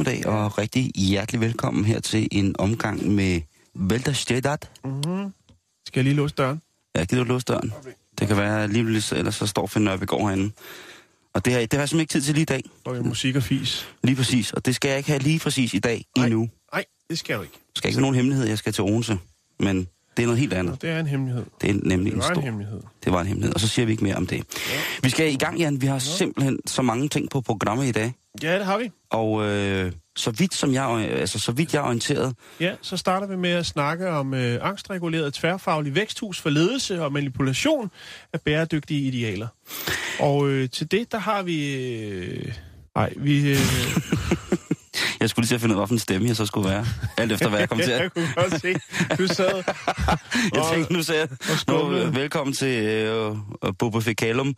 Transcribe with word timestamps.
Eftermiddag, 0.00 0.26
og 0.26 0.58
rigtig 0.58 0.92
hjertelig 0.94 1.40
velkommen 1.40 1.84
her 1.84 2.00
til 2.00 2.28
en 2.32 2.54
omgang 2.58 3.08
med 3.08 3.40
Velterstedat. 3.74 4.70
Skal 5.86 6.00
jeg 6.00 6.04
lige 6.04 6.14
låse 6.14 6.34
døren? 6.34 6.62
Ja, 6.96 7.04
gider 7.04 7.24
du 7.24 7.28
låse 7.28 7.44
døren? 7.44 7.72
Okay. 7.80 7.90
Det 8.18 8.28
kan 8.28 8.36
være 8.36 8.68
lige 8.68 9.16
ellers 9.16 9.34
så 9.34 9.46
står 9.46 9.66
Finn 9.66 9.84
Nørbegaard 9.84 10.22
herinde. 10.22 10.50
Og 11.34 11.44
det 11.44 11.52
har, 11.52 11.60
det 11.60 11.72
har 11.72 11.78
jeg 11.78 11.88
simpelthen 11.88 12.00
ikke 12.00 12.12
tid 12.12 12.20
til 12.22 12.34
lige 12.34 12.42
i 12.42 12.44
dag. 12.44 12.62
Og 12.84 13.06
musik 13.06 13.36
og 13.36 13.42
fis. 13.42 13.88
Lige 14.02 14.16
præcis. 14.16 14.52
Og 14.52 14.66
det 14.66 14.74
skal 14.74 14.88
jeg 14.88 14.98
ikke 14.98 15.10
have 15.10 15.22
lige 15.22 15.38
præcis 15.38 15.74
i 15.74 15.78
dag, 15.78 16.04
Nej. 16.16 16.26
endnu. 16.26 16.48
Nej, 16.72 16.84
det 17.10 17.18
skal 17.18 17.36
du 17.36 17.42
ikke. 17.42 17.54
Det 17.54 17.78
skal 17.78 17.88
ikke 17.88 17.96
være 17.96 18.02
nogen 18.02 18.16
hemmelighed, 18.16 18.46
jeg 18.46 18.58
skal 18.58 18.72
til 18.72 18.84
Odense. 18.84 19.18
Men 19.60 19.88
det 20.16 20.22
er 20.22 20.26
noget 20.26 20.40
helt 20.40 20.52
andet. 20.52 20.82
Det 20.82 20.90
er 20.90 21.00
en 21.00 21.06
hemmelighed. 21.06 21.44
Det 21.60 21.70
er 21.70 21.74
nemlig 21.82 22.12
Det 22.12 22.16
en 22.16 22.16
en 22.16 22.22
stor... 22.34 22.40
hemmelighed. 22.40 22.80
Det 23.04 23.12
var 23.12 23.20
en 23.20 23.26
hemmelighed, 23.26 23.54
og 23.54 23.60
så 23.60 23.68
siger 23.68 23.86
vi 23.86 23.92
ikke 23.92 24.04
mere 24.04 24.14
om 24.16 24.26
det. 24.26 24.36
Ja. 24.36 24.42
Vi 25.02 25.10
skal 25.10 25.32
i 25.32 25.36
gang, 25.36 25.58
Jan. 25.58 25.80
Vi 25.80 25.86
har 25.86 25.98
simpelthen 25.98 26.58
så 26.66 26.82
mange 26.82 27.08
ting 27.08 27.30
på 27.30 27.40
programmet 27.40 27.86
i 27.86 27.92
dag. 27.92 28.14
Ja, 28.42 28.58
det 28.58 28.64
har 28.66 28.78
vi. 28.78 28.90
Og 29.10 29.44
øh, 29.44 29.92
så, 30.16 30.30
vidt 30.30 30.54
som 30.54 30.72
jeg, 30.72 30.88
altså, 31.10 31.38
så 31.38 31.52
vidt 31.52 31.74
jeg 31.74 31.80
er 31.80 31.84
orienteret, 31.84 32.34
Ja, 32.60 32.74
så 32.82 32.96
starter 32.96 33.26
vi 33.26 33.36
med 33.36 33.50
at 33.50 33.66
snakke 33.66 34.08
om 34.10 34.34
øh, 34.34 34.58
angstreguleret 34.62 35.34
tværfaglig 35.34 35.94
væksthus 35.94 36.40
for 36.40 36.50
ledelse 36.50 37.02
og 37.02 37.12
manipulation 37.12 37.90
af 38.32 38.40
bæredygtige 38.40 39.00
idealer. 39.00 39.46
Og 40.20 40.48
øh, 40.48 40.70
til 40.70 40.90
det, 40.90 41.12
der 41.12 41.18
har 41.18 41.42
vi... 41.42 41.74
Øh, 41.74 42.52
nej, 42.96 43.12
vi... 43.16 43.50
Øh, 43.50 43.56
jeg 45.26 45.30
skulle 45.30 45.42
lige 45.42 45.48
til 45.48 45.54
at 45.54 45.60
finde 45.60 45.74
ud 45.74 45.80
af, 45.80 45.86
hvilken 45.86 45.98
stemme 45.98 46.28
jeg 46.28 46.36
så 46.36 46.46
skulle 46.46 46.70
være. 46.70 46.86
Alt 47.16 47.32
efter, 47.32 47.48
hvad 47.48 47.58
jeg 47.58 47.68
kom 47.68 47.78
til 47.78 47.90
at... 47.90 48.00
jeg 48.02 48.10
kunne 48.10 48.28
godt 48.34 48.60
se, 48.60 48.74
du 49.18 49.26
sad... 49.26 49.62
Jeg 50.54 50.64
tænkte, 50.72 50.92
nu 50.92 51.02
sagde 51.02 51.20
jeg, 51.20 51.28
nu, 51.68 51.92
øh, 51.92 52.16
velkommen 52.16 52.54
til 52.54 52.84
øh, 52.84 53.36
Boba 53.78 53.98
Fecalum. 53.98 54.54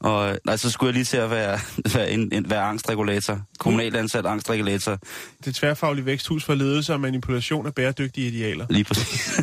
Og 0.00 0.38
nej, 0.46 0.56
så 0.56 0.70
skulle 0.70 0.88
jeg 0.88 0.94
lige 0.94 1.04
til 1.04 1.16
at 1.16 1.30
være, 1.30 1.58
være, 1.94 2.10
en, 2.10 2.32
en, 2.32 2.50
være 2.50 2.62
angstregulator. 2.62 3.40
Kommunalt 3.58 3.96
ansat 3.96 4.26
angstregulator. 4.26 4.98
Det 5.44 5.54
tværfaglige 5.54 6.06
væksthus 6.06 6.44
for 6.44 6.54
ledelse 6.54 6.92
og 6.92 7.00
manipulation 7.00 7.66
af 7.66 7.74
bæredygtige 7.74 8.28
idealer. 8.28 8.66
Lige 8.70 8.84
præcis. 8.84 9.40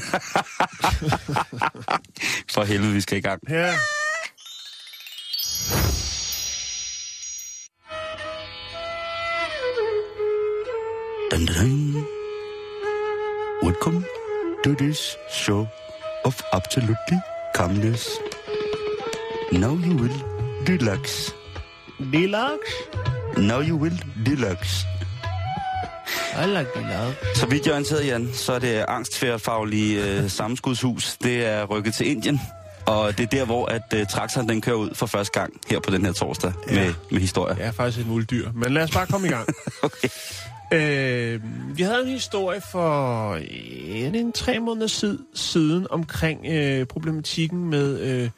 For 2.53 2.63
helvede, 2.63 2.93
vi 2.93 3.01
skal 3.01 3.17
i 3.17 3.21
gang. 3.21 3.41
Her 3.47 3.73
Dun. 11.61 12.05
Welcome 13.63 14.03
to 14.63 14.75
this 14.75 15.15
show 15.31 15.67
of 16.25 16.41
absolutely 16.53 17.19
calmness. 17.55 18.09
Now 19.51 19.73
you 19.85 19.93
will 19.95 20.17
deluxe. 20.65 21.33
Deluxe. 22.11 22.71
Now 23.37 23.59
you 23.59 23.75
will 23.77 23.97
deluxe. 24.25 24.85
I 26.35 26.45
like 26.45 26.69
deluxe. 26.75 27.39
Så 27.39 27.45
vidt 27.47 27.65
jeg 27.65 27.71
er 27.71 27.75
orienteret, 27.75 28.07
Jan, 28.07 28.29
så 28.33 28.53
er 28.53 28.59
det 28.59 28.85
angstfærfaglige 28.87 30.05
øh, 30.23 30.29
sammenskudshus. 30.29 31.17
Det 31.23 31.45
er 31.45 31.63
rykket 31.65 31.93
til 31.93 32.07
Indien. 32.07 32.41
Og 32.85 33.17
det 33.17 33.23
er 33.23 33.27
der, 33.27 33.45
hvor 33.45 33.65
at 33.65 33.93
øh, 33.95 34.07
traktoren 34.07 34.49
den 34.49 34.61
kører 34.61 34.75
ud 34.75 34.89
for 34.95 35.05
første 35.05 35.39
gang 35.39 35.53
her 35.69 35.79
på 35.79 35.91
den 35.91 36.05
her 36.05 36.13
torsdag 36.13 36.53
Ja. 36.67 36.73
med, 36.85 36.93
med 37.11 37.19
historier. 37.21 37.55
Jeg 37.57 37.67
er 37.67 37.71
faktisk 37.71 37.99
et 37.99 38.07
muldyr, 38.07 38.51
men 38.55 38.73
lad 38.73 38.83
os 38.83 38.91
bare 38.91 39.05
komme 39.07 39.27
i 39.27 39.29
gang. 39.29 39.47
Okay. 39.83 40.09
Øh, 40.71 41.41
vi 41.77 41.83
havde 41.83 42.01
en 42.01 42.07
historie 42.09 42.61
for 42.71 43.33
det 43.33 44.15
en 44.15 44.31
tre 44.31 44.59
måneder 44.59 44.87
sid, 44.87 45.17
siden 45.33 45.87
omkring 45.89 46.45
øh, 46.45 46.85
problematikken 46.85 47.69
med 47.69 47.99
øh, 47.99 48.29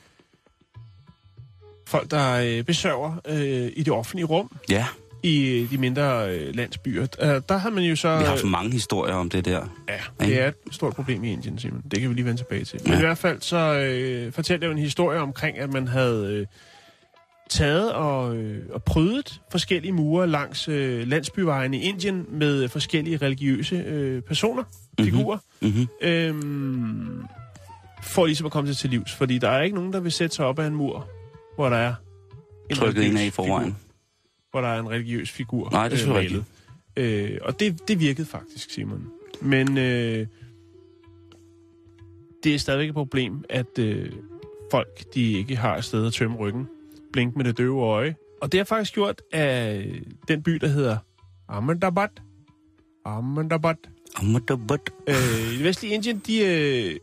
folk, 1.87 2.11
der 2.11 2.33
øh, 2.33 2.63
besøger 2.63 3.21
øh, 3.27 3.71
i 3.75 3.83
det 3.83 3.93
offentlige 3.93 4.25
rum 4.25 4.51
Ja, 4.69 4.85
i 5.23 5.49
øh, 5.49 5.71
de 5.71 5.77
mindre 5.77 6.29
øh, 6.35 6.55
landsbyer. 6.55 7.07
Øh, 7.21 7.41
der 7.49 7.57
har 7.57 7.69
man 7.69 7.83
jo 7.83 7.95
så... 7.95 8.17
vi 8.17 8.23
har 8.23 8.29
haft 8.29 8.43
mange 8.45 8.71
historier 8.71 9.13
om 9.15 9.29
det 9.29 9.45
der. 9.45 9.67
Ja, 9.89 10.25
det 10.25 10.41
er 10.41 10.47
et 10.47 10.55
stort 10.71 10.93
problem 10.95 11.23
i 11.23 11.31
Indien, 11.31 11.59
Simon. 11.59 11.81
Det 11.91 11.99
kan 12.01 12.09
vi 12.09 12.15
lige 12.15 12.25
vende 12.25 12.39
tilbage 12.39 12.65
til. 12.65 12.79
Men 12.83 12.91
Ja. 12.91 12.97
i 12.97 13.01
hvert 13.01 13.17
fald 13.17 13.41
så 13.41 13.57
øh, 13.57 14.31
fortalte 14.33 14.65
jeg 14.65 14.71
en 14.71 14.77
historie 14.79 15.19
omkring, 15.19 15.59
at 15.59 15.73
man 15.73 15.87
havde 15.87 16.27
øh, 16.33 16.45
taget 17.49 17.93
og, 17.93 18.37
øh, 18.37 18.63
og 18.69 18.83
prydet 18.83 19.41
forskellige 19.51 19.91
mure 19.91 20.27
langs 20.27 20.67
øh, 20.67 21.07
landsbyvejen 21.07 21.73
i 21.73 21.81
Indien 21.81 22.25
med 22.29 22.67
forskellige 22.69 23.17
religiøse 23.17 23.75
øh, 23.75 24.21
personer, 24.21 24.63
Mhm. 24.99 25.05
figurer, 25.05 25.37
Mm-hmm. 25.61 25.87
øhm, 26.01 27.23
for 28.03 28.25
ligesom 28.25 28.45
at 28.45 28.51
komme 28.51 28.69
til 28.69 28.75
til 28.77 28.89
livs. 28.89 29.13
Fordi 29.13 29.37
der 29.37 29.49
er 29.49 29.61
ikke 29.61 29.75
nogen, 29.75 29.93
der 29.93 29.99
vil 29.99 30.11
sætte 30.11 30.35
sig 30.35 30.45
op 30.45 30.59
ad 30.59 30.67
en 30.67 30.75
mur, 30.75 31.07
hvor 31.55 31.69
der 31.69 31.77
er 31.77 31.93
en 32.69 32.75
Trykket 32.75 33.03
ind 33.03 33.17
af 33.19 33.25
i 33.25 33.29
forvejen. 33.29 33.65
Figur, 33.65 33.79
hvor 34.51 34.61
der 34.61 34.67
er 34.67 34.79
en 34.79 34.89
religiøs 34.89 35.31
figur. 35.31 35.69
Nej, 35.71 35.87
det 35.87 35.93
er 35.95 35.99
selvfølgelig 35.99 36.43
malet. 36.97 37.31
Øh, 37.33 37.39
og 37.41 37.59
det, 37.59 37.87
det 37.87 37.99
virkede 37.99 38.27
faktisk, 38.27 38.69
Simon. 38.71 39.07
Men 39.41 39.77
øh, 39.77 40.27
det 42.43 42.55
er 42.55 42.59
stadigvæk 42.59 42.87
et 42.89 42.95
problem, 42.95 43.43
at 43.49 43.79
øh, 43.79 44.11
folk 44.71 45.13
de 45.13 45.31
ikke 45.31 45.55
har 45.55 45.77
et 45.77 45.83
sted 45.83 46.07
at 46.07 46.13
tømme 46.13 46.37
ryggen. 46.37 46.67
Blink 47.13 47.35
med 47.35 47.45
det 47.45 47.57
døve 47.57 47.81
øje. 47.81 48.15
Og 48.41 48.51
det 48.51 48.57
har 48.59 48.65
faktisk 48.65 48.93
gjort, 48.93 49.21
at 49.31 49.85
den 50.27 50.43
by, 50.43 50.51
der 50.51 50.67
hedder 50.67 50.97
Ahmedabad, 51.49 52.07
Ahmedabad, 53.05 53.75
øh, 55.07 55.53
i 55.53 55.57
det 55.57 55.63
vestlige 55.63 55.93
Indien, 55.93 56.21
de, 56.27 56.39
øh, 56.39 56.99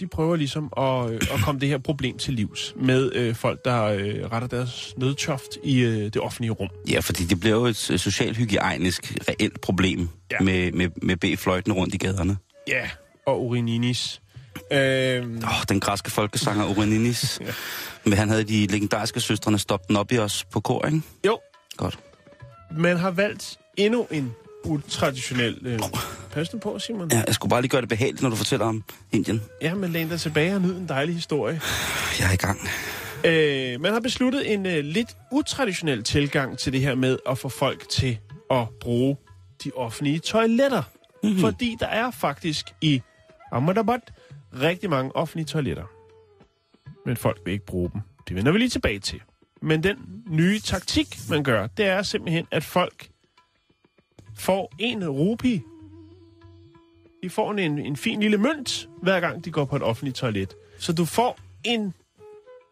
de 0.00 0.06
prøver 0.06 0.36
ligesom 0.36 0.72
at, 0.76 1.10
øh, 1.10 1.20
at 1.34 1.40
komme 1.44 1.60
det 1.60 1.68
her 1.68 1.78
problem 1.78 2.18
til 2.18 2.34
livs 2.34 2.74
med 2.76 3.12
øh, 3.14 3.34
folk, 3.34 3.64
der 3.64 3.84
øh, 3.84 4.32
retter 4.32 4.48
deres 4.48 4.94
nødtoft 4.96 5.56
i 5.64 5.80
øh, 5.80 6.02
det 6.02 6.16
offentlige 6.16 6.50
rum. 6.50 6.68
Ja, 6.90 7.00
fordi 7.00 7.24
det 7.24 7.40
bliver 7.40 7.56
jo 7.56 7.64
et 7.64 7.90
øh, 7.90 7.98
socialt 7.98 8.36
hygiejnisk 8.36 9.14
reelt 9.28 9.60
problem 9.60 10.08
ja. 10.30 10.40
med, 10.40 10.72
med, 10.72 10.88
med 11.02 11.16
B-fløjten 11.16 11.72
rundt 11.72 11.94
i 11.94 11.98
gaderne. 11.98 12.36
Ja, 12.68 12.90
og 13.26 13.44
urininis. 13.44 14.22
Øh, 14.72 15.22
Åh, 15.22 15.48
oh, 15.48 15.64
den 15.68 15.80
græske 15.80 16.10
folkesanger 16.10 16.64
Uraninis. 16.64 17.38
Ja. 17.46 17.52
Men 18.04 18.12
han 18.12 18.28
havde 18.28 18.44
de 18.44 18.66
legendariske 18.66 19.20
søstrene 19.20 19.58
stoppet 19.58 19.88
den 19.88 19.96
op 19.96 20.12
i 20.12 20.18
os 20.18 20.44
på 20.44 20.60
kor, 20.60 20.86
ikke? 20.86 21.02
jo, 21.26 21.38
Godt. 21.76 21.98
man 22.76 22.96
har 22.96 23.10
valgt 23.10 23.58
endnu 23.76 24.06
en 24.10 24.34
utraditionel... 24.64 25.58
Øh, 25.62 25.78
pas 26.32 26.52
nu 26.52 26.58
på, 26.58 26.78
Simon. 26.78 27.10
Ja, 27.12 27.22
jeg 27.26 27.34
skulle 27.34 27.50
bare 27.50 27.60
lige 27.60 27.70
gøre 27.70 27.80
det 27.80 27.88
behageligt, 27.88 28.22
når 28.22 28.30
du 28.30 28.36
fortæller 28.36 28.66
om 28.66 28.84
Indien. 29.12 29.42
Ja, 29.62 29.74
men 29.74 29.90
læn 29.92 30.08
dig 30.08 30.20
tilbage 30.20 30.54
og 30.54 30.60
nyd 30.60 30.76
en 30.76 30.88
dejlig 30.88 31.14
historie. 31.14 31.60
Jeg 32.20 32.28
er 32.28 32.32
i 32.32 32.36
gang. 32.36 32.60
Øh, 33.24 33.80
man 33.80 33.92
har 33.92 34.00
besluttet 34.00 34.52
en 34.52 34.66
øh, 34.66 34.84
lidt 34.84 35.16
utraditionel 35.32 36.04
tilgang 36.04 36.58
til 36.58 36.72
det 36.72 36.80
her 36.80 36.94
med 36.94 37.18
at 37.28 37.38
få 37.38 37.48
folk 37.48 37.88
til 37.88 38.18
at 38.50 38.68
bruge 38.80 39.16
de 39.64 39.70
offentlige 39.76 40.18
toiletter. 40.18 40.82
Mm-hmm. 41.22 41.40
Fordi 41.40 41.76
der 41.80 41.86
er 41.86 42.10
faktisk 42.10 42.66
i 42.80 43.02
Ahmedabad 43.52 43.98
rigtig 44.54 44.90
mange 44.90 45.16
offentlige 45.16 45.46
toiletter. 45.46 45.84
Men 47.06 47.16
folk 47.16 47.40
vil 47.44 47.52
ikke 47.52 47.66
bruge 47.66 47.90
dem. 47.92 48.00
Det 48.28 48.36
vender 48.36 48.52
vi 48.52 48.58
lige 48.58 48.68
tilbage 48.68 48.98
til. 48.98 49.22
Men 49.62 49.82
den 49.82 50.24
nye 50.28 50.60
taktik, 50.60 51.18
man 51.30 51.44
gør, 51.44 51.66
det 51.66 51.86
er 51.86 52.02
simpelthen, 52.02 52.46
at 52.50 52.64
folk 52.64 53.10
får 54.36 54.72
en 54.78 55.08
rupi. 55.08 55.62
De 57.22 57.30
får 57.30 57.52
en, 57.52 57.78
en 57.78 57.96
fin 57.96 58.20
lille 58.20 58.38
mønt, 58.38 58.88
hver 59.02 59.20
gang 59.20 59.44
de 59.44 59.50
går 59.50 59.64
på 59.64 59.76
et 59.76 59.82
offentligt 59.82 60.16
toilet. 60.16 60.54
Så 60.78 60.92
du 60.92 61.04
får 61.04 61.38
en 61.64 61.94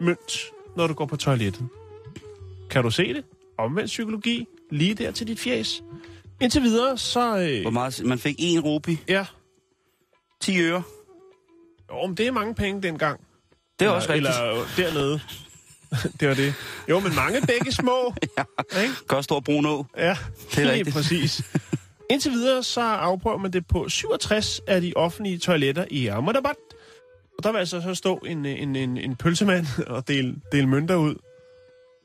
mønt, 0.00 0.32
når 0.76 0.86
du 0.86 0.94
går 0.94 1.06
på 1.06 1.16
toilettet. 1.16 1.68
Kan 2.70 2.82
du 2.82 2.90
se 2.90 3.14
det? 3.14 3.24
Omvendt 3.58 3.86
psykologi, 3.86 4.46
lige 4.70 4.94
der 4.94 5.10
til 5.10 5.26
dit 5.26 5.40
fjes. 5.40 5.84
Indtil 6.40 6.62
videre, 6.62 6.98
så... 6.98 7.38
Øh, 7.38 7.62
Hvor 7.62 7.70
meget? 7.70 8.02
Man 8.04 8.18
fik 8.18 8.34
en 8.38 8.60
rupi, 8.60 8.98
ja, 9.08 9.26
10 10.40 10.60
øre. 10.60 10.82
Jo, 11.90 12.06
men 12.06 12.16
det 12.16 12.26
er 12.26 12.30
mange 12.32 12.54
penge 12.54 12.82
dengang. 12.82 13.20
Det 13.78 13.86
er 13.86 13.90
også 13.90 14.12
rigtigt. 14.12 14.34
Eller 14.38 14.60
øh, 14.60 14.66
dernede. 14.76 15.20
det 16.20 16.28
var 16.28 16.34
det. 16.34 16.54
Jo, 16.88 17.00
men 17.00 17.14
mange 17.14 17.40
begge 17.46 17.72
små. 17.72 18.14
Ja. 18.38 18.80
Ikke? 18.82 18.94
Gør 19.08 19.20
stor 19.20 19.40
brun 19.40 19.66
å. 19.66 19.86
Ja, 19.96 20.16
Det 20.54 20.64
er 20.66 20.72
rigtigt. 20.72 20.96
præcis. 20.96 21.42
Indtil 22.10 22.32
videre 22.32 22.62
så 22.62 22.80
afprøver 22.80 23.38
man 23.38 23.50
det 23.52 23.66
på 23.66 23.88
67 23.88 24.60
af 24.66 24.80
de 24.80 24.92
offentlige 24.96 25.38
toiletter 25.38 25.84
i 25.90 26.06
Ahmedabad. 26.06 26.50
Og 27.38 27.44
der 27.44 27.52
vil 27.52 27.58
altså 27.58 27.80
så 27.80 27.94
stå 27.94 28.16
en, 28.16 28.46
en, 28.46 28.76
en, 28.76 28.96
en 28.98 29.16
pølsemand 29.16 29.66
og 29.86 30.08
dele, 30.08 30.34
dele 30.52 30.66
mønter 30.66 30.94
ud. 30.96 31.14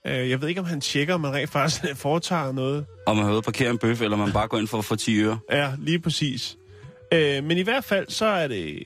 Øh, 0.08 0.30
Jeg 0.30 0.42
ved 0.42 0.48
ikke, 0.50 0.62
om 0.62 0.68
han 0.68 0.82
tjekker, 0.82 1.14
om 1.14 1.22
man 1.22 1.34
rent 1.34 1.50
faktisk 1.50 1.96
foretager 1.96 2.52
noget. 2.52 2.86
Om 3.06 3.16
man 3.18 3.26
har 3.26 3.38
at 3.38 3.44
parkere 3.44 3.70
en 3.70 3.78
bøf, 3.78 4.02
eller 4.02 4.18
man 4.18 4.32
bare 4.34 4.48
går 4.48 4.58
ind 4.58 4.68
for 4.68 4.78
at 4.78 4.86
få 4.86 4.96
10 4.96 5.20
øre. 5.24 5.40
Ja, 5.52 5.72
lige 5.80 6.00
præcis. 6.00 6.58
Øh, 7.14 7.44
men 7.44 7.58
i 7.58 7.62
hvert 7.62 7.84
fald, 7.84 8.06
så 8.10 8.26
er 8.26 8.48
det 8.48 8.84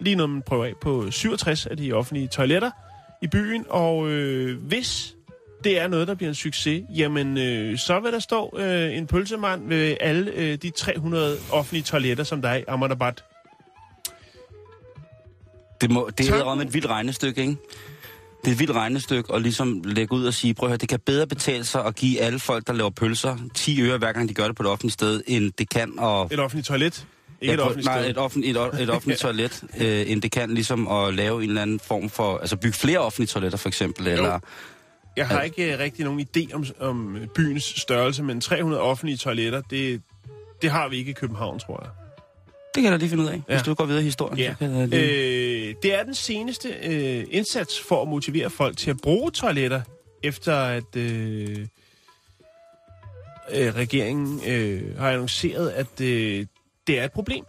lige 0.00 0.16
noget, 0.16 0.30
man 0.30 0.42
prøver 0.42 0.64
af 0.64 0.72
på 0.82 1.10
67 1.10 1.66
af 1.66 1.76
de 1.76 1.92
offentlige 1.92 2.28
toiletter 2.28 2.70
i 3.22 3.26
byen. 3.26 3.64
Og 3.68 4.10
øh, 4.10 4.58
hvis 4.62 5.14
det 5.64 5.78
er 5.78 5.88
noget, 5.88 6.08
der 6.08 6.14
bliver 6.14 6.28
en 6.28 6.34
succes, 6.34 6.84
jamen 6.96 7.38
øh, 7.38 7.78
så 7.78 8.00
vil 8.00 8.12
der 8.12 8.18
stå 8.18 8.58
øh, 8.58 8.96
en 8.96 9.06
pølsemand 9.06 9.68
ved 9.68 9.96
alle 10.00 10.30
øh, 10.30 10.58
de 10.62 10.70
300 10.70 11.38
offentlige 11.52 11.82
toiletter, 11.82 12.24
som 12.24 12.42
der 12.42 12.48
er 12.48 12.56
i 12.56 12.64
Ahmedabad. 12.68 13.12
Det, 15.80 15.90
må, 15.90 16.10
det 16.18 16.28
er 16.30 16.42
om 16.42 16.60
et 16.60 16.74
vildt 16.74 16.86
regnestykke, 16.86 17.40
ikke? 17.40 17.56
Det 18.44 18.50
er 18.50 18.54
et 18.54 18.58
vildt 18.58 18.72
regnestykke 18.72 19.34
at 19.34 19.42
ligesom 19.42 19.82
lægge 19.84 20.14
ud 20.14 20.24
og 20.24 20.34
sige, 20.34 20.54
prøv 20.54 20.66
at 20.66 20.70
høre, 20.70 20.78
det 20.78 20.88
kan 20.88 21.00
bedre 21.00 21.26
betale 21.26 21.64
sig 21.64 21.84
at 21.84 21.96
give 21.96 22.20
alle 22.20 22.38
folk, 22.38 22.66
der 22.66 22.72
laver 22.72 22.90
pølser, 22.90 23.36
10 23.54 23.82
øre 23.82 23.98
hver 23.98 24.12
gang 24.12 24.28
de 24.28 24.34
gør 24.34 24.46
det 24.46 24.56
på 24.56 24.62
et 24.62 24.68
offentligt 24.68 24.92
sted, 24.92 25.22
end 25.26 25.52
det 25.58 25.68
kan 25.68 25.98
at... 25.98 26.32
Et 26.32 26.40
offentligt 26.40 26.66
toilet. 26.66 27.06
Ikke 27.44 27.52
et 27.54 27.58
på- 27.58 27.64
offentligt 27.64 27.86
nej, 27.86 27.98
et 28.06 28.18
offentligt, 28.26 28.56
et, 28.56 28.80
et 28.82 28.90
offentligt 28.90 29.20
toilet, 29.20 29.62
øh, 29.80 30.10
end 30.10 30.22
det 30.22 30.30
kan 30.32 30.50
ligesom 30.54 30.88
at 30.88 31.14
lave 31.14 31.42
en 31.42 31.48
eller 31.48 31.62
anden 31.62 31.80
form 31.80 32.10
for... 32.10 32.38
Altså 32.38 32.56
bygge 32.56 32.76
flere 32.76 32.98
offentlige 32.98 33.26
toiletter, 33.28 33.58
for 33.58 33.68
eksempel, 33.68 34.06
eller... 34.06 34.38
Jeg 35.16 35.28
har 35.28 35.42
ikke 35.42 35.72
øh, 35.72 35.78
rigtig 35.78 36.04
nogen 36.04 36.26
idé 36.36 36.54
om, 36.54 36.64
om 36.80 37.18
byens 37.34 37.64
størrelse, 37.64 38.22
men 38.22 38.40
300 38.40 38.82
offentlige 38.82 39.16
toiletter, 39.16 39.62
det, 39.70 40.02
det 40.62 40.70
har 40.70 40.88
vi 40.88 40.96
ikke 40.96 41.10
i 41.10 41.14
København, 41.14 41.58
tror 41.58 41.80
jeg. 41.82 41.90
Det 42.74 42.82
kan 42.82 42.84
jeg 42.84 42.92
da 42.92 42.96
lige 42.96 43.08
finde 43.08 43.24
ud 43.24 43.28
af, 43.28 43.34
hvis 43.46 43.56
Ja. 43.56 43.62
du 43.62 43.74
går 43.74 43.84
videre 43.84 44.00
i 44.02 44.04
historien. 44.04 44.38
Ja. 44.38 44.54
så 44.60 44.86
lige... 44.86 45.68
Øh, 45.68 45.74
det 45.82 45.94
er 45.94 46.02
den 46.02 46.14
seneste 46.14 46.68
øh, 46.84 47.24
indsats 47.30 47.80
for 47.80 48.02
at 48.02 48.08
motivere 48.08 48.50
folk 48.50 48.76
til 48.76 48.90
at 48.90 48.96
bruge 49.02 49.30
toiletter, 49.30 49.80
efter 50.22 50.56
at 50.56 50.96
øh, 50.96 51.58
øh, 53.54 53.74
regeringen 53.74 54.40
øh, 54.46 54.98
har 54.98 55.10
annonceret, 55.10 55.70
at 55.70 56.00
øh, 56.00 56.46
det 56.86 57.00
er 57.00 57.04
et 57.04 57.12
problem. 57.12 57.44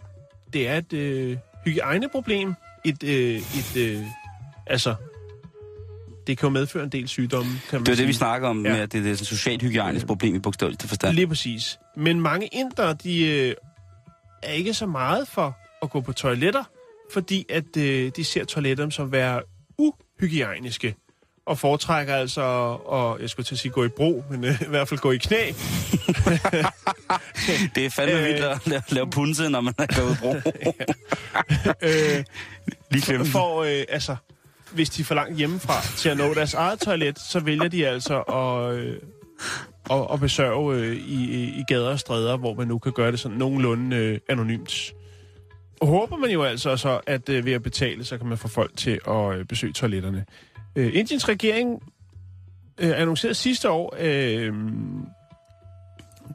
Det 0.52 0.68
er 0.68 0.76
et 0.76 0.92
øh, 0.92 1.36
hygiejneproblem. 1.64 2.54
Et, 2.84 3.02
øh, 3.02 3.34
et 3.36 3.76
øh, 3.76 4.02
altså, 4.66 4.94
det 6.26 6.38
kan 6.38 6.46
jo 6.46 6.50
medføre 6.50 6.84
en 6.84 6.88
del 6.90 7.08
sygdomme, 7.08 7.50
kan 7.70 7.78
man 7.80 7.86
Det 7.86 7.92
er 7.92 7.96
det, 7.96 8.08
vi 8.08 8.12
snakker 8.12 8.48
om, 8.48 8.66
Ja. 8.66 8.72
med, 8.72 8.80
at 8.80 8.92
det 8.92 9.06
er 9.06 9.12
et 9.12 9.18
socialt 9.18 9.62
hygiejnisk 9.62 10.06
problem 10.06 10.34
i 10.34 10.38
bogstaveligt 10.38 10.82
forstand. 10.82 11.14
Lige 11.14 11.26
præcis. 11.28 11.78
Men 11.96 12.20
mange 12.20 12.46
indere, 12.46 12.94
de 12.94 13.26
øh, 13.26 13.54
er 14.42 14.52
ikke 14.52 14.74
så 14.74 14.86
meget 14.86 15.28
for 15.28 15.56
at 15.82 15.90
gå 15.90 16.00
på 16.00 16.12
toiletter, 16.12 16.64
fordi 17.12 17.46
at 17.48 17.76
øh, 17.76 18.12
de 18.16 18.24
ser 18.24 18.44
toiletter 18.44 18.90
som 18.90 19.12
være 19.12 19.42
uhygiejniske. 19.78 20.94
Og 21.46 21.58
foretrækker 21.58 22.14
altså, 22.14 22.42
og 22.84 23.20
jeg 23.20 23.30
skulle 23.30 23.44
til 23.44 23.54
at 23.54 23.58
sige 23.58 23.72
gå 23.72 23.84
i 23.84 23.88
bro, 23.88 24.24
men 24.30 24.44
øh, 24.44 24.62
i 24.62 24.68
hvert 24.68 24.88
fald 24.88 25.00
gå 25.00 25.10
i 25.12 25.16
knæ. 25.16 25.36
Det 27.74 27.86
er 27.86 27.90
fandme 27.90 28.18
Øh. 28.18 28.24
vildt 28.24 28.44
at 28.44 28.66
lave, 28.66 28.82
lave 28.88 29.10
punse, 29.10 29.48
når 29.48 29.60
man 29.60 29.74
er 29.78 29.86
gået 30.00 30.12
i 30.12 30.20
bro. 30.20 30.34
øh, 31.88 32.24
Lige 32.90 33.02
klemme 33.02 33.26
for, 33.26 33.62
øh, 33.62 33.84
altså, 33.88 34.16
hvis 34.72 34.90
de 34.90 35.02
er 35.02 35.04
for 35.04 35.14
langt 35.14 35.36
hjemmefra 35.36 35.82
til 35.96 36.08
at 36.08 36.16
nå 36.16 36.34
deres 36.34 36.54
eget 36.54 36.80
toilet, 36.80 37.18
så 37.18 37.40
vælger 37.40 37.68
de 37.68 37.86
altså 37.86 38.20
at, 38.20 38.74
øh, 38.78 38.96
at, 39.90 40.06
at 40.12 40.20
besørge 40.20 40.76
øh, 40.76 40.96
i, 40.96 41.44
i 41.60 41.62
gader 41.68 41.90
og 41.90 42.00
stræder, 42.00 42.36
hvor 42.36 42.54
man 42.54 42.68
nu 42.68 42.78
kan 42.78 42.92
gøre 42.92 43.12
det 43.12 43.20
sådan 43.20 43.38
nogenlunde 43.38 43.96
øh, 43.96 44.18
anonymt. 44.28 44.92
Og 45.80 45.86
håber 45.86 46.16
man 46.16 46.30
jo 46.30 46.42
altså 46.44 46.76
så, 46.76 47.00
at 47.06 47.28
øh, 47.28 47.44
ved 47.44 47.52
at 47.52 47.62
betale, 47.62 48.04
så 48.04 48.18
kan 48.18 48.26
man 48.26 48.38
få 48.38 48.48
folk 48.48 48.76
til 48.76 49.00
at 49.08 49.34
øh, 49.34 49.44
besøge 49.44 49.72
toiletterne. 49.72 50.24
Øh, 50.76 50.90
Indiens 50.94 51.28
regering 51.28 51.82
øh, 52.78 53.00
annoncerede 53.00 53.34
sidste 53.34 53.70
år 53.70 53.96
øh, 53.98 54.52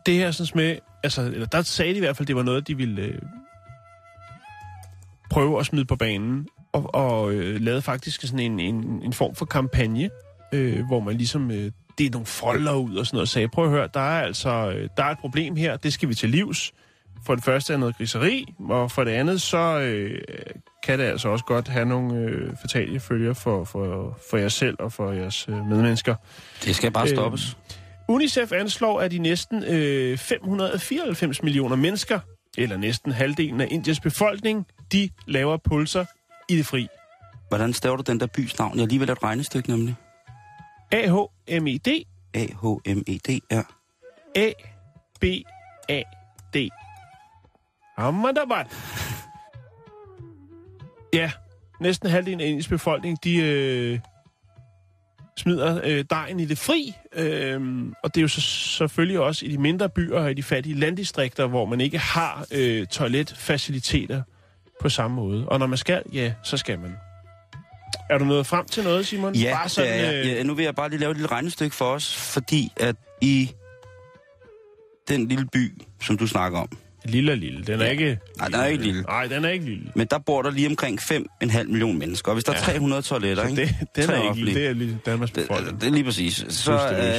det 0.06 0.14
her 0.14 0.32
sådan 0.32 0.52
med, 0.56 0.78
altså, 1.04 1.22
eller 1.22 1.46
der 1.46 1.62
sagde 1.62 1.92
de 1.92 1.98
i 1.98 2.00
hvert 2.00 2.18
fald, 2.18 2.28
det 2.28 2.36
var 2.36 2.44
noget, 2.44 2.68
de 2.68 2.78
ville 2.78 3.02
øh, 3.02 3.22
prøve 5.30 5.60
at 5.60 5.66
smide 5.66 5.86
på 5.86 5.96
banen, 5.96 6.48
og, 6.74 6.96
og 6.96 7.34
øh, 7.34 7.62
lavede 7.62 7.82
faktisk 7.82 8.22
sådan 8.22 8.40
en, 8.40 8.60
en, 8.60 9.02
en 9.04 9.14
form 9.14 9.36
for 9.36 9.46
kampagne, 9.46 10.10
øh, 10.54 10.86
hvor 10.86 11.00
man 11.00 11.18
ligesom 11.18 11.52
øh, 11.52 11.72
det 11.98 12.06
er 12.06 12.12
nogle 12.12 12.26
folder 12.26 12.76
ud 12.76 12.96
og 12.96 13.06
sådan 13.06 13.16
noget, 13.16 13.26
og 13.26 13.28
sagde, 13.28 13.48
prøv 13.48 13.66
at 13.66 13.72
høre, 13.72 13.90
der 13.94 14.00
er 14.00 14.22
altså 14.22 14.74
øh, 14.76 14.90
der 14.98 15.04
er 15.04 15.10
et 15.10 15.18
problem 15.18 15.56
her, 15.56 15.78
det 15.78 15.94
skal 15.94 16.10
vi 16.10 16.14
til 16.14 16.30
livs. 16.30 16.74
For 17.26 17.36
det 17.36 17.44
første 17.44 17.74
er 17.74 17.78
noget 17.78 17.98
griseri, 17.98 18.54
og 18.70 18.92
for 18.92 19.04
det 19.04 19.12
andet, 19.12 19.42
så 19.42 19.80
øh, 19.80 20.22
kan 20.84 21.00
det 21.00 21.06
altså 21.06 21.30
også 21.30 21.46
godt 21.46 21.68
have 21.68 21.86
nogle 21.86 22.16
øh, 22.16 22.52
fatale 22.62 23.00
følger 23.00 23.34
for, 23.34 23.64
for, 23.64 24.18
for 24.30 24.38
jer 24.38 24.50
selv 24.50 24.76
og 24.80 24.94
for 24.94 25.12
jeres 25.12 25.48
øh, 25.50 25.56
medmennesker. 25.56 26.16
Det 26.66 26.76
skal 26.76 26.92
bare 26.92 27.04
Øh, 27.04 27.10
stoppes. 27.10 27.58
UNICEF 28.10 28.52
anslår, 28.52 29.00
at 29.02 29.12
de 29.12 29.18
næsten 29.18 29.64
øh, 29.64 30.18
594 30.18 31.44
millioner 31.44 31.76
mennesker, 31.76 32.20
eller 32.58 32.78
næsten 32.78 33.12
halvdelen 33.12 33.62
af 33.62 33.68
Indiens 33.72 34.00
befolkning, 34.00 34.66
de 34.92 35.10
laver 35.28 35.58
pulser 35.58 36.06
i 36.50 36.58
det 36.58 36.66
fri. 36.66 36.88
Hvordan 37.50 37.74
staver 37.74 37.96
du 37.96 38.04
den 38.08 38.20
der 38.20 38.28
bys 38.28 38.60
navn? 38.60 38.76
Jeg 38.76 38.82
har 38.82 38.88
lige 38.88 39.00
vil 39.00 39.08
lave 39.08 39.14
et 39.14 39.24
regnestykke, 39.24 39.70
nemlig. 39.70 39.96
A-H-M-I-D, 40.92 41.88
A-H-M-E-D, 42.34 43.40
ja. 43.52 43.62
A-B-A-D. 44.36 46.70
Ahmedabad. 48.08 48.66
Ja, 51.14 51.32
næsten 51.82 52.10
halvdelen 52.10 52.42
af 52.42 52.46
Indiens 52.46 52.68
befolkning, 52.68 53.24
de 53.24 53.36
øh, 53.38 54.00
smider 55.38 55.82
øh, 55.84 56.06
dejen 56.10 56.40
i 56.40 56.46
det 56.46 56.58
fri. 56.58 56.94
Øh, 57.16 57.62
og 58.04 58.16
det 58.16 58.22
er 58.22 58.22
jo 58.22 58.28
så, 58.28 58.42
selvfølgelig 58.42 59.20
også 59.20 59.46
i 59.46 59.52
de 59.52 59.58
mindre 59.58 59.90
byer 59.90 60.20
og 60.20 60.32
i 60.32 60.34
de 60.34 60.44
fattige 60.44 60.76
landdistrikter, 60.80 61.48
hvor 61.48 61.66
man 61.66 61.82
ikke 61.82 61.98
har 61.98 62.46
øh, 62.52 62.88
toiletfaciliteter 62.88 64.22
på 64.82 64.90
samme 64.90 65.16
måde. 65.16 65.48
Og 65.50 65.60
når 65.60 65.68
man 65.68 65.78
skal, 65.78 66.04
ja, 66.14 66.34
så 66.44 66.58
skal 66.58 66.80
man. 66.80 66.96
Er 68.10 68.18
du 68.18 68.26
nået 68.26 68.46
frem 68.48 68.66
til 68.66 68.84
noget, 68.84 69.08
Simon? 69.08 69.36
Ja, 69.36 69.54
Bare 69.56 69.70
sådan, 69.70 69.92
er 69.92 69.96
jeg. 69.96 70.26
øh, 70.26 70.28
ja, 70.28 70.44
nu 70.44 70.54
vil 70.54 70.64
jeg 70.66 70.76
bare 70.76 70.90
lige 70.90 71.00
lave 71.00 71.12
et 71.12 71.18
lille 71.18 71.32
regnestykke 71.32 71.76
for 71.76 71.86
os, 71.86 72.16
fordi 72.16 72.72
at 72.78 72.96
i 73.22 73.52
den 75.08 75.28
lille 75.28 75.46
by, 75.54 75.82
som 76.02 76.18
du 76.18 76.28
snakker 76.28 76.60
om, 76.60 76.70
Lille 77.06 77.32
og 77.32 77.38
lille. 77.38 77.64
Den 77.64 77.82
er 77.82 77.86
Ja. 77.86 77.92
ikke... 77.92 78.20
Nej, 78.38 78.48
den 78.48 78.56
er 78.60 78.66
ikke 78.66 78.84
lille. 78.84 79.02
Nej, 79.02 79.26
den 79.26 79.46
er 79.46 79.50
ikke 79.50 79.66
lille. 79.66 79.84
men 79.96 80.08
der 80.12 80.18
bor 80.20 80.42
der 80.42 80.52
lige 80.52 80.68
omkring 80.68 81.00
5,5 81.02 81.64
millioner 81.64 82.00
mennesker. 82.00 82.32
Og 82.32 82.36
hvis 82.36 82.44
der 82.44 82.52
er 82.52 82.56
Ja. 82.58 82.62
300 82.74 83.02
toiletter, 83.02 83.44
Så 83.44 83.50
ikke? 83.50 83.62
det, 83.62 83.76
den 83.96 84.10
er 84.10 84.24
ikke 84.24 84.46
lille. 84.46 84.60
Det 84.62 84.68
er 84.70 84.74
lige 84.74 85.00
Danmarks 85.06 85.32
Det, 85.32 85.48
befolkning. 85.48 85.82
det 85.82 85.88
er 85.88 85.92
lige 85.92 86.04
præcis. 86.04 86.46
Så, 86.50 86.72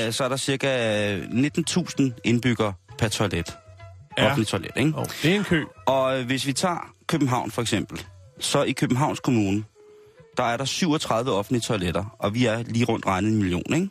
øh, 0.07 0.13
så 0.13 0.25
er 0.25 0.29
der 0.29 0.37
cirka 0.37 1.17
19.000 1.19 2.03
indbyggere 2.25 2.73
per 2.99 3.09
toilet. 3.09 3.57
Ja. 4.19 4.27
Offentlig 4.27 4.47
toilet, 4.47 4.71
ikke? 4.77 4.93
Oh, 4.97 5.05
det 5.23 5.31
er 5.31 5.35
en 5.35 5.45
kø. 5.45 5.63
Og 5.87 6.19
øh, 6.21 6.27
hvis 6.27 6.47
vi 6.47 6.53
tager 6.53 6.93
København 7.07 7.51
for 7.51 7.63
eksempel, 7.63 8.01
så 8.41 8.63
i 8.63 8.73
Københavns 8.73 9.21
Kommune, 9.21 9.65
der 10.37 10.43
er 10.45 10.57
der 10.57 10.65
37 10.65 11.33
offentlige 11.33 11.61
toiletter, 11.61 12.17
og 12.19 12.35
vi 12.35 12.47
er 12.47 12.63
lige 12.63 12.85
rundt 12.85 13.07
regnet 13.07 13.31
en 13.31 13.37
million, 13.39 13.75
ikke? 13.75 13.89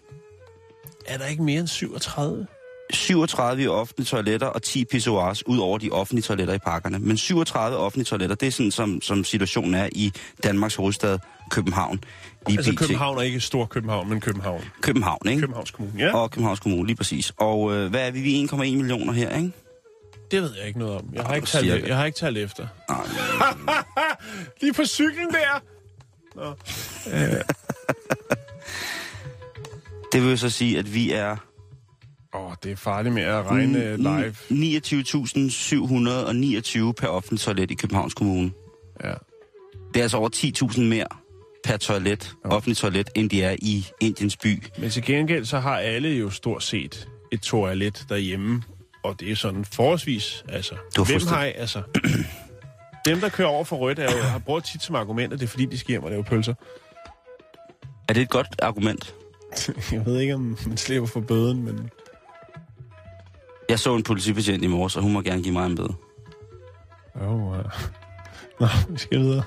Er 1.07 1.17
der 1.17 1.25
ikke 1.25 1.43
mere 1.43 1.59
end 1.59 1.67
37? 1.67 2.47
37 2.93 3.63
i 3.63 3.67
offentlige 3.67 4.05
toiletter 4.05 4.47
og 4.47 4.61
10 4.61 4.85
pissoirs 4.85 5.47
ud 5.47 5.57
over 5.57 5.77
de 5.77 5.89
offentlige 5.89 6.23
toiletter 6.23 6.53
i 6.53 6.57
parkerne. 6.57 6.99
Men 6.99 7.17
37 7.17 7.77
offentlige 7.77 8.05
toiletter, 8.05 8.35
det 8.35 8.47
er 8.47 8.51
sådan, 8.51 8.71
som, 8.71 9.01
som 9.01 9.23
situationen 9.23 9.73
er 9.73 9.89
i 9.91 10.11
Danmarks 10.43 10.75
hovedstad, 10.75 11.19
København. 11.51 12.03
Lige 12.47 12.57
Altså 12.57 12.71
pt. 12.71 12.79
København 12.79 13.17
er 13.17 13.21
ikke 13.21 13.39
Stor 13.39 13.65
København, 13.65 14.09
men 14.09 14.21
København. 14.21 14.63
København, 14.81 15.27
ikke? 15.29 15.39
Københavns 15.39 15.71
Kommune, 15.71 16.03
ja. 16.05 16.15
Og 16.15 16.31
Københavns 16.31 16.59
Kommune, 16.59 16.87
lige 16.87 16.95
præcis. 16.95 17.33
Og 17.37 17.73
øh, 17.73 17.89
hvad 17.89 18.07
er 18.07 18.11
vi? 18.11 18.21
Vi 18.21 18.43
er 18.43 18.47
1,1 18.47 18.55
millioner 18.57 19.13
her, 19.13 19.35
ikke? 19.35 19.51
Det 20.31 20.41
ved 20.41 20.51
jeg 20.57 20.67
ikke 20.67 20.79
noget 20.79 20.95
om. 20.95 21.09
Jeg 21.13 21.23
har 21.23 21.35
ikke 21.35 21.47
talt, 21.47 21.87
jeg 21.87 21.97
har 21.97 22.05
ikke 22.05 22.17
talt 22.17 22.37
efter. 22.37 22.67
Ah, 22.89 22.97
Lige 24.61 24.73
på 24.73 24.85
cyklen 24.85 25.27
der! 25.27 25.63
Nå. 26.35 26.53
Det 30.13 30.23
vil 30.23 30.39
så 30.39 30.49
sige, 30.49 30.79
at 30.79 30.93
vi 30.93 31.11
er 31.11 31.37
Åh, 32.33 32.45
oh, 32.45 32.53
det 32.63 32.71
er 32.71 32.75
farligt 32.75 33.13
med 33.15 33.23
at 33.23 33.45
regne 33.45 33.97
Mm, 33.97 34.03
live. 34.03 34.35
29.729 34.49 36.91
per 36.91 37.07
offentlig 37.07 37.39
toilet 37.39 37.71
i 37.71 37.75
Københavns 37.75 38.13
Kommune. 38.13 38.51
Ja. 39.03 39.13
Det 39.93 39.99
er 39.99 40.01
altså 40.01 40.17
over 40.17 40.29
10.000 40.35 40.81
mere 40.81 41.05
per 41.63 41.77
toilet, 41.77 42.33
offentlig 42.43 42.77
toilet, 42.77 43.09
end 43.15 43.29
de 43.29 43.43
er 43.43 43.55
i 43.61 43.85
Indiens 44.01 44.37
by. 44.37 44.63
Men 44.77 44.89
til 44.89 45.03
gengæld 45.03 45.45
så 45.45 45.59
har 45.59 45.77
alle 45.77 46.09
jo 46.09 46.29
stort 46.29 46.63
set 46.63 47.07
et 47.31 47.41
toilet 47.41 48.05
derhjemme. 48.09 48.63
Og 49.03 49.19
det 49.19 49.31
er 49.31 49.35
sådan 49.35 49.65
forholdsvis, 49.65 50.45
altså... 50.49 50.75
Du 50.95 51.03
hvem 51.03 51.21
har, 51.27 51.43
altså... 51.43 51.81
Dem, 53.05 53.19
der 53.19 53.29
kører 53.29 53.47
over 53.47 53.63
for 53.63 53.75
rødt, 53.75 53.99
er 53.99 54.17
jo, 54.17 54.23
har 54.23 54.39
brugt 54.39 54.65
tit 54.65 54.83
som 54.83 54.95
argument, 54.95 55.33
at 55.33 55.39
det 55.39 55.45
er 55.45 55.49
fordi, 55.49 55.65
de 55.65 55.77
skal 55.77 55.87
hjem 55.87 56.03
og 56.03 56.11
lave 56.11 56.23
pølser. 56.23 56.53
Er 58.09 58.13
det 58.13 58.21
et 58.21 58.29
godt 58.29 58.47
argument? 58.61 59.15
Jeg 59.91 60.05
ved 60.05 60.19
ikke, 60.19 60.33
om 60.33 60.57
man 60.67 60.77
slipper 60.77 61.07
for 61.07 61.19
bøden, 61.19 61.63
men... 61.63 61.89
Jeg 63.71 63.79
så 63.79 63.95
en 63.95 64.03
politibetjent 64.03 64.63
i 64.63 64.67
morges, 64.67 64.95
og 64.95 65.03
hun 65.03 65.13
må 65.13 65.21
gerne 65.21 65.43
give 65.43 65.53
mig 65.53 65.65
en 65.65 65.75
bøde. 65.75 65.93
Oh, 67.21 67.31
uh. 67.31 67.55
Nå, 68.59 68.67
vi 68.89 68.97
skal 68.97 69.19
videre. 69.19 69.43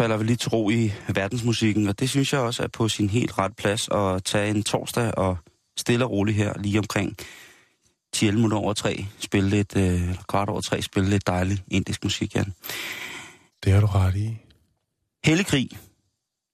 Falder 0.00 0.16
vi 0.16 0.24
lige 0.24 0.36
til 0.36 0.50
ro 0.50 0.70
i 0.70 0.92
verdensmusikken, 1.14 1.88
og 1.88 2.00
det 2.00 2.10
synes 2.10 2.32
jeg 2.32 2.40
også 2.40 2.62
er 2.62 2.66
på 2.66 2.88
sin 2.88 3.10
helt 3.10 3.38
ret 3.38 3.56
plads 3.56 3.88
at 3.88 4.24
tage 4.24 4.50
en 4.50 4.62
torsdag 4.62 5.18
og 5.18 5.36
stille 5.76 6.04
og 6.04 6.10
roligt 6.10 6.36
her 6.36 6.52
lige 6.58 6.78
omkring 6.78 7.16
10 8.12 8.30
minutter 8.30 8.56
over 8.56 8.72
tre, 8.72 9.06
spille 9.18 9.50
lidt, 9.50 9.76
øh, 9.76 10.14
kvart 10.28 10.48
over 10.48 10.60
tre, 10.60 10.82
spille 10.82 11.10
lidt 11.10 11.26
dejlig 11.26 11.58
indisk 11.70 12.04
musik, 12.04 12.34
Jan. 12.34 12.54
Det 13.64 13.72
har 13.72 13.80
du 13.80 13.86
ret 13.86 14.16
i. 14.16 14.36
Hellig 15.24 15.46
krig, 15.46 15.68
ja. 15.72 15.78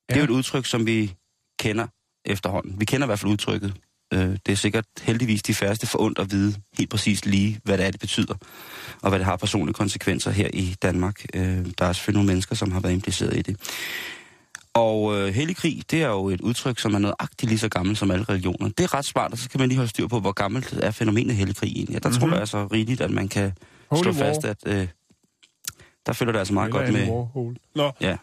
det 0.08 0.16
er 0.16 0.18
jo 0.18 0.24
et 0.24 0.36
udtryk, 0.38 0.66
som 0.66 0.86
vi 0.86 1.14
kender 1.58 1.86
efterhånden. 2.24 2.80
Vi 2.80 2.84
kender 2.84 3.06
i 3.06 3.08
hvert 3.08 3.18
fald 3.18 3.32
udtrykket. 3.32 3.74
Øh, 4.14 4.36
det 4.46 4.52
er 4.52 4.56
sikkert 4.56 4.84
heldigvis 5.02 5.42
de 5.42 5.54
færreste 5.54 5.86
forundt 5.86 6.18
at 6.18 6.30
vide 6.32 6.54
helt 6.78 6.90
præcis 6.90 7.24
lige, 7.26 7.60
hvad 7.64 7.78
det 7.78 7.86
er, 7.86 7.90
det 7.90 8.00
betyder, 8.00 8.34
og 9.02 9.08
hvad 9.08 9.18
det 9.18 9.26
har 9.26 9.36
personlige 9.36 9.74
konsekvenser 9.74 10.30
her 10.30 10.48
i 10.52 10.74
Danmark. 10.82 11.24
Øh, 11.34 11.66
der 11.78 11.84
er 11.86 11.92
selvfølgelig 11.92 12.16
nogle 12.18 12.26
mennesker, 12.26 12.54
som 12.54 12.72
har 12.72 12.80
været 12.80 12.92
impliceret 12.92 13.36
i 13.36 13.42
det. 13.42 13.56
Og 14.74 15.16
øh, 15.18 15.34
hellig 15.34 15.56
krig, 15.56 15.82
det 15.90 16.02
er 16.02 16.08
jo 16.08 16.28
et 16.28 16.40
udtryk, 16.40 16.78
som 16.78 16.94
er 16.94 16.98
nøjagtigt 16.98 17.48
lige 17.50 17.58
så 17.58 17.68
gammelt 17.68 17.98
som 17.98 18.10
alle 18.10 18.24
religioner. 18.24 18.68
Det 18.68 18.80
er 18.80 18.94
ret 18.94 19.06
smart, 19.06 19.32
og 19.32 19.38
så 19.38 19.48
kan 19.50 19.60
man 19.60 19.68
lige 19.68 19.76
holde 19.76 19.90
styr 19.90 20.06
på, 20.06 20.20
hvor 20.20 20.32
gammelt 20.32 20.72
er 20.82 20.90
fænomenet 20.90 21.36
hellig 21.36 21.56
krig 21.56 21.72
egentlig. 21.76 21.96
Og 21.96 22.02
der 22.02 22.08
mm-hmm. 22.08 22.18
tror 22.20 22.26
Mhm. 22.26 22.32
jeg 22.32 22.40
altså 22.40 22.66
rigeligt, 22.66 23.00
at 23.00 23.10
man 23.10 23.28
kan 23.28 23.52
Holy 23.90 24.02
slå 24.02 24.12
war. 24.12 24.18
fast, 24.18 24.44
at 24.44 24.56
øh, 24.66 24.88
der 26.06 26.12
følger 26.12 26.32
det 26.32 26.38
altså 26.38 26.54
meget 26.54 26.68
Eller 26.68 26.80
godt 26.80 26.92
med... 26.92 27.08
Warhol. 27.10 27.56
Nå, 27.74 27.92
Ja. 28.00 28.16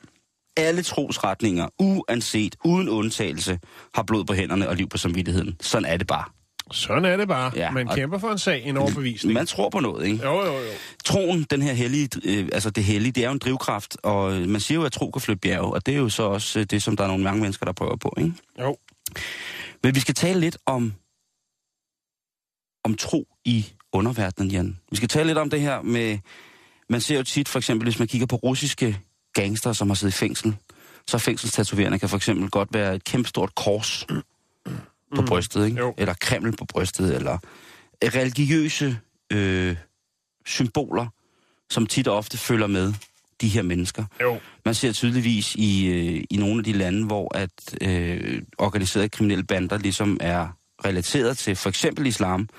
Alle 0.58 0.84
trosretninger, 0.84 1.68
uanset, 1.80 2.56
uden 2.66 2.90
undtagelse, 2.90 3.60
har 3.96 4.04
blod 4.04 4.26
på 4.26 4.34
hænderne 4.34 4.70
og 4.70 4.76
liv 4.76 4.90
på 4.90 4.98
samvittigheden. 4.98 5.58
Sådan 5.62 5.86
er 5.86 5.98
det 5.98 6.08
bare. 6.08 6.26
sådan 6.72 7.06
er 7.06 7.18
det 7.18 7.28
bare. 7.28 7.52
Ja, 7.56 7.72
Man 7.72 7.88
kæmper 7.88 8.18
for 8.18 8.32
en 8.32 8.38
sag, 8.38 8.64
en 8.66 8.78
overbevisning. 8.78 9.34
Man 9.34 9.46
tror 9.46 9.70
på 9.70 9.80
noget, 9.80 10.06
ikke? 10.06 10.24
Jo, 10.24 10.46
jo, 10.46 10.54
jo. 10.54 10.70
Troen, 11.06 11.44
den 11.50 11.62
her 11.62 11.74
hellige, 11.74 12.10
øh, 12.26 12.50
altså 12.54 12.70
det 12.70 12.84
hellige, 12.84 13.12
det 13.12 13.24
er 13.24 13.28
jo 13.28 13.34
en 13.34 13.40
drivkraft, 13.40 13.98
og 14.04 14.34
øh, 14.34 14.48
man 14.50 14.62
siger 14.62 14.80
jo, 14.80 14.86
at 14.86 14.92
tro 14.92 15.12
kan 15.12 15.22
flytte 15.22 15.40
bjerge, 15.40 15.74
og 15.74 15.86
det 15.86 15.94
er 15.94 15.98
jo 15.98 16.10
så 16.10 16.24
også 16.24 16.60
øh, 16.60 16.66
det, 16.66 16.84
som 16.84 16.98
der 16.98 17.04
er 17.04 17.08
nogle 17.08 17.24
mange 17.24 17.42
mennesker, 17.42 17.66
der 17.66 17.74
prøver 17.74 17.96
på, 17.96 18.14
ikke? 18.18 18.34
Jo. 18.60 18.78
Men 19.84 19.96
vi 19.96 20.00
skal 20.00 20.16
tale 20.16 20.40
lidt 20.40 20.58
om, 20.66 20.94
om 22.84 22.96
tro 22.96 23.28
i 23.46 23.66
underverdenen, 23.94 24.52
Jan. 24.52 24.80
Vi 24.92 24.96
skal 24.98 25.10
tale 25.10 25.28
lidt 25.28 25.38
om 25.38 25.50
det 25.50 25.62
her 25.62 25.82
med, 25.82 26.20
man 26.90 27.02
ser 27.02 27.18
jo 27.18 27.24
tit, 27.24 27.50
for 27.50 27.60
eksempel, 27.60 27.86
hvis 27.86 28.00
man 28.00 28.08
kigger 28.08 28.28
på 28.28 28.36
russiske 28.36 29.00
gangster, 29.34 29.74
som 29.74 29.90
har 29.90 29.96
siddet 29.96 30.16
i 30.16 30.18
fængsel, 30.18 30.56
så 31.08 31.18
fængselstatoverende 31.18 32.00
kan 32.00 32.10
for 32.10 32.18
eksempel 32.18 32.50
godt 32.50 32.70
være 32.74 32.96
et 32.96 33.04
kæmpestort 33.04 33.56
kors 33.56 34.06
på 35.16 35.22
Mm. 35.22 35.28
brystet, 35.28 35.66
ikke? 35.66 35.78
Jo. 35.78 35.94
Eller 35.98 36.13
kreml 36.22 36.56
på 36.58 36.66
brystet, 36.66 37.16
eller 37.16 37.38
religiøse 38.04 38.98
øh, 39.34 39.75
symboler, 40.46 41.08
som 41.70 41.86
tit 41.86 42.08
og 42.08 42.18
ofte 42.18 42.38
følger 42.38 42.68
med 42.68 42.94
de 43.42 43.48
her 43.48 43.62
mennesker. 43.62 44.06
Jo. 44.22 44.40
Man 44.66 44.74
ser 44.74 44.92
tydeligvis 44.92 45.56
i, 45.56 45.86
øh, 45.88 46.24
i 46.30 46.38
nogle 46.38 46.58
af 46.58 46.63
de 46.63 46.74
lande, 46.74 47.06
hvor 47.06 47.38
at 47.38 47.75
øh, 47.82 48.42
organiserede 48.58 49.10
kriminelle 49.10 49.44
bander 49.44 49.78
ligesom 49.78 50.18
er 50.22 50.48
relateret 50.86 51.38
til 51.38 51.56
for 51.56 51.70
eksempel 51.70 52.06
islam. 52.06 52.50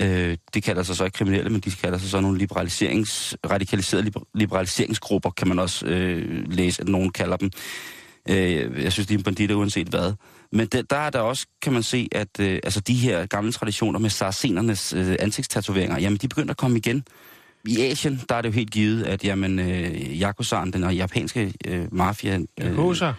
Øh, 0.00 0.36
det 0.54 0.62
kalder 0.62 0.82
sig 0.82 0.96
så 0.96 1.04
ikke 1.04 1.16
kriminelle, 1.16 1.50
men 1.50 1.60
de 1.60 1.70
kalder 1.70 1.98
sig 1.98 2.10
så 2.10 2.20
nogle 2.20 2.38
liberaliserings, 2.38 3.36
radikaliserede 3.50 4.04
liber- 4.04 4.30
liberaliseringsgrupper, 4.34 5.30
kan 5.30 5.48
man 5.48 5.58
også 5.58 5.86
øh, 5.86 6.52
læse, 6.52 6.82
at 6.82 6.88
nogen 6.88 7.10
kalder 7.10 7.36
dem. 7.36 7.50
Øh, 8.28 8.82
jeg 8.84 8.92
synes, 8.92 9.06
de 9.06 9.14
er 9.14 9.22
banditter 9.22 9.56
uanset 9.56 9.88
hvad. 9.88 10.12
Men 10.52 10.66
det, 10.66 10.90
der 10.90 10.96
er 10.96 11.10
der 11.10 11.20
også, 11.20 11.46
kan 11.62 11.72
man 11.72 11.82
se, 11.82 12.08
at 12.12 12.40
øh, 12.40 12.60
altså 12.64 12.80
de 12.80 12.94
her 12.94 13.26
gamle 13.26 13.52
traditioner 13.52 13.98
med 13.98 14.10
saracenernes 14.10 14.92
øh, 14.92 15.16
ansigtstatoveringer, 15.18 15.98
jamen 15.98 16.18
de 16.18 16.28
begynder 16.28 16.50
at 16.50 16.56
komme 16.56 16.76
igen. 16.78 17.04
I 17.68 17.80
Asien, 17.80 18.20
der 18.28 18.34
er 18.34 18.42
det 18.42 18.48
jo 18.48 18.54
helt 18.54 18.70
givet, 18.70 19.02
at 19.02 19.24
jamen, 19.24 19.58
øh, 19.58 19.90
Yakuza'en, 19.94 20.70
den 20.70 20.90
japanske 20.90 21.52
øh, 21.66 21.94
mafia, 21.94 22.38
øh, 22.60 22.66
Yakuza. 22.66 23.12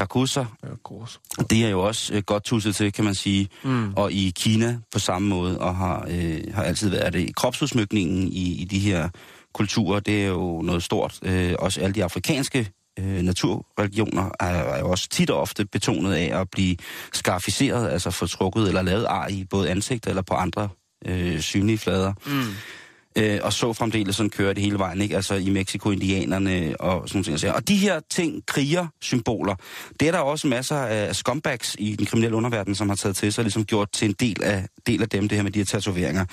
Yakuza, 0.00 0.44
Yakuza. 0.70 1.18
det 1.50 1.64
er 1.64 1.68
jo 1.68 1.80
også 1.80 2.14
øh, 2.14 2.22
godt 2.22 2.44
tusset 2.44 2.76
til, 2.76 2.92
kan 2.92 3.04
man 3.04 3.14
sige. 3.14 3.48
Mm. 3.64 3.94
Og 3.94 4.12
i 4.12 4.32
Kina 4.36 4.78
på 4.92 4.98
samme 4.98 5.28
måde, 5.28 5.58
og 5.58 5.76
har, 5.76 6.06
øh, 6.10 6.40
har 6.54 6.62
altid 6.62 6.90
været 6.90 7.12
det. 7.12 7.36
Kropsudsmykningen 7.36 8.28
i, 8.28 8.62
i 8.62 8.64
de 8.64 8.78
her 8.78 9.08
kulturer, 9.54 10.00
det 10.00 10.22
er 10.22 10.28
jo 10.28 10.62
noget 10.62 10.82
stort. 10.82 11.18
Øh, 11.22 11.54
også 11.58 11.80
alle 11.80 11.94
de 11.94 12.04
afrikanske 12.04 12.70
øh, 12.98 13.22
naturreligioner 13.22 14.30
er, 14.40 14.46
er 14.46 14.78
jo 14.78 14.90
også 14.90 15.08
tit 15.08 15.30
og 15.30 15.40
ofte 15.40 15.64
betonet 15.64 16.14
af 16.14 16.40
at 16.40 16.50
blive 16.50 16.76
skarificeret, 17.12 17.90
altså 17.90 18.10
få 18.10 18.26
trukket 18.26 18.68
eller 18.68 18.82
lavet 18.82 19.06
ar 19.08 19.28
i 19.28 19.44
både 19.50 19.70
ansigt 19.70 20.06
eller 20.06 20.22
på 20.22 20.34
andre 20.34 20.68
øh, 21.06 21.40
synlige 21.40 21.78
flader. 21.78 22.12
Mm. 22.26 22.42
Øh, 23.16 23.40
og 23.42 23.52
så 23.52 23.72
fremdeles 23.72 24.16
sådan 24.16 24.30
kører 24.30 24.52
det 24.52 24.62
hele 24.62 24.78
vejen, 24.78 25.00
ikke? 25.00 25.16
Altså 25.16 25.34
i 25.34 25.50
Mexico, 25.50 25.90
indianerne 25.90 26.80
og 26.80 27.08
sådan 27.08 27.24
noget. 27.26 27.44
Og 27.44 27.68
de 27.68 27.76
her 27.76 28.00
ting, 28.10 28.46
kriger, 28.46 28.86
symboler, 29.00 29.54
det 30.00 30.08
er 30.08 30.12
der 30.12 30.18
også 30.18 30.46
masser 30.46 30.76
af 30.76 31.16
scumbags 31.16 31.76
i 31.78 31.96
den 31.96 32.06
kriminelle 32.06 32.36
underverden, 32.36 32.74
som 32.74 32.88
har 32.88 32.96
taget 32.96 33.16
til 33.16 33.32
sig, 33.32 33.42
og 33.42 33.44
ligesom 33.44 33.64
gjort 33.64 33.92
til 33.92 34.08
en 34.08 34.14
del 34.20 34.42
af, 34.42 34.66
del 34.86 35.02
af 35.02 35.08
dem, 35.08 35.28
det 35.28 35.38
her 35.38 35.42
med 35.42 35.50
de 35.50 35.58
her 35.58 35.66
tatoveringer. 35.66 36.24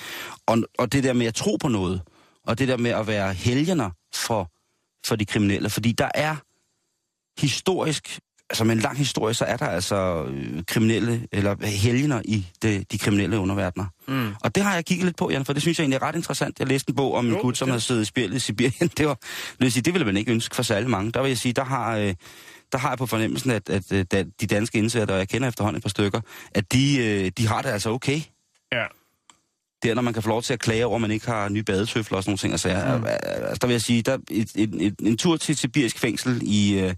Og, 0.46 0.58
og 0.78 0.92
det 0.92 1.04
der 1.04 1.12
med 1.12 1.26
at 1.26 1.34
tro 1.34 1.56
på 1.56 1.68
noget, 1.68 2.02
og 2.46 2.58
det 2.58 2.68
der 2.68 2.76
med 2.76 2.90
at 2.90 3.06
være 3.06 3.32
helgener 3.32 3.90
for, 4.14 4.50
for 5.06 5.16
de 5.16 5.24
kriminelle, 5.24 5.70
fordi 5.70 5.92
der 5.92 6.10
er 6.14 6.36
historisk, 7.40 8.20
altså 8.50 8.64
med 8.64 8.74
en 8.74 8.80
lang 8.80 8.96
historie, 8.98 9.34
så 9.34 9.44
er 9.44 9.56
der 9.56 9.66
altså 9.66 10.24
øh, 10.24 10.62
kriminelle, 10.66 11.26
eller 11.32 11.66
helgener 11.66 12.22
i 12.24 12.46
det, 12.62 12.92
de 12.92 12.98
kriminelle 12.98 13.38
underverdener. 13.38 13.86
Mm. 14.08 14.34
Og 14.40 14.54
det 14.54 14.62
har 14.62 14.74
jeg 14.74 14.84
kigget 14.84 15.04
lidt 15.04 15.16
på, 15.16 15.30
Jan, 15.30 15.44
for 15.44 15.52
det 15.52 15.62
synes 15.62 15.78
jeg 15.78 15.82
egentlig 15.84 15.96
er 15.96 16.02
ret 16.02 16.16
interessant. 16.16 16.58
Jeg 16.58 16.68
læste 16.68 16.90
en 16.90 16.96
bog 16.96 17.14
om 17.14 17.26
en 17.26 17.34
gut, 17.34 17.58
som 17.58 17.68
havde 17.68 17.80
siddet 17.80 18.02
i 18.02 18.04
spjældet 18.04 18.36
i 18.36 18.40
Sibirien. 18.40 18.90
Det, 18.98 19.06
var, 19.06 19.14
det, 19.14 19.60
vil 19.60 19.72
sige, 19.72 19.82
det 19.82 19.94
ville 19.94 20.06
man 20.06 20.16
ikke 20.16 20.32
ønske 20.32 20.56
for 20.56 20.62
særlig 20.62 20.90
mange. 20.90 21.12
Der 21.12 21.22
vil 21.22 21.28
jeg 21.28 21.38
sige, 21.38 21.52
der 21.52 21.64
har, 21.64 21.96
øh, 21.96 22.14
der 22.72 22.78
har 22.78 22.88
jeg 22.88 22.98
på 22.98 23.06
fornemmelsen, 23.06 23.50
at, 23.50 23.70
at, 23.70 23.92
øh, 23.92 24.04
da- 24.12 24.24
de 24.40 24.46
danske 24.46 24.78
indsatte, 24.78 25.12
og 25.12 25.18
jeg 25.18 25.28
kender 25.28 25.48
efterhånden 25.48 25.76
et 25.76 25.82
par 25.82 25.90
stykker, 25.90 26.20
at 26.54 26.72
de, 26.72 27.30
de 27.30 27.46
har 27.46 27.62
det 27.62 27.68
altså 27.68 27.90
okay. 27.90 28.20
Ja. 28.72 28.84
Det 29.82 29.90
er, 29.90 29.94
når 29.94 30.02
man 30.02 30.14
kan 30.14 30.22
få 30.22 30.28
lov 30.28 30.42
til 30.42 30.52
at 30.52 30.60
klage 30.60 30.86
over, 30.86 30.94
at 30.94 31.00
man 31.00 31.10
ikke 31.10 31.26
har 31.26 31.48
nye 31.48 31.62
badetøfler 31.62 32.16
og 32.16 32.22
sådan 32.24 32.30
nogle 32.30 32.38
ting. 32.38 32.52
Altså, 32.52 32.98
mm. 32.98 33.06
altså 33.06 33.58
der 33.60 33.66
vil 33.66 33.74
jeg 33.74 33.80
sige, 33.80 34.02
der 34.02 34.18
et, 34.30 34.52
et, 34.54 34.74
et, 34.80 34.94
en 35.00 35.16
tur 35.16 35.36
til 35.36 35.52
et 35.52 35.58
sibirisk 35.58 35.98
fængsel 35.98 36.40
i 36.42 36.92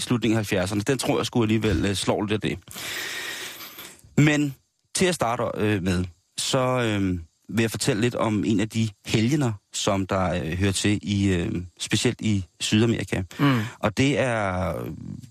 slutningen 0.00 0.38
af 0.38 0.52
70'erne, 0.52 0.80
den 0.86 0.98
tror 0.98 1.18
jeg 1.18 1.26
skulle 1.26 1.44
alligevel 1.44 1.84
øh, 1.84 1.94
slår 1.94 2.22
lidt 2.22 2.32
af 2.32 2.40
det. 2.40 2.58
Men 4.16 4.54
til 4.94 5.06
at 5.06 5.14
starte 5.14 5.42
øh, 5.56 5.82
med, 5.82 6.04
så 6.38 6.58
øh, 6.58 7.18
vil 7.48 7.62
jeg 7.62 7.70
fortælle 7.70 8.02
lidt 8.02 8.14
om 8.14 8.44
en 8.44 8.60
af 8.60 8.68
de 8.68 8.88
helgener, 9.06 9.52
som 9.72 10.06
der 10.06 10.34
øh, 10.34 10.52
hører 10.52 10.72
til 10.72 10.98
i 11.02 11.28
øh, 11.28 11.62
specielt 11.78 12.20
i 12.20 12.44
Sydamerika. 12.60 13.22
Mm. 13.38 13.60
Og 13.78 13.96
det 13.96 14.18
er 14.18 14.74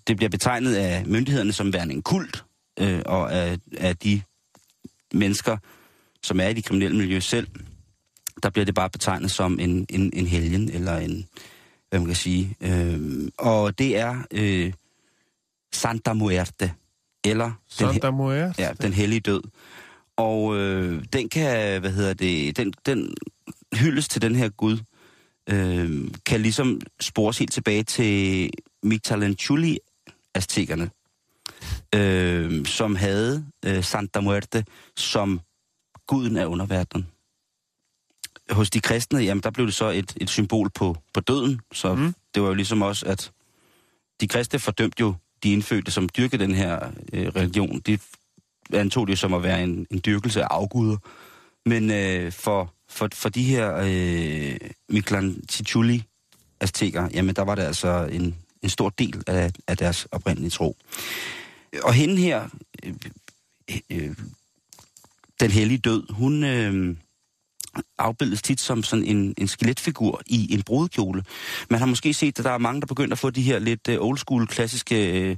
det 0.08 0.18
bliver 0.18 0.30
betegnet 0.30 0.76
af 0.76 1.06
myndighederne 1.06 1.54
som 1.54 1.74
værende 1.74 1.96
en 1.96 2.02
kult, 2.02 2.44
øh, 2.80 3.02
og 3.06 3.34
af, 3.34 3.58
af 3.78 3.98
de 3.98 4.22
mennesker, 5.14 5.58
som 6.24 6.40
er 6.40 6.48
i 6.48 6.54
det 6.54 6.66
kriminelle 6.66 6.98
miljø 6.98 7.20
selv, 7.20 7.48
der 8.44 8.50
bliver 8.50 8.66
det 8.66 8.76
bare 8.76 8.90
betegnet 8.90 9.32
som 9.32 9.60
en, 9.60 9.86
en, 9.90 10.12
en 10.14 10.28
helgen, 10.28 10.70
eller 10.70 10.98
en, 10.98 11.26
hvad 11.94 12.00
man 12.00 12.08
kan 12.08 12.16
sige. 12.16 12.56
Øh, 12.62 13.30
og 13.38 13.80
det 13.80 13.98
er 13.98 14.24
øh, 14.32 14.74
Santa 15.74 16.14
Muerte, 16.14 16.74
eller 17.26 17.46
den, 17.46 17.56
Santa 17.70 18.12
Muerte. 18.12 18.62
Ja, 18.62 18.74
den 18.82 18.94
hellige 18.94 19.20
død. 19.20 19.42
Og 20.18 20.58
øh, 20.58 21.04
den 21.14 21.30
kan, 21.30 21.82
hvad 21.82 21.92
hedder 21.92 22.14
det, 22.14 22.58
den, 22.58 22.74
den 22.86 23.14
hyldes 23.74 24.08
til 24.08 24.22
den 24.22 24.36
her 24.36 24.50
Gud, 24.50 24.78
øh, 25.50 26.12
kan 26.26 26.42
ligesom 26.42 26.82
spores 27.02 27.38
helt 27.38 27.52
tilbage 27.52 27.84
til 27.84 28.50
Mictlantecuhtli 28.84 29.78
aztekerne, 30.34 30.90
øh, 31.96 32.66
som 32.66 32.96
havde 32.96 33.46
øh, 33.66 33.84
Santa 33.84 34.20
Muerte 34.20 34.66
som 34.98 35.42
guden 36.08 36.38
af 36.38 36.46
underverdenen. 36.46 37.08
Hos 38.52 38.70
de 38.70 38.80
kristne, 38.80 39.20
jamen 39.20 39.44
der 39.44 39.50
blev 39.52 39.66
det 39.66 39.76
så 39.76 39.90
et, 39.90 40.14
et 40.18 40.30
symbol 40.30 40.70
på, 40.70 40.98
på 41.14 41.20
døden, 41.20 41.62
så 41.74 41.96
Mm. 41.96 42.16
det 42.36 42.42
var 42.42 42.48
jo 42.48 42.54
ligesom 42.54 42.82
også, 42.82 43.06
at 43.06 43.32
de 44.22 44.28
kristne 44.28 44.60
fordømte 44.60 45.02
jo 45.02 45.16
de 45.44 45.52
indfødte, 45.54 45.92
som 45.92 46.10
dyrkede 46.18 46.44
den 46.44 46.56
her 46.56 46.92
øh, 47.14 47.28
religion. 47.28 47.80
De 47.80 48.00
antog 48.74 49.08
det 49.08 49.20
som 49.20 49.34
at 49.34 49.44
være 49.44 49.64
en, 49.64 49.88
en 49.92 50.02
dyrkelse 50.06 50.44
af 50.44 50.48
afguder, 50.52 50.98
Men 51.66 51.92
øh, 51.92 52.32
for, 52.32 52.74
for, 52.90 53.10
for 53.14 53.30
de 53.30 53.44
her 53.44 53.76
øh, 53.76 54.70
Michelangelo 54.90 56.00
azteker, 56.60 57.10
jamen 57.14 57.36
der 57.36 57.42
var 57.42 57.56
det 57.56 57.62
altså 57.64 58.10
en, 58.12 58.36
en 58.62 58.70
stor 58.70 58.90
del 58.90 59.24
af, 59.28 59.52
af 59.68 59.78
deres 59.78 60.08
oprindelige 60.12 60.50
tro. 60.50 60.78
Og 61.84 61.94
hende 61.94 62.18
her, 62.18 62.48
øh, 62.84 62.94
øh, 63.90 64.16
den 65.40 65.52
hellige 65.52 65.78
død, 65.78 66.14
hun 66.14 66.44
øh, 66.44 66.96
afbildes 67.98 68.42
tit 68.42 68.60
som 68.60 68.84
sådan 68.84 69.06
en, 69.06 69.34
en 69.38 69.48
skeletfigur 69.48 70.22
i 70.26 70.54
en 70.54 70.64
brudekjole. 70.64 71.24
Man 71.70 71.80
har 71.80 71.86
måske 71.86 72.14
set, 72.14 72.40
at 72.40 72.46
der 72.46 72.52
er 72.52 72.58
mange, 72.58 72.82
der 72.82 72.88
begynder 72.88 73.12
at 73.12 73.20
få 73.20 73.30
de 73.30 73.42
her 73.42 73.60
lidt 73.60 73.88
øh, 73.90 73.98
old 74.00 74.18
school, 74.18 74.48
klassiske 74.48 75.22
øh, 75.22 75.36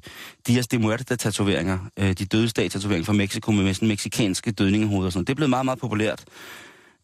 Dias 0.47 0.67
de 0.67 0.79
Muerte-tatoveringer. 0.79 1.79
Øh, 1.99 2.13
de 2.13 2.25
dødsdag-tatoveringer 2.25 3.05
fra 3.05 3.13
Mexico 3.13 3.51
med 3.51 3.73
sådan 3.73 3.87
meksikanske 3.87 4.51
dødningehoveder 4.51 5.05
og 5.05 5.13
sådan 5.13 5.25
Det 5.25 5.33
er 5.33 5.35
blevet 5.35 5.49
meget, 5.49 5.65
meget 5.65 5.79
populært. 5.79 6.25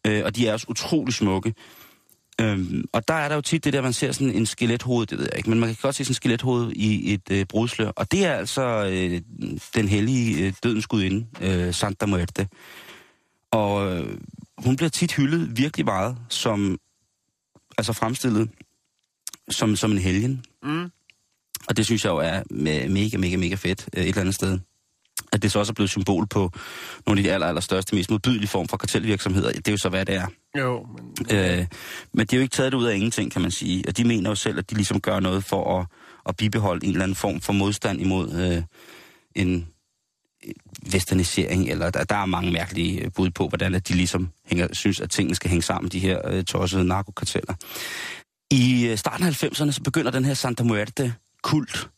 Øh, 0.06 0.22
og 0.24 0.36
de 0.36 0.48
er 0.48 0.52
også 0.52 0.66
utrolig 0.68 1.14
smukke. 1.14 1.54
Øhm, 2.40 2.84
og 2.92 3.08
der 3.08 3.14
er 3.14 3.28
der 3.28 3.34
jo 3.34 3.40
tit 3.40 3.64
det 3.64 3.72
der, 3.72 3.82
man 3.82 3.92
ser 3.92 4.12
sådan 4.12 4.32
en 4.32 4.46
skelethoved, 4.46 5.06
det 5.06 5.18
ved 5.18 5.24
jeg 5.24 5.36
ikke, 5.36 5.50
men 5.50 5.60
man 5.60 5.68
kan 5.68 5.76
godt 5.82 5.94
se 5.94 6.04
sådan 6.04 6.10
en 6.10 6.14
skelethoved 6.14 6.72
i 6.72 7.14
et 7.14 7.30
øh, 7.30 7.46
brudslør. 7.46 7.88
Og 7.88 8.12
det 8.12 8.26
er 8.26 8.32
altså 8.32 8.88
øh, 8.92 9.20
den 9.74 9.88
hellige 9.88 10.46
øh, 10.46 10.52
dødens 10.62 10.86
gudinde, 10.86 11.26
øh, 11.40 11.74
Santa 11.74 12.06
Muerte. 12.06 12.48
Og 13.50 13.96
øh, 13.96 14.18
hun 14.64 14.76
bliver 14.76 14.90
tit 14.90 15.12
hyldet 15.12 15.58
virkelig 15.58 15.86
meget 15.86 16.16
som, 16.28 16.78
altså 17.78 17.92
fremstillet 17.92 18.50
som, 19.50 19.76
som 19.76 19.92
en 19.92 19.98
helgen. 19.98 20.44
Mm. 20.62 20.90
Og 21.68 21.76
det 21.76 21.84
synes 21.86 22.04
jeg 22.04 22.10
jo 22.10 22.16
er 22.16 22.42
mega, 22.88 23.16
mega, 23.16 23.36
mega 23.36 23.54
fedt 23.54 23.88
øh, 23.96 24.02
et 24.02 24.08
eller 24.08 24.20
andet 24.20 24.34
sted 24.34 24.58
at 25.32 25.42
det 25.42 25.52
så 25.52 25.58
også 25.58 25.72
er 25.72 25.74
blevet 25.74 25.90
symbol 25.90 26.26
på 26.26 26.50
nogle 27.06 27.20
af 27.20 27.24
de 27.24 27.32
aller, 27.32 27.46
aller 27.46 27.60
største, 27.60 27.94
mest 27.94 28.10
modbydelige 28.10 28.48
form 28.48 28.68
for 28.68 28.76
kartelvirksomheder. 28.76 29.52
Det 29.52 29.68
er 29.68 29.72
jo 29.72 29.78
så, 29.78 29.88
hvad 29.88 30.04
det 30.04 30.14
er. 30.14 30.26
Jo, 30.58 30.86
men... 30.96 31.36
Øh, 31.36 31.66
men 32.12 32.26
de 32.26 32.36
er 32.36 32.38
jo 32.38 32.42
ikke 32.42 32.52
taget 32.52 32.72
det 32.72 32.78
ud 32.78 32.84
af 32.84 32.94
ingenting, 32.94 33.32
kan 33.32 33.42
man 33.42 33.50
sige. 33.50 33.84
Og 33.88 33.96
de 33.96 34.04
mener 34.04 34.30
jo 34.30 34.34
selv, 34.34 34.58
at 34.58 34.70
de 34.70 34.74
ligesom 34.74 35.00
gør 35.00 35.20
noget 35.20 35.44
for 35.44 35.78
at, 35.78 35.86
at 36.28 36.36
bibeholde 36.36 36.86
en 36.86 36.92
eller 36.92 37.02
anden 37.02 37.14
form 37.16 37.40
for 37.40 37.52
modstand 37.52 38.00
imod 38.00 38.32
øh, 38.32 38.62
en 39.34 39.68
westernisering, 40.92 41.68
eller 41.70 41.90
der, 41.90 42.04
der 42.04 42.14
er 42.14 42.26
mange 42.26 42.52
mærkelige 42.52 43.00
øh, 43.00 43.10
bud 43.16 43.30
på, 43.30 43.48
hvordan 43.48 43.74
at 43.74 43.88
de 43.88 43.94
ligesom 43.94 44.28
hænger, 44.46 44.68
synes, 44.72 45.00
at 45.00 45.10
tingene 45.10 45.34
skal 45.34 45.50
hænge 45.50 45.62
sammen, 45.62 45.90
de 45.90 45.98
her 45.98 46.28
øh, 46.28 46.44
tossede 46.44 46.84
narkokarteller. 46.84 47.54
I 48.50 48.86
øh, 48.86 48.98
starten 48.98 49.26
af 49.26 49.42
90'erne, 49.42 49.72
så 49.72 49.80
begynder 49.84 50.10
den 50.10 50.24
her 50.24 50.34
Santa 50.34 50.64
Muerte 50.64 51.14
kult 51.42 51.90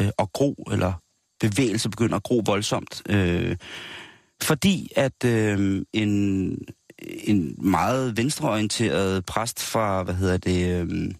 øh, 0.00 0.08
at 0.18 0.32
gro, 0.32 0.54
eller 0.72 0.92
bevægelse 1.40 1.90
begynder 1.90 2.16
at 2.16 2.22
gro 2.22 2.42
voldsomt. 2.46 3.02
Øh, 3.08 3.56
fordi 4.42 4.92
at 4.96 5.24
øh, 5.24 5.82
en, 5.92 6.08
en 7.02 7.54
meget 7.58 8.16
venstreorienteret 8.16 9.24
præst 9.24 9.62
fra, 9.62 10.02
hvad 10.02 10.14
hedder 10.14 10.36
det, 10.36 10.80
øh, 10.80 11.14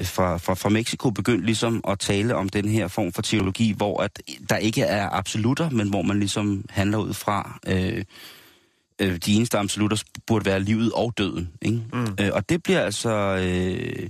fra, 0.00 0.36
fra, 0.36 0.54
fra 0.54 0.68
Mexico 0.68 1.10
begyndte 1.10 1.46
ligesom 1.46 1.80
at 1.88 1.98
tale 1.98 2.36
om 2.36 2.48
den 2.48 2.68
her 2.68 2.88
form 2.88 3.12
for 3.12 3.22
teologi, 3.22 3.72
hvor 3.76 4.02
at 4.02 4.22
der 4.48 4.56
ikke 4.56 4.82
er 4.82 5.08
absolutter, 5.10 5.70
men 5.70 5.88
hvor 5.88 6.02
man 6.02 6.18
ligesom 6.18 6.64
handler 6.70 6.98
ud 6.98 7.14
fra, 7.14 7.58
øh, 7.66 8.04
øh, 8.98 9.16
de 9.16 9.34
eneste 9.34 9.58
absolutter 9.58 10.02
burde 10.26 10.44
være 10.44 10.60
livet 10.60 10.92
og 10.92 11.12
døden. 11.18 11.52
Ikke? 11.62 11.82
Mm. 11.92 12.06
Øh, 12.20 12.30
og 12.32 12.48
det 12.48 12.62
bliver 12.62 12.80
altså... 12.80 13.10
Øh, 13.12 14.08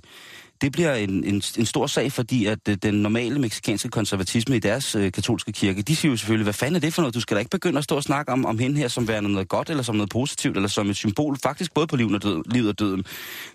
det 0.62 0.72
bliver 0.72 0.94
en, 0.94 1.24
en, 1.24 1.42
en 1.58 1.66
stor 1.66 1.86
sag, 1.86 2.12
fordi 2.12 2.46
at 2.46 2.58
øh, 2.68 2.76
den 2.82 2.94
normale 2.94 3.38
meksikanske 3.38 3.88
konservatisme 3.88 4.56
i 4.56 4.58
deres 4.58 4.94
øh, 4.94 5.12
katolske 5.12 5.52
kirke, 5.52 5.82
de 5.82 5.96
siger 5.96 6.12
jo 6.12 6.16
selvfølgelig, 6.16 6.44
hvad 6.44 6.52
fanden 6.52 6.76
er 6.76 6.80
det 6.80 6.94
for 6.94 7.02
noget? 7.02 7.14
Du 7.14 7.20
skal 7.20 7.34
da 7.34 7.38
ikke 7.38 7.50
begynde 7.50 7.78
at 7.78 7.84
stå 7.84 7.96
og 7.96 8.02
snakke 8.02 8.32
om, 8.32 8.46
om 8.46 8.58
hende 8.58 8.76
her 8.76 8.88
som 8.88 9.08
værende 9.08 9.32
noget 9.32 9.48
godt, 9.48 9.70
eller 9.70 9.82
som 9.82 9.96
noget 9.96 10.10
positivt, 10.10 10.56
eller 10.56 10.68
som 10.68 10.90
et 10.90 10.96
symbol, 10.96 11.38
faktisk 11.42 11.74
både 11.74 11.86
på 11.86 11.96
livet 11.96 12.14
og, 12.14 12.22
død, 12.22 12.42
livet 12.50 12.68
og 12.68 12.78
døden. 12.78 13.04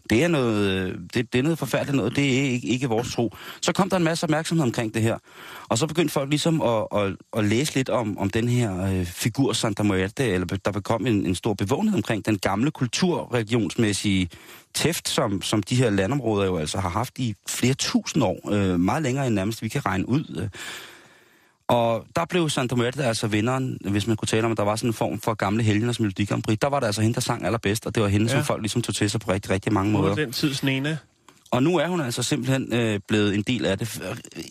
Det 0.10 0.24
er 0.24 0.28
noget, 0.28 0.72
øh, 0.72 0.96
det, 1.14 1.34
det 1.34 1.40
er 1.40 1.44
noget 1.44 1.60
forfærdeligt 1.60 1.96
noget, 1.96 2.16
det 2.16 2.40
er 2.40 2.44
ikke, 2.44 2.68
ikke 2.68 2.88
vores 2.88 3.14
tro. 3.14 3.36
Så 3.62 3.74
kom 3.74 3.90
der 3.90 3.98
en 3.98 4.04
masse 4.04 4.24
opmærksomhed 4.24 4.66
omkring 4.66 4.94
det 4.94 5.02
her, 5.02 5.18
og 5.70 5.78
så 5.78 5.88
begyndte 5.88 6.14
folk 6.14 6.30
ligesom 6.30 6.62
at, 6.62 6.88
at, 6.96 7.16
at 7.38 7.46
læse 7.46 7.76
lidt 7.76 7.90
om, 7.90 8.18
om 8.18 8.30
den 8.30 8.50
her 8.50 8.86
øh, 8.86 9.06
figur 9.06 9.54
Santa 9.54 9.84
Muerte, 9.84 10.26
eller 10.26 10.48
der 10.66 10.72
bekom 10.72 11.06
en, 11.06 11.26
en 11.26 11.36
stor 11.36 11.54
bevågenhed 11.54 11.98
omkring 11.98 12.26
den 12.26 12.38
gamle 12.38 12.72
kulturregionsmæssige 12.72 14.30
tæft, 14.78 15.10
som, 15.10 15.42
som 15.42 15.64
de 15.64 15.76
her 15.76 15.90
landområder 15.90 16.46
jo 16.46 16.58
altså 16.58 16.80
har 16.80 16.90
haft 16.90 17.20
i 17.20 17.36
flere 17.50 17.74
tusind 17.74 18.24
år. 18.24 18.52
Øh, 18.52 18.80
meget 18.80 19.04
længere 19.04 19.28
end 19.28 19.36
nærmest 19.36 19.62
vi 19.62 19.68
kan 19.68 19.86
regne 19.86 20.10
ud. 20.10 20.40
Øh. 20.42 20.50
Og 21.68 22.06
der 22.16 22.26
blev 22.26 22.50
Santa 22.50 22.76
Muerte 22.76 23.04
altså 23.04 23.28
vinderen, 23.28 23.78
hvis 23.82 24.08
man 24.08 24.18
kunne 24.18 24.28
tale 24.28 24.46
om, 24.46 24.52
at 24.52 24.58
der 24.58 24.64
var 24.64 24.76
sådan 24.76 24.90
en 24.90 24.94
form 24.94 25.20
for 25.20 25.34
gamle 25.34 25.64
helgeners 25.64 26.00
Melodi 26.00 26.26
Grand 26.26 26.44
Prix. 26.44 26.60
Der 26.60 26.68
var 26.68 26.80
det 26.80 26.88
altså 26.88 27.02
hende, 27.02 27.16
der 27.16 27.22
sang 27.22 27.46
allerbedst, 27.46 27.86
og 27.86 27.96
det 27.96 28.04
var 28.04 28.10
hende, 28.10 28.26
ja. 28.26 28.32
som 28.32 28.44
folk 28.44 28.62
ligesom 28.62 28.82
tog 28.82 28.96
til 28.96 29.10
sig 29.10 29.20
på 29.20 29.32
rigtig, 29.32 29.52
rigtig 29.52 29.74
mange 29.74 29.92
måder. 29.92 30.16
den 30.16 30.32
tids 30.32 30.64
Nena. 30.64 30.98
Og 31.52 31.64
nu 31.64 31.78
er 31.78 31.88
hun 31.88 32.02
altså 32.02 32.24
simpelthen 32.24 32.74
øh, 32.74 33.00
blevet 33.08 33.36
en 33.36 33.42
del 33.42 33.66
af 33.66 33.78
det. 33.78 34.02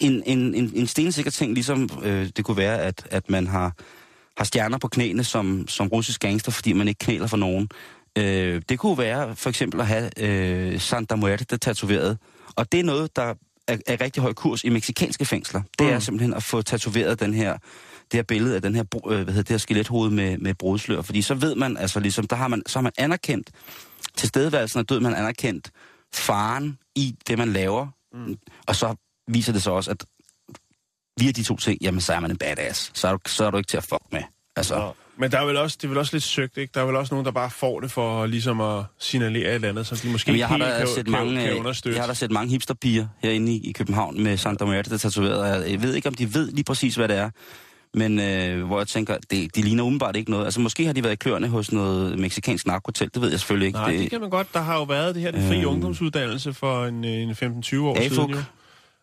En, 0.00 0.22
en, 0.26 0.54
en, 0.54 0.72
en 0.74 0.86
stensikker 0.86 1.30
ting, 1.30 1.54
ligesom 1.54 1.88
øh, 2.02 2.28
det 2.36 2.44
kunne 2.44 2.56
være, 2.56 2.78
at, 2.78 3.06
at 3.10 3.30
man 3.30 3.46
har, 3.46 3.72
har 4.36 4.44
stjerner 4.44 4.78
på 4.78 4.88
knæene 4.88 5.24
som, 5.24 5.68
som 5.68 5.88
russisk 5.88 6.20
gangster, 6.20 6.52
fordi 6.52 6.72
man 6.72 6.88
ikke 6.88 6.98
knæler 6.98 7.26
for 7.26 7.36
nogen. 7.36 7.68
Øh, 8.16 8.62
det 8.68 8.78
kunne 8.78 8.98
være 8.98 9.36
for 9.36 9.48
eksempel 9.48 9.80
at 9.80 9.86
have 9.86 10.10
øh, 10.18 10.80
Santa 10.80 11.14
Muerte 11.14 11.56
tatoveret. 11.56 12.18
Og 12.56 12.72
det 12.72 12.80
er 12.80 12.84
noget, 12.84 13.16
der 13.16 13.34
er, 13.68 13.76
er 13.86 14.00
rigtig 14.00 14.22
høj 14.22 14.32
kurs 14.32 14.64
i 14.64 14.68
meksikanske 14.68 15.24
fængsler. 15.24 15.62
Det 15.78 15.86
mm. 15.86 15.92
er 15.92 15.98
simpelthen 15.98 16.34
at 16.34 16.42
få 16.42 16.62
tatoveret 16.62 17.20
den 17.20 17.34
her, 17.34 17.52
det 18.12 18.18
her 18.18 18.22
billede 18.22 18.56
af 18.56 18.62
den 18.62 18.74
her, 18.74 18.84
øh, 19.06 19.22
hvad 19.22 19.34
hedder 19.34 19.42
det 19.42 19.48
her 19.48 19.58
skelethoved 19.58 20.10
med, 20.10 20.38
med 20.38 20.54
brudslør. 20.54 21.02
Fordi 21.02 21.22
så 21.22 21.34
ved 21.34 21.54
man, 21.54 21.76
altså 21.76 22.00
ligesom, 22.00 22.26
der 22.26 22.36
har 22.36 22.48
man, 22.48 22.62
så 22.66 22.78
har 22.78 22.82
man 22.82 22.92
anerkendt 22.98 23.50
tilstedeværelsen 24.16 24.78
af 24.78 24.86
død, 24.86 25.00
man 25.00 25.14
anerkendt 25.14 25.70
faren 26.14 26.78
i 26.94 27.14
det, 27.28 27.38
man 27.38 27.52
laver. 27.52 27.86
Mm. 28.12 28.36
Og 28.66 28.76
så 28.76 28.94
viser 29.28 29.52
det 29.52 29.62
så 29.62 29.70
også, 29.70 29.90
at 29.90 30.04
via 31.20 31.30
de 31.30 31.42
to 31.42 31.56
ting, 31.56 31.82
jamen 31.82 32.00
så 32.00 32.12
er 32.12 32.20
man 32.20 32.30
en 32.30 32.38
badass. 32.38 32.90
Så 32.94 33.08
er 33.08 33.12
du, 33.12 33.18
så 33.26 33.44
er 33.44 33.50
du 33.50 33.56
ikke 33.56 33.68
til 33.68 33.76
at 33.76 33.84
fuck 33.84 34.02
med. 34.12 34.22
Altså. 34.56 34.92
Men 35.18 35.30
der 35.30 35.38
er 35.40 35.44
vel 35.44 35.56
også, 35.56 35.76
det 35.80 35.84
er 35.84 35.88
vel 35.88 35.98
også 35.98 36.14
lidt 36.14 36.24
søgt, 36.24 36.58
ikke? 36.58 36.70
Der 36.74 36.80
er 36.80 36.86
vel 36.86 36.96
også 36.96 37.14
nogen, 37.14 37.24
der 37.24 37.32
bare 37.32 37.50
får 37.50 37.80
det 37.80 37.90
for 37.90 38.26
ligesom 38.26 38.60
at 38.60 38.84
signalere 38.98 39.48
et 39.48 39.54
eller 39.54 39.68
andet, 39.68 39.86
som 39.86 39.98
de 39.98 40.08
måske 40.08 40.30
Jamen, 40.30 40.38
jeg 40.38 40.48
har 40.48 40.56
helt 40.56 40.78
kan, 40.78 40.86
set 40.86 41.04
kan, 41.04 41.12
mange, 41.12 41.40
kan 41.40 41.56
understøtte. 41.56 41.96
Jeg 41.96 42.02
har 42.02 42.08
da 42.08 42.14
set 42.14 42.30
mange 42.30 42.50
hipsterpiger 42.50 43.06
herinde 43.22 43.52
i, 43.52 43.68
i 43.68 43.72
København 43.72 44.22
med 44.22 44.36
Santa 44.36 44.64
Muerte, 44.64 44.90
der 44.90 44.98
tatoveret. 44.98 45.70
Jeg 45.70 45.82
ved 45.82 45.94
ikke, 45.94 46.08
om 46.08 46.14
de 46.14 46.34
ved 46.34 46.52
lige 46.52 46.64
præcis, 46.64 46.94
hvad 46.94 47.08
det 47.08 47.16
er. 47.16 47.30
Men 47.94 48.20
øh, 48.20 48.66
hvor 48.66 48.78
jeg 48.78 48.88
tænker, 48.88 49.16
det, 49.30 49.56
de 49.56 49.62
ligner 49.62 49.82
umiddelbart 49.82 50.16
ikke 50.16 50.30
noget. 50.30 50.44
Altså 50.44 50.60
måske 50.60 50.86
har 50.86 50.92
de 50.92 51.02
været 51.02 51.12
i 51.12 51.16
kløerne 51.16 51.48
hos 51.48 51.72
noget 51.72 52.18
meksikansk 52.18 52.66
narkotel, 52.66 53.10
det 53.14 53.22
ved 53.22 53.30
jeg 53.30 53.38
selvfølgelig 53.38 53.66
ikke. 53.66 53.78
Nej, 53.78 53.90
det, 53.90 54.00
det 54.00 54.10
kan 54.10 54.20
man 54.20 54.30
godt. 54.30 54.54
Der 54.54 54.60
har 54.60 54.76
jo 54.76 54.82
været 54.82 55.14
det 55.14 55.22
her, 55.22 55.30
den 55.30 55.48
frie 55.48 55.60
øh, 55.60 55.70
ungdomsuddannelse 55.70 56.52
for 56.52 56.84
en, 56.84 57.04
en 57.04 57.30
15-20 57.30 57.36
år 57.36 57.96
AFUG. 57.96 58.12
siden 58.12 58.30
jo. 58.30 58.38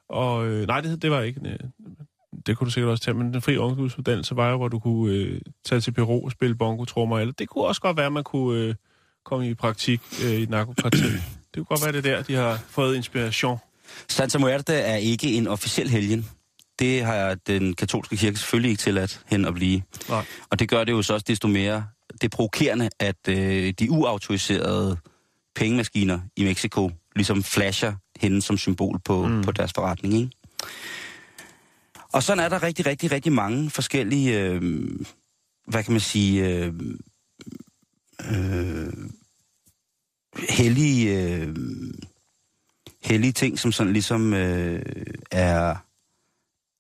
Og 0.09 0.47
øh, 0.47 0.67
nej, 0.67 0.81
det, 0.81 1.01
det 1.01 1.11
var 1.11 1.21
ikke 1.21 1.39
det 2.45 2.57
kunne 2.57 2.65
du 2.65 2.71
sikkert 2.71 2.91
også 2.91 3.03
tage, 3.03 3.15
men 3.15 3.33
den 3.33 3.41
fri 3.41 3.57
ungdomsuddannelse 3.57 4.35
var 4.35 4.49
jo, 4.49 4.57
hvor 4.57 4.67
du 4.67 4.79
kunne 4.79 5.13
øh, 5.13 5.41
tage 5.65 5.81
til 5.81 5.91
Peru 5.91 6.25
og 6.25 6.31
spille 6.31 6.55
bongo-trommer. 6.55 7.19
Eller 7.19 7.33
det 7.33 7.49
kunne 7.49 7.63
også 7.63 7.81
godt 7.81 7.97
være, 7.97 8.05
at 8.05 8.13
man 8.13 8.23
kunne 8.23 8.59
øh, 8.59 8.75
komme 9.25 9.49
i 9.49 9.53
praktik 9.53 10.01
øh, 10.23 10.31
i 10.31 10.43
et 10.43 10.49
narkoparti. 10.49 11.03
det 11.53 11.55
kunne 11.55 11.65
godt 11.65 11.83
være, 11.83 11.91
det 11.91 12.03
der, 12.03 12.23
de 12.23 12.35
har 12.35 12.59
fået 12.69 12.95
inspiration. 12.95 13.57
Santa 14.09 14.37
Muerte 14.37 14.73
er 14.73 14.95
ikke 14.95 15.33
en 15.33 15.47
officiel 15.47 15.89
helgen. 15.89 16.29
Det 16.79 17.03
har 17.03 17.35
den 17.47 17.73
katolske 17.73 18.17
kirke 18.17 18.37
selvfølgelig 18.37 18.69
ikke 18.69 18.81
tilladt 18.81 19.21
hen 19.27 19.45
at 19.45 19.53
blive. 19.53 19.81
Nej. 20.09 20.25
Og 20.49 20.59
det 20.59 20.69
gør 20.69 20.83
det 20.83 20.91
jo 20.91 21.01
så 21.01 21.13
også 21.13 21.25
desto 21.27 21.47
mere 21.47 21.85
det 22.21 22.31
provokerende, 22.31 22.89
at 22.99 23.27
øh, 23.29 23.73
de 23.79 23.91
uautoriserede 23.91 24.97
pengemaskiner 25.55 26.19
i 26.35 26.43
Mexico 26.43 26.91
ligesom 27.15 27.43
flasher 27.43 27.93
hende 28.19 28.41
som 28.41 28.57
symbol 28.57 28.99
på, 29.05 29.27
mm. 29.27 29.43
på 29.43 29.51
deres 29.51 29.71
forretning. 29.75 30.13
Ikke? 30.13 30.29
Og 32.13 32.23
sådan 32.23 32.43
er 32.43 32.49
der 32.49 32.63
rigtig, 32.63 32.85
rigtig, 32.85 33.11
rigtig 33.11 33.31
mange 33.31 33.69
forskellige, 33.69 34.41
øh, 34.41 34.61
hvad 35.67 35.83
kan 35.83 35.91
man 35.91 36.01
sige, 36.01 36.49
øh, 36.49 36.73
øh, 38.31 38.93
hellige, 40.49 41.33
øh, 41.33 41.55
hellige 43.03 43.31
ting, 43.31 43.59
som 43.59 43.71
sådan 43.71 43.93
ligesom 43.93 44.33
øh, 44.33 44.85
er, 45.31 45.75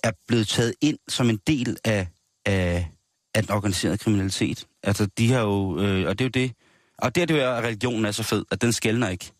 er 0.03 0.11
blevet 0.27 0.47
taget 0.47 0.73
ind 0.81 0.99
som 1.07 1.29
en 1.29 1.39
del 1.47 1.77
af, 1.83 2.07
af, 2.45 2.91
af 3.35 3.43
den 3.43 3.51
organiserede 3.51 3.97
kriminalitet. 3.97 4.67
Altså, 4.83 5.05
de 5.05 5.31
har 5.31 5.41
jo, 5.41 5.79
øh, 5.79 6.07
og 6.07 6.19
det 6.19 6.25
er 6.25 6.29
jo 6.29 6.45
det, 6.45 6.53
og 6.97 7.15
det 7.15 7.21
er 7.21 7.25
det 7.25 7.33
jo, 7.33 7.39
at 7.39 7.63
religionen 7.63 8.05
er 8.05 8.11
så 8.11 8.23
fed, 8.23 8.45
at 8.51 8.61
den 8.61 8.73
skældner 8.73 9.09
ikke. 9.09 9.31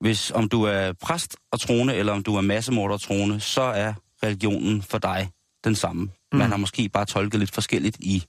Hvis 0.00 0.30
om 0.30 0.48
du 0.48 0.62
er 0.62 0.92
præst 0.92 1.36
og 1.50 1.60
trone, 1.60 1.94
eller 1.94 2.12
om 2.12 2.22
du 2.22 2.36
er 2.36 2.40
massemorder 2.40 2.94
og 2.94 3.00
trone, 3.00 3.40
så 3.40 3.62
er 3.62 3.94
religionen 4.22 4.82
for 4.82 4.98
dig 4.98 5.30
den 5.64 5.74
samme. 5.74 6.02
Mm. 6.02 6.38
Man 6.38 6.50
har 6.50 6.56
måske 6.56 6.88
bare 6.88 7.04
tolket 7.04 7.40
lidt 7.40 7.54
forskelligt 7.54 7.96
i 8.00 8.24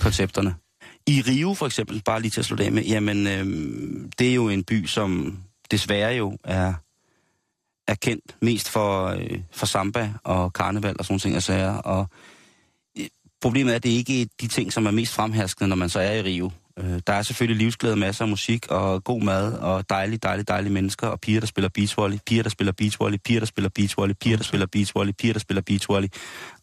koncepterne. 0.00 0.54
I 1.06 1.22
Rio 1.22 1.54
for 1.54 1.66
eksempel, 1.66 2.02
bare 2.04 2.20
lige 2.20 2.30
til 2.30 2.40
at 2.40 2.46
slå 2.46 2.56
det 2.56 2.72
med, 2.72 2.82
jamen 2.84 3.26
øh, 3.26 3.46
det 4.18 4.30
er 4.30 4.34
jo 4.34 4.48
en 4.48 4.64
by, 4.64 4.86
som 4.86 5.38
desværre 5.70 6.14
jo 6.14 6.38
er, 6.44 6.74
er 7.88 7.94
kendt 7.94 8.36
mest 8.42 8.68
for, 8.68 9.06
øh, 9.06 9.40
for 9.52 9.66
samba 9.66 10.12
og 10.24 10.52
karneval 10.52 10.96
og 10.98 11.04
sådan 11.04 11.18
ting. 11.18 11.34
Altså, 11.34 11.80
og 11.84 12.06
øh, 12.98 13.06
problemet 13.40 13.72
er, 13.72 13.76
at 13.76 13.82
det 13.82 13.90
ikke 13.90 14.22
er 14.22 14.26
de 14.40 14.48
ting, 14.48 14.72
som 14.72 14.86
er 14.86 14.90
mest 14.90 15.12
fremherskende, 15.12 15.68
når 15.68 15.76
man 15.76 15.88
så 15.88 16.00
er 16.00 16.12
i 16.12 16.22
Rio. 16.22 16.50
Øh, 16.78 17.00
der 17.06 17.12
er 17.12 17.22
selvfølgelig 17.22 17.64
livsglæde, 17.64 17.96
masser 17.96 18.24
af 18.24 18.28
musik 18.28 18.66
og 18.70 19.04
god 19.04 19.22
mad 19.22 19.52
og 19.52 19.90
dejlige, 19.90 20.18
dejlige, 20.18 20.44
dejlige 20.44 20.72
mennesker 20.72 21.06
og 21.06 21.20
piger, 21.20 21.40
der 21.40 21.46
spiller 21.46 21.68
beachvolley, 21.68 22.18
piger, 22.26 22.42
der 22.42 22.50
spiller 22.50 22.72
beachvolley, 22.72 23.18
piger, 23.24 23.40
der 23.40 23.46
spiller 23.46 23.70
beachvolley, 23.70 24.14
piger, 24.14 24.36
der 24.36 24.44
spiller 24.44 24.66
beachvolley, 24.66 25.12
piger, 25.12 25.32
der 25.32 25.40
spiller 25.40 25.62
beachvolley. 25.62 26.08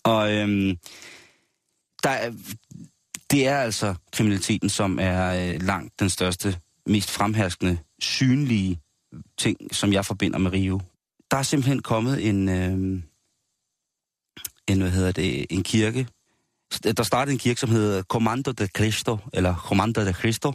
Og 0.03 0.33
øhm, 0.33 0.77
der 2.03 2.09
er, 2.09 2.31
det 3.31 3.47
er 3.47 3.57
altså 3.57 3.95
kriminaliteten, 4.11 4.69
som 4.69 4.99
er 5.01 5.53
øh, 5.53 5.61
langt 5.61 5.99
den 5.99 6.09
største, 6.09 6.57
mest 6.85 7.11
fremherskende, 7.11 7.77
synlige 7.99 8.79
ting, 9.37 9.75
som 9.75 9.93
jeg 9.93 10.05
forbinder 10.05 10.39
med 10.39 10.51
Rio. 10.51 10.81
Der 11.31 11.37
er 11.37 11.43
simpelthen 11.43 11.81
kommet 11.81 12.27
en, 12.29 12.49
øh, 12.49 13.01
en, 14.67 14.81
hvad 14.81 14.91
hedder 14.91 15.11
det, 15.11 15.45
en 15.49 15.63
kirke. 15.63 16.07
Der 16.97 17.03
startede 17.03 17.33
en 17.33 17.39
kirke, 17.39 17.59
som 17.59 17.69
hedder 17.69 18.03
Comando 18.03 18.51
de 18.51 18.67
Cristo, 18.67 19.17
eller 19.33 19.55
Comando 19.55 20.05
de 20.05 20.13
Cristo. 20.13 20.53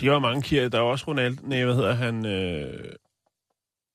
De 0.00 0.06
jo 0.06 0.18
mange 0.18 0.42
kirker. 0.42 0.68
Der 0.68 0.78
er 0.78 0.82
også 0.82 1.04
Ronald... 1.08 1.38
Nej, 1.42 1.64
hvad 1.64 1.74
hedder 1.74 1.94
han? 1.94 2.26
Øh... 2.26 2.92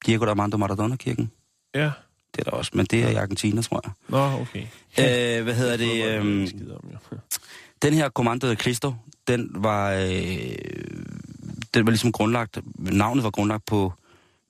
Diego 0.06 0.26
Armando 0.26 0.58
Maradona-kirken. 0.58 1.32
Ja. 1.76 1.92
Det 2.36 2.40
er 2.40 2.44
der 2.44 2.52
også, 2.52 2.72
men 2.74 2.86
det 2.86 3.04
er 3.04 3.10
i 3.10 3.16
Argentina, 3.16 3.62
tror 3.62 3.82
jeg. 3.84 3.92
Nå, 4.08 4.42
okay. 4.42 4.62
Øh, 5.00 5.44
hvad 5.44 5.54
hedder 5.54 5.78
det? 5.78 6.04
Øh, 6.06 6.22
om, 6.22 6.90
jo. 6.94 7.18
Den 7.82 7.94
her 7.94 8.10
Commando 8.10 8.50
de 8.50 8.56
Cristo, 8.56 8.94
den 9.28 9.50
var, 9.54 9.92
øh, 9.92 10.56
den 11.74 11.86
var 11.86 11.92
ligesom 11.92 12.12
grundlagt, 12.12 12.60
navnet 12.76 13.24
var 13.24 13.30
grundlagt 13.30 13.66
på, 13.66 13.94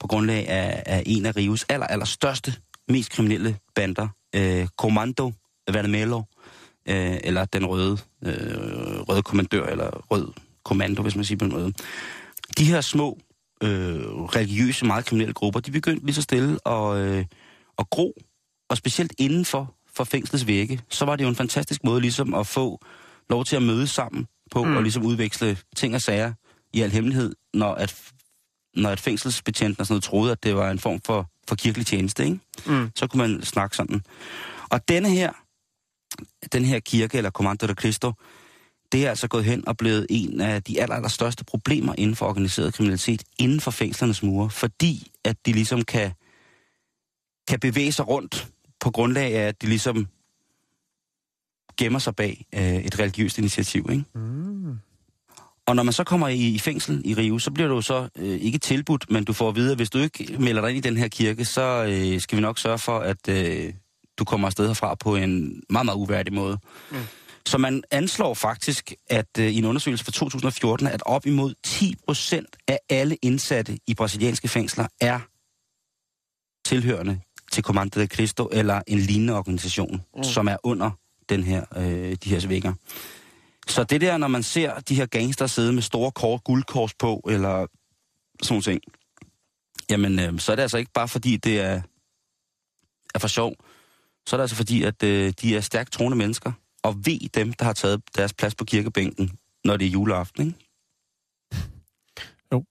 på 0.00 0.06
grundlag 0.06 0.48
af, 0.48 0.82
af 0.86 1.02
en 1.06 1.26
af 1.26 1.36
Rios 1.36 1.64
aller, 1.68 1.86
aller 1.86 2.06
største, 2.06 2.54
mest 2.88 3.10
kriminelle 3.10 3.56
bander, 3.74 4.08
øh, 4.36 4.66
Commando 4.66 5.32
Vermelho, 5.72 6.22
øh, 6.88 7.16
eller 7.24 7.44
den 7.44 7.66
røde, 7.66 7.98
øh, 8.22 9.00
røde 9.00 9.22
kommandør, 9.22 9.66
eller 9.66 9.90
rød 10.10 10.32
kommando, 10.64 11.02
hvis 11.02 11.16
man 11.16 11.24
siger 11.24 11.38
på 11.38 11.44
en 11.44 11.52
måde. 11.52 11.72
De 12.58 12.64
her 12.64 12.80
små, 12.80 13.18
øh, 13.62 14.04
religiøse, 14.12 14.86
meget 14.86 15.04
kriminelle 15.04 15.34
grupper, 15.34 15.60
de 15.60 15.70
begyndte 15.70 16.06
lige 16.06 16.14
så 16.14 16.22
stille 16.22 16.68
at, 16.68 16.96
øh, 16.96 17.24
at 17.78 17.90
gro, 17.90 18.12
og 18.68 18.76
specielt 18.76 19.12
inden 19.18 19.44
for, 19.44 19.74
for 19.94 20.04
fængslets 20.04 20.46
vægge, 20.46 20.80
så 20.88 21.04
var 21.04 21.16
det 21.16 21.24
jo 21.24 21.28
en 21.28 21.36
fantastisk 21.36 21.84
måde 21.84 22.00
ligesom 22.00 22.34
at 22.34 22.46
få 22.46 22.80
lov 23.30 23.44
til 23.44 23.56
at 23.56 23.62
mødes 23.62 23.90
sammen 23.90 24.26
på, 24.50 24.64
mm. 24.64 24.76
og 24.76 24.82
ligesom 24.82 25.04
udveksle 25.04 25.58
ting 25.76 25.94
og 25.94 26.00
sager 26.00 26.32
i 26.72 26.80
al 26.80 26.90
hemmelighed, 26.90 27.34
når 27.54 27.74
at, 27.74 28.02
når 28.76 28.90
et 28.90 29.00
fængselsbetjent 29.00 29.80
og 29.80 29.86
sådan 29.86 29.92
noget 29.92 30.04
troede, 30.04 30.32
at 30.32 30.44
det 30.44 30.56
var 30.56 30.70
en 30.70 30.78
form 30.78 31.00
for, 31.00 31.30
for 31.48 31.54
kirkelig 31.54 31.86
tjeneste, 31.86 32.24
ikke? 32.24 32.38
Mm. 32.66 32.90
så 32.94 33.06
kunne 33.06 33.28
man 33.28 33.42
snakke 33.42 33.76
sådan. 33.76 34.02
Og 34.70 34.88
denne 34.88 35.10
her, 35.10 35.32
den 36.52 36.64
her 36.64 36.80
kirke, 36.80 37.16
eller 37.18 37.30
Commando 37.30 37.66
de 37.66 37.74
Cristo, 37.74 38.12
det 38.92 39.06
er 39.06 39.10
altså 39.10 39.28
gået 39.28 39.44
hen 39.44 39.68
og 39.68 39.76
blevet 39.76 40.06
en 40.10 40.40
af 40.40 40.62
de 40.62 40.82
aller, 40.82 40.96
aller 40.96 41.08
største 41.08 41.44
problemer 41.44 41.94
inden 41.98 42.16
for 42.16 42.26
organiseret 42.26 42.74
kriminalitet, 42.74 43.22
inden 43.38 43.60
for 43.60 43.70
fængslernes 43.70 44.22
mure, 44.22 44.50
fordi 44.50 45.10
at 45.24 45.36
de 45.46 45.52
ligesom 45.52 45.82
kan, 45.82 46.12
kan 47.48 47.60
bevæge 47.60 47.92
sig 47.92 48.08
rundt 48.08 48.48
på 48.80 48.90
grundlag 48.90 49.34
af, 49.34 49.48
at 49.48 49.62
de 49.62 49.66
ligesom 49.66 50.06
gemmer 51.76 51.98
sig 51.98 52.16
bag 52.16 52.46
øh, 52.54 52.74
et 52.74 52.98
religiøst 52.98 53.38
initiativ. 53.38 53.86
Ikke? 53.90 54.04
Mm. 54.14 54.78
Og 55.66 55.76
når 55.76 55.82
man 55.82 55.92
så 55.92 56.04
kommer 56.04 56.28
i, 56.28 56.48
i 56.48 56.58
fængsel 56.58 57.02
i 57.04 57.14
Rio, 57.14 57.38
så 57.38 57.50
bliver 57.50 57.68
du 57.68 57.82
så 57.82 58.08
øh, 58.16 58.40
ikke 58.40 58.58
tilbudt, 58.58 59.10
men 59.10 59.24
du 59.24 59.32
får 59.32 59.48
at 59.48 59.56
vide, 59.56 59.70
at 59.70 59.78
hvis 59.78 59.90
du 59.90 59.98
ikke 59.98 60.36
melder 60.38 60.60
dig 60.60 60.70
ind 60.70 60.86
i 60.86 60.88
den 60.88 60.96
her 60.96 61.08
kirke, 61.08 61.44
så 61.44 61.84
øh, 61.84 62.20
skal 62.20 62.36
vi 62.36 62.42
nok 62.42 62.58
sørge 62.58 62.78
for, 62.78 62.98
at 62.98 63.28
øh, 63.28 63.72
du 64.18 64.24
kommer 64.24 64.46
afsted 64.48 64.66
herfra 64.66 64.94
på 64.94 65.16
en 65.16 65.62
meget, 65.70 65.84
meget 65.84 65.96
uværdig 65.96 66.32
måde. 66.32 66.58
Mm. 66.90 66.96
Så 67.46 67.58
man 67.58 67.82
anslår 67.90 68.34
faktisk, 68.34 68.92
at 69.06 69.38
øh, 69.38 69.46
i 69.46 69.58
en 69.58 69.64
undersøgelse 69.64 70.04
fra 70.04 70.12
2014, 70.12 70.86
at 70.86 71.02
op 71.06 71.26
imod 71.26 71.54
10 71.64 71.96
procent 72.06 72.56
af 72.68 72.78
alle 72.88 73.16
indsatte 73.22 73.78
i 73.86 73.94
brasilianske 73.94 74.48
fængsler 74.48 74.86
er 75.00 75.20
tilhørende 76.64 77.20
til 77.52 77.64
Comando 77.64 78.00
de 78.00 78.06
Cristo 78.06 78.48
eller 78.52 78.82
en 78.86 78.98
lignende 78.98 79.36
organisation, 79.36 80.02
mm. 80.16 80.24
som 80.24 80.48
er 80.48 80.56
under 80.62 80.90
den 81.28 81.44
her, 81.44 81.64
øh, 81.76 82.16
de 82.24 82.30
her 82.30 82.48
vægger. 82.48 82.72
Så 83.68 83.84
det 83.84 84.00
der, 84.00 84.16
når 84.16 84.28
man 84.28 84.42
ser 84.42 84.80
de 84.80 84.94
her 84.94 85.06
gangster 85.06 85.46
sidde 85.46 85.72
med 85.72 85.82
store 85.82 86.12
kort, 86.12 86.44
guldkors 86.44 86.94
på, 86.94 87.20
eller 87.30 87.66
sådan 88.42 88.62
ting, 88.62 88.80
jamen, 89.90 90.18
øh, 90.18 90.38
så 90.38 90.52
er 90.52 90.56
det 90.56 90.62
altså 90.62 90.78
ikke 90.78 90.92
bare 90.92 91.08
fordi, 91.08 91.36
det 91.36 91.60
er, 91.60 91.82
er 93.14 93.18
for 93.18 93.28
sjov. 93.28 93.54
Så 94.26 94.36
er 94.36 94.38
det 94.38 94.42
altså 94.42 94.56
fordi, 94.56 94.82
at 94.82 95.02
øh, 95.02 95.32
de 95.40 95.56
er 95.56 95.60
stærkt 95.60 95.92
troende 95.92 96.16
mennesker, 96.16 96.52
og 96.82 96.96
ved 97.06 97.28
dem, 97.34 97.52
der 97.52 97.64
har 97.64 97.72
taget 97.72 98.02
deres 98.16 98.32
plads 98.32 98.54
på 98.54 98.64
kirkebænken, 98.64 99.30
når 99.64 99.76
det 99.76 99.86
er 99.86 99.90
juleaften, 99.90 100.46
ikke? 100.46 100.58
Jo. 102.52 102.64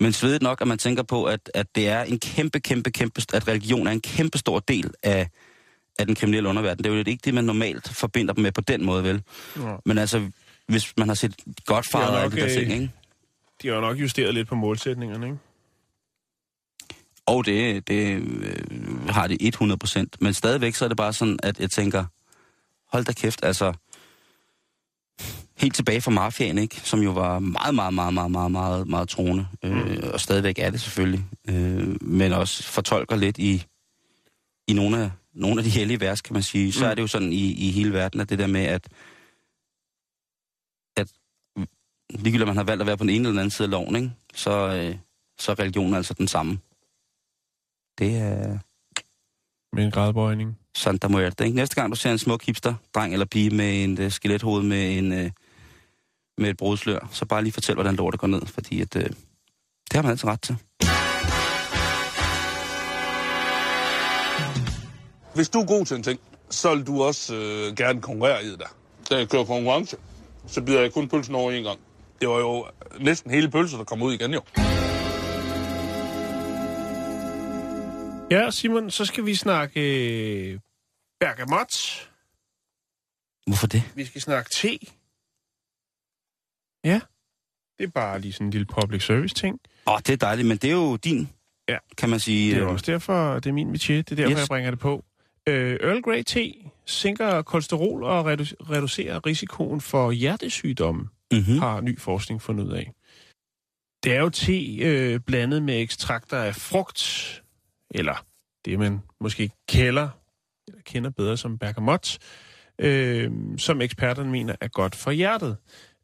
Men 0.00 0.12
svedigt 0.12 0.42
nok, 0.42 0.60
at 0.60 0.68
man 0.68 0.78
tænker 0.78 1.02
på, 1.02 1.24
at, 1.24 1.50
at 1.54 1.66
det 1.74 1.88
er 1.88 2.02
en 2.02 2.18
kæmpe, 2.18 2.60
kæmpe, 2.60 2.90
kæmpe, 2.90 3.22
at 3.34 3.48
religion 3.48 3.86
er 3.86 3.92
en 3.92 4.00
kæmpe 4.00 4.38
stor 4.38 4.58
del 4.58 4.90
af, 5.02 5.28
af 5.98 6.06
den 6.06 6.14
kriminelle 6.14 6.48
underverden. 6.48 6.84
Det 6.84 6.90
er 6.90 6.94
jo 6.94 7.04
ikke 7.06 7.22
det, 7.24 7.34
man 7.34 7.44
normalt 7.44 7.88
forbinder 7.88 8.34
dem 8.34 8.42
med 8.42 8.52
på 8.52 8.60
den 8.60 8.84
måde, 8.84 9.04
vel? 9.04 9.22
Ja. 9.56 9.76
Men 9.84 9.98
altså, 9.98 10.30
hvis 10.66 10.96
man 10.96 11.08
har 11.08 11.14
set 11.14 11.34
godt 11.66 11.94
og 11.94 12.22
alle 12.22 12.36
de 12.36 12.40
der 12.40 12.48
ting, 12.48 12.72
øh, 12.72 12.72
ikke? 12.72 12.90
De 13.62 13.68
har 13.68 13.74
jo 13.74 13.80
nok 13.80 14.00
justeret 14.00 14.34
lidt 14.34 14.48
på 14.48 14.54
målsætningerne, 14.54 15.26
ikke? 15.26 15.38
Og 17.26 17.46
det, 17.46 17.88
det 17.88 18.22
øh, 18.22 19.08
har 19.08 19.26
det 19.26 19.36
100 19.40 19.78
procent. 19.78 20.16
Men 20.20 20.34
stadigvæk 20.34 20.74
så 20.74 20.84
er 20.84 20.88
det 20.88 20.96
bare 20.96 21.12
sådan, 21.12 21.38
at 21.42 21.60
jeg 21.60 21.70
tænker, 21.70 22.04
hold 22.92 23.04
da 23.04 23.12
kæft, 23.12 23.44
altså... 23.44 23.72
Helt 25.58 25.74
tilbage 25.74 26.00
fra 26.00 26.10
mafiaen, 26.10 26.58
ikke? 26.58 26.76
Som 26.80 27.00
jo 27.02 27.10
var 27.10 27.38
meget, 27.38 27.74
meget, 27.74 27.94
meget, 27.94 28.14
meget, 28.14 28.30
meget, 28.30 28.50
meget, 28.52 28.86
meget 28.88 29.08
troende. 29.08 29.46
Øh, 29.64 29.98
og 30.12 30.20
stadigvæk 30.20 30.58
er 30.58 30.70
det 30.70 30.80
selvfølgelig. 30.80 31.24
Øh, 31.48 32.02
men 32.02 32.32
også 32.32 32.62
fortolker 32.62 33.16
lidt 33.16 33.38
i, 33.38 33.64
i 34.68 34.72
nogle, 34.72 34.98
af, 35.02 35.10
nogle 35.34 35.60
af 35.60 35.64
de 35.64 35.70
hellige 35.70 36.00
vers, 36.00 36.20
kan 36.20 36.32
man 36.34 36.42
sige. 36.42 36.72
Så 36.72 36.84
Mm. 36.84 36.90
er 36.90 36.94
det 36.94 37.02
jo 37.02 37.06
sådan 37.06 37.32
i, 37.32 37.52
i 37.52 37.70
hele 37.70 37.92
verden, 37.92 38.20
at 38.20 38.28
det 38.30 38.38
der 38.38 38.46
med, 38.46 38.60
at, 38.64 38.88
at 40.96 41.08
ligegyldigt 42.10 42.42
om 42.42 42.48
man 42.48 42.56
har 42.56 42.64
valgt 42.64 42.80
at 42.80 42.86
være 42.86 42.96
på 42.96 43.04
den 43.04 43.10
ene 43.10 43.18
eller 43.18 43.30
den 43.30 43.38
anden 43.38 43.50
side 43.50 43.66
af 43.66 43.70
loven, 43.70 43.96
ikke? 43.96 44.10
Så, 44.34 44.50
øh, 44.50 44.96
så 45.38 45.50
er 45.52 45.58
religionen 45.58 45.94
altså 45.94 46.14
den 46.14 46.28
samme. 46.28 46.58
Det 47.98 48.16
er 48.16 48.58
Med 49.76 49.84
en 49.84 49.90
gradbøjning. 49.90 50.58
Santa 50.76 51.08
Muerte. 51.08 51.44
Ikke? 51.44 51.56
Næste 51.56 51.74
gang 51.74 51.90
du 51.90 51.96
ser 51.96 52.12
en 52.12 52.18
smuk 52.18 52.46
hipster, 52.46 52.74
dreng 52.94 53.12
eller 53.12 53.26
pige 53.26 53.50
med 53.50 53.84
en 53.84 54.04
uh, 54.04 54.10
skelethoved 54.10 54.62
med 54.62 54.98
en 54.98 55.12
uh, 55.12 55.30
med 56.38 56.50
et 56.50 56.56
brudslør, 56.56 57.08
så 57.12 57.26
bare 57.26 57.42
lige 57.42 57.52
fortæl, 57.52 57.74
hvordan 57.74 57.96
lortet 57.96 58.20
går 58.20 58.26
ned, 58.26 58.46
fordi 58.46 58.80
at, 58.80 58.96
uh, 58.96 59.02
det 59.02 59.92
har 59.92 60.02
man 60.02 60.10
altså 60.10 60.26
ret 60.26 60.42
til. 60.42 60.56
Hvis 65.34 65.48
du 65.48 65.58
er 65.60 65.66
god 65.66 65.86
til 65.86 65.96
en 65.96 66.02
ting, 66.02 66.20
så 66.50 66.74
vil 66.74 66.86
du 66.86 67.02
også 67.02 67.34
øh, 67.34 67.76
gerne 67.76 68.00
konkurrere 68.00 68.44
i 68.44 68.50
det 68.50 68.58
der. 68.58 68.76
Da 69.10 69.16
jeg 69.16 69.28
kører 69.28 69.44
konkurrence, 69.44 69.96
så 70.46 70.60
bider 70.60 70.80
jeg 70.80 70.92
kun 70.92 71.08
pølsen 71.08 71.34
over 71.34 71.52
en 71.52 71.64
gang. 71.64 71.78
Det 72.20 72.28
var 72.28 72.38
jo 72.38 72.66
næsten 73.00 73.30
hele 73.30 73.50
pølsen, 73.50 73.78
der 73.78 73.84
kom 73.84 74.02
ud 74.02 74.12
igen 74.12 74.32
jo. 74.32 74.40
Ja, 78.34 78.50
Simon, 78.50 78.90
så 78.90 79.04
skal 79.04 79.26
vi 79.26 79.34
snakke 79.34 79.80
øh, 79.80 80.60
bergamot. 81.20 81.72
Hvorfor 83.46 83.66
det? 83.66 83.82
Vi 83.94 84.04
skal 84.04 84.20
snakke 84.20 84.50
te. 84.50 84.78
Ja, 86.84 87.00
det 87.78 87.84
er 87.84 87.90
bare 87.94 88.20
lige 88.20 88.32
sådan 88.32 88.46
en 88.46 88.50
lille 88.50 88.66
public 88.66 89.02
service 89.06 89.34
ting. 89.34 89.60
Åh, 89.86 89.94
oh, 89.94 89.98
det 90.06 90.10
er 90.12 90.16
dejligt, 90.16 90.48
men 90.48 90.56
det 90.56 90.70
er 90.70 90.74
jo 90.74 90.96
din, 90.96 91.28
Ja. 91.68 91.78
kan 91.98 92.08
man 92.10 92.20
sige. 92.20 92.54
Det 92.54 92.60
er 92.60 92.66
øh, 92.66 92.72
også 92.72 92.92
derfor, 92.92 93.34
det 93.34 93.46
er 93.46 93.52
min 93.52 93.68
métier. 93.70 93.92
Det 93.92 94.10
er 94.10 94.14
derfor, 94.16 94.30
Yes. 94.30 94.38
jeg 94.38 94.46
bringer 94.48 94.70
det 94.70 94.78
på. 94.80 95.04
Øh, 95.48 95.76
Earl 95.80 96.02
Grey 96.02 96.22
te 96.22 96.54
sænker 96.86 97.42
kolesterol 97.42 98.04
og 98.04 98.32
redu- 98.32 98.70
reducerer 98.70 99.26
risikoen 99.26 99.80
for 99.80 100.10
hjertesygdomme, 100.10 101.08
Mm-hmm. 101.32 101.58
har 101.58 101.80
ny 101.80 102.00
forskning 102.00 102.42
fundet 102.42 102.64
ud 102.64 102.72
af. 102.72 102.92
Det 104.04 104.12
er 104.14 104.20
jo 104.20 104.28
te 104.30 104.76
øh, 104.76 105.20
blandet 105.20 105.62
med 105.62 105.80
ekstrakter 105.80 106.38
af 106.42 106.54
frugt, 106.56 107.42
eller 107.94 108.26
det 108.64 108.78
man 108.78 109.00
måske 109.20 109.50
kalder, 109.68 110.08
eller 110.68 110.80
kender 110.84 111.10
bedre 111.10 111.36
som 111.36 111.58
bergamot, 111.58 112.18
øh, 112.78 113.30
som 113.58 113.80
eksperterne 113.80 114.30
mener 114.30 114.56
er 114.60 114.68
godt 114.68 114.94
for 114.94 115.10
hjertet. 115.10 115.56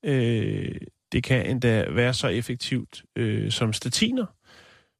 Øh, 0.04 0.76
det 1.12 1.24
kan 1.24 1.50
endda 1.50 1.90
være 1.90 2.14
så 2.14 2.28
effektivt 2.28 3.02
øh, 3.16 3.50
som 3.50 3.72
statiner, 3.72 4.26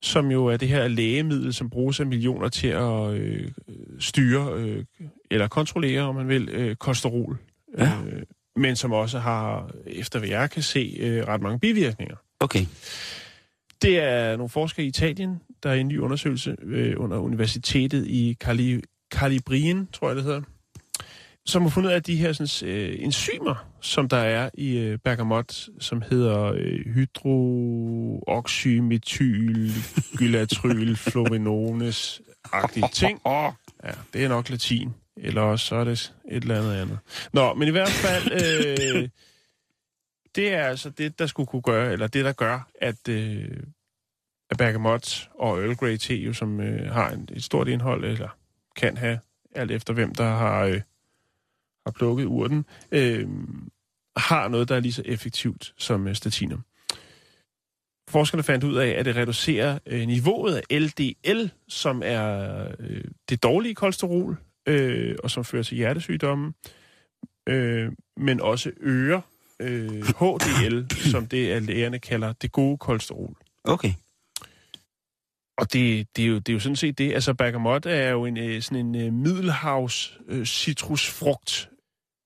som 0.02 0.30
jo 0.30 0.46
er 0.46 0.56
det 0.56 0.68
her 0.68 0.88
lægemiddel, 0.88 1.54
som 1.54 1.70
bruges 1.70 2.00
af 2.00 2.06
millioner 2.06 2.48
til 2.48 2.68
at 2.68 3.10
øh, 3.10 3.52
styre 3.98 4.54
øh, 4.54 4.84
eller 5.30 5.48
kontrollere, 5.48 6.02
om 6.02 6.14
man 6.14 6.28
vil, 6.28 6.48
øh, 6.48 6.76
kolesterol. 6.76 7.38
Ja. 7.78 7.92
Øh, 8.06 8.22
men 8.56 8.76
som 8.76 8.92
også 8.92 9.18
har, 9.18 9.70
efter 9.86 10.18
hvad 10.18 10.28
jeg 10.28 10.50
kan 10.50 10.62
se, 10.62 10.96
øh, 11.00 11.28
ret 11.28 11.40
mange 11.40 11.58
bivirkninger. 11.58 12.16
Okay. 12.40 12.66
Det 13.82 13.98
er 13.98 14.36
nogle 14.36 14.48
forskere 14.48 14.86
i 14.86 14.88
Italien, 14.88 15.40
der 15.62 15.72
i 15.72 15.80
en 15.80 15.88
ny 15.88 15.98
undersøgelse 15.98 16.56
øh, 16.62 16.94
under 16.96 17.18
universitetet 17.18 18.06
i 18.06 18.36
Cali, 18.40 18.80
Calibrien, 19.14 19.88
tror 19.92 20.08
jeg 20.08 20.16
det 20.16 20.24
hedder. 20.24 20.42
som 21.46 21.62
har 21.62 21.68
fundet 21.68 21.90
af, 21.90 22.02
de 22.02 22.16
her 22.16 22.32
sådan, 22.32 22.70
øh, 22.70 22.96
enzymer, 22.98 23.66
som 23.80 24.08
der 24.08 24.16
er 24.16 24.50
i 24.54 24.78
øh, 24.78 24.98
bergamot, 24.98 25.68
som 25.80 26.02
hedder 26.10 26.52
øh, 26.56 26.80
hydrooxymetyl 26.94 29.70
gylatryl 30.16 30.96
florinones 31.10 32.20
agtige 32.52 32.88
ting. 32.92 33.20
Ja, 33.84 33.92
det 34.12 34.24
er 34.24 34.28
nok 34.28 34.50
latin. 34.50 34.94
Eller 35.16 35.42
også 35.42 35.66
så 35.66 35.76
er 35.76 35.84
det 35.84 36.14
et 36.30 36.42
eller 36.42 36.58
andet 36.58 36.74
andet. 36.74 36.98
Nå, 37.32 37.54
men 37.54 37.68
i 37.68 37.70
hvert 37.70 37.88
fald, 37.88 38.32
øh, 38.32 39.08
det 40.36 40.54
er 40.54 40.62
altså 40.62 40.90
det, 40.90 41.18
der 41.18 41.26
skulle 41.26 41.46
kunne 41.46 41.62
gøre, 41.62 41.92
eller 41.92 42.06
det, 42.06 42.24
der 42.24 42.32
gør, 42.32 42.68
at, 42.80 43.08
øh, 43.08 43.48
at 44.50 44.58
bergamot 44.58 45.28
og 45.34 45.58
Earl 45.58 45.74
Grey 45.74 45.96
te, 45.96 46.14
jo, 46.14 46.32
som 46.32 46.60
øh, 46.60 46.92
har 46.92 47.10
en, 47.10 47.28
et 47.32 47.44
stort 47.44 47.68
indhold, 47.68 48.04
eller 48.04 48.28
kan 48.76 48.96
have, 48.96 49.18
alt 49.54 49.70
efter 49.70 49.94
hvem, 49.94 50.14
der 50.14 50.24
har, 50.24 50.64
øh, 50.64 50.80
har 51.86 51.92
plukket 51.92 52.24
urten, 52.24 52.64
øh, 52.92 53.28
har 54.16 54.48
noget, 54.48 54.68
der 54.68 54.76
er 54.76 54.80
lige 54.80 54.92
så 54.92 55.02
effektivt 55.04 55.74
som 55.76 56.08
øh, 56.08 56.14
statiner. 56.14 56.58
Forskerne 58.08 58.42
fandt 58.42 58.64
ud 58.64 58.76
af, 58.76 58.88
at 58.88 59.04
det 59.04 59.16
reducerer 59.16 59.78
øh, 59.86 60.06
niveauet 60.06 60.54
af 60.54 60.80
LDL, 60.80 61.50
som 61.68 62.02
er 62.04 62.64
øh, 62.78 63.04
det 63.28 63.42
dårlige 63.42 63.74
kolesterol, 63.74 64.36
øh, 64.66 65.16
og 65.24 65.30
som 65.30 65.44
fører 65.44 65.62
til 65.62 65.76
hjertesygdomme, 65.76 66.52
øh, 67.48 67.92
men 68.16 68.40
også 68.40 68.70
øger 68.80 69.20
øh, 69.60 70.02
HDL, 70.02 70.94
som 71.10 71.26
det 71.26 71.62
lægerne 71.62 71.98
kalder 71.98 72.32
det 72.32 72.52
gode 72.52 72.78
kolesterol. 72.78 73.36
Okay. 73.64 73.92
Og 75.60 75.72
det, 75.72 76.16
det, 76.16 76.24
er 76.24 76.28
jo, 76.28 76.38
det 76.38 76.48
er 76.48 76.52
jo 76.52 76.60
sådan 76.60 76.76
set 76.76 76.98
det. 76.98 77.12
Altså, 77.12 77.34
bergamot 77.34 77.86
er 77.86 78.08
jo 78.08 78.24
en, 78.24 78.36
øh, 78.36 78.62
sådan 78.62 78.86
en 78.86 78.94
øh, 78.94 79.12
middelhavs 79.12 80.18
citrusfrugt, 80.44 81.70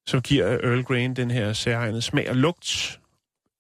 som 0.06 0.22
giver 0.22 0.52
øh, 0.52 0.70
Earl 0.70 0.82
Grey 0.82 1.10
den 1.16 1.30
her 1.30 1.52
særegnede 1.52 2.02
smag 2.02 2.30
og 2.30 2.36
lugt. 2.36 3.00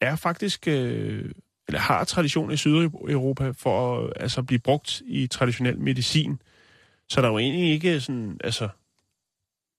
Er 0.00 0.16
faktisk, 0.16 0.66
eller 0.66 1.78
har 1.78 2.04
tradition 2.04 2.52
i 2.52 2.56
Sydeuropa 2.56 3.50
for 3.50 3.98
at 3.98 4.12
altså, 4.16 4.42
blive 4.42 4.58
brugt 4.58 5.02
i 5.06 5.26
traditionel 5.26 5.78
medicin. 5.78 6.38
Så 7.08 7.20
der 7.20 7.26
er 7.26 7.32
jo 7.32 7.38
egentlig 7.38 7.70
ikke 7.70 8.00
sådan, 8.00 8.36
altså, 8.44 8.68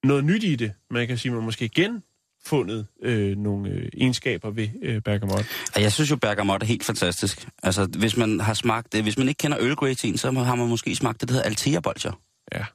noget 0.04 0.24
nyt 0.24 0.44
i 0.44 0.56
det. 0.56 0.74
Man 0.90 1.08
kan 1.08 1.18
sige, 1.18 1.32
man 1.32 1.44
måske 1.44 1.66
igen 1.66 2.04
fundet 2.46 2.88
øh, 3.04 3.38
nogle 3.38 3.70
øh, 3.70 3.90
egenskaber 3.94 4.52
ved 4.52 4.68
øh, 4.82 5.02
bergamot. 5.02 5.46
Ja, 5.76 5.82
Jeg 5.82 5.92
synes 5.92 6.12
jo, 6.12 6.16
bergamot 6.16 6.62
er 6.64 6.68
helt 6.68 6.84
fantastisk. 6.84 7.48
Altså, 7.64 7.86
hvis 7.86 8.18
man 8.18 8.40
har 8.40 8.54
smagt 8.54 8.94
det, 8.94 9.04
hvis 9.04 9.18
man 9.18 9.28
ikke 9.28 9.38
kender 9.40 9.58
Earl 9.58 9.76
Grey 9.76 9.94
teen, 9.94 10.18
så 10.18 10.32
har 10.32 10.56
man 10.56 10.68
måske 10.68 10.96
smagt 10.96 11.22
det, 11.22 11.30
der 11.30 11.34
hedder 11.34 11.46
Altea 11.46 11.80
bolcher. 11.80 12.22
Ja, 12.54 12.66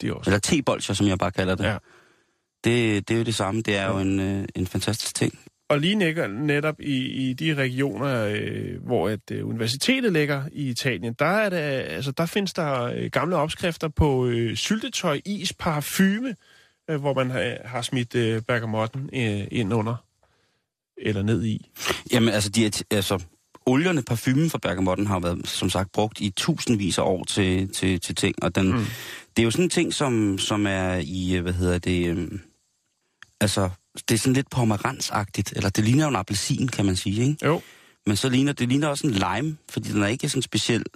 det 0.00 0.08
er 0.08 0.12
også. 0.14 0.30
Eller 0.30 0.38
te-bolcher, 0.38 0.94
som 0.94 1.06
jeg 1.06 1.18
bare 1.18 1.30
kalder 1.30 1.54
det. 1.54 1.64
Ja. 1.64 1.76
Det, 2.64 3.08
det 3.08 3.14
er 3.14 3.18
jo 3.18 3.24
det 3.24 3.34
samme. 3.34 3.62
Det 3.62 3.76
er 3.76 3.86
jo 3.86 3.98
en, 3.98 4.20
øh, 4.20 4.44
en 4.54 4.66
fantastisk 4.66 5.14
ting. 5.14 5.38
Og 5.68 5.80
lige 5.80 5.94
nækker, 5.94 6.26
netop 6.26 6.80
i, 6.80 6.96
i 7.30 7.32
de 7.32 7.54
regioner, 7.54 8.26
øh, 8.26 8.84
hvor 8.86 9.08
at, 9.08 9.20
øh, 9.32 9.48
universitetet 9.48 10.12
ligger 10.12 10.44
i 10.52 10.68
Italien, 10.68 11.14
der, 11.18 11.24
er 11.26 11.48
det, 11.48 11.56
altså, 11.56 12.12
der 12.12 12.26
findes 12.26 12.52
der 12.52 12.82
øh, 12.82 13.10
gamle 13.10 13.36
opskrifter 13.36 13.88
på 13.88 14.26
øh, 14.26 14.56
syltetøj, 14.56 15.20
is, 15.24 15.52
parfume, 15.52 16.34
øh, 16.90 17.00
hvor 17.00 17.14
man 17.14 17.30
har, 17.30 17.56
har 17.64 17.82
smidt 17.82 18.14
øh, 18.14 18.42
bergamotten 18.42 19.10
øh, 19.12 19.46
ind 19.50 19.74
under 19.74 20.04
eller 21.02 21.22
ned 21.22 21.44
i. 21.44 21.70
Jamen, 22.12 22.28
altså, 22.28 22.50
de, 22.50 22.70
altså 22.90 23.22
olierne, 23.66 24.02
parfumen 24.02 24.50
fra 24.50 24.58
bergamotten 24.58 25.06
har 25.06 25.20
været, 25.20 25.48
som 25.48 25.70
sagt, 25.70 25.92
brugt 25.92 26.20
i 26.20 26.30
tusindvis 26.36 26.98
af 26.98 27.02
år 27.02 27.24
til, 27.24 27.72
til, 27.72 28.00
til 28.00 28.14
ting. 28.14 28.34
Og 28.42 28.54
den, 28.54 28.72
mm. 28.72 28.84
det 29.36 29.42
er 29.42 29.44
jo 29.44 29.50
sådan 29.50 29.64
en 29.64 29.70
ting, 29.70 29.94
som, 29.94 30.38
som 30.38 30.66
er 30.66 30.94
i, 31.04 31.36
øh, 31.36 31.42
hvad 31.42 31.52
hedder 31.52 31.78
det, 31.78 32.08
øhm, 32.08 32.40
altså, 33.40 33.70
det 34.08 34.14
er 34.14 34.18
sådan 34.18 34.34
lidt 34.34 34.50
pomeransagtigt, 34.50 35.52
eller 35.56 35.70
det 35.70 35.84
ligner 35.84 36.04
jo 36.04 36.08
en 36.08 36.16
appelsin, 36.16 36.68
kan 36.68 36.86
man 36.86 36.96
sige, 36.96 37.22
ikke? 37.22 37.46
Jo. 37.46 37.60
Men 38.06 38.16
så 38.16 38.28
ligner 38.28 38.52
det 38.52 38.68
ligner 38.68 38.88
også 38.88 39.06
en 39.06 39.12
lime, 39.12 39.56
fordi 39.70 39.92
den 39.92 40.02
er 40.02 40.06
ikke 40.06 40.28
sådan 40.28 40.42
specielt 40.42 40.88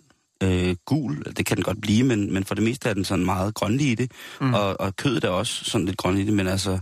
øh, 0.44 0.76
gul. 0.84 1.24
Det 1.36 1.46
kan 1.46 1.56
den 1.56 1.64
godt 1.64 1.80
blive, 1.80 2.04
men, 2.04 2.32
men 2.32 2.44
for 2.44 2.54
det 2.54 2.64
meste 2.64 2.88
er 2.88 2.94
den 2.94 3.04
sådan 3.04 3.24
meget 3.24 3.54
grønlig 3.54 3.90
i 3.90 3.94
det. 3.94 4.12
Mm. 4.40 4.54
Og, 4.54 4.80
og 4.80 4.96
kødet 4.96 5.24
er 5.24 5.28
også 5.28 5.64
sådan 5.64 5.86
lidt 5.86 5.96
grønligt 5.96 6.24
i 6.24 6.26
det, 6.26 6.36
men 6.36 6.46
altså 6.46 6.78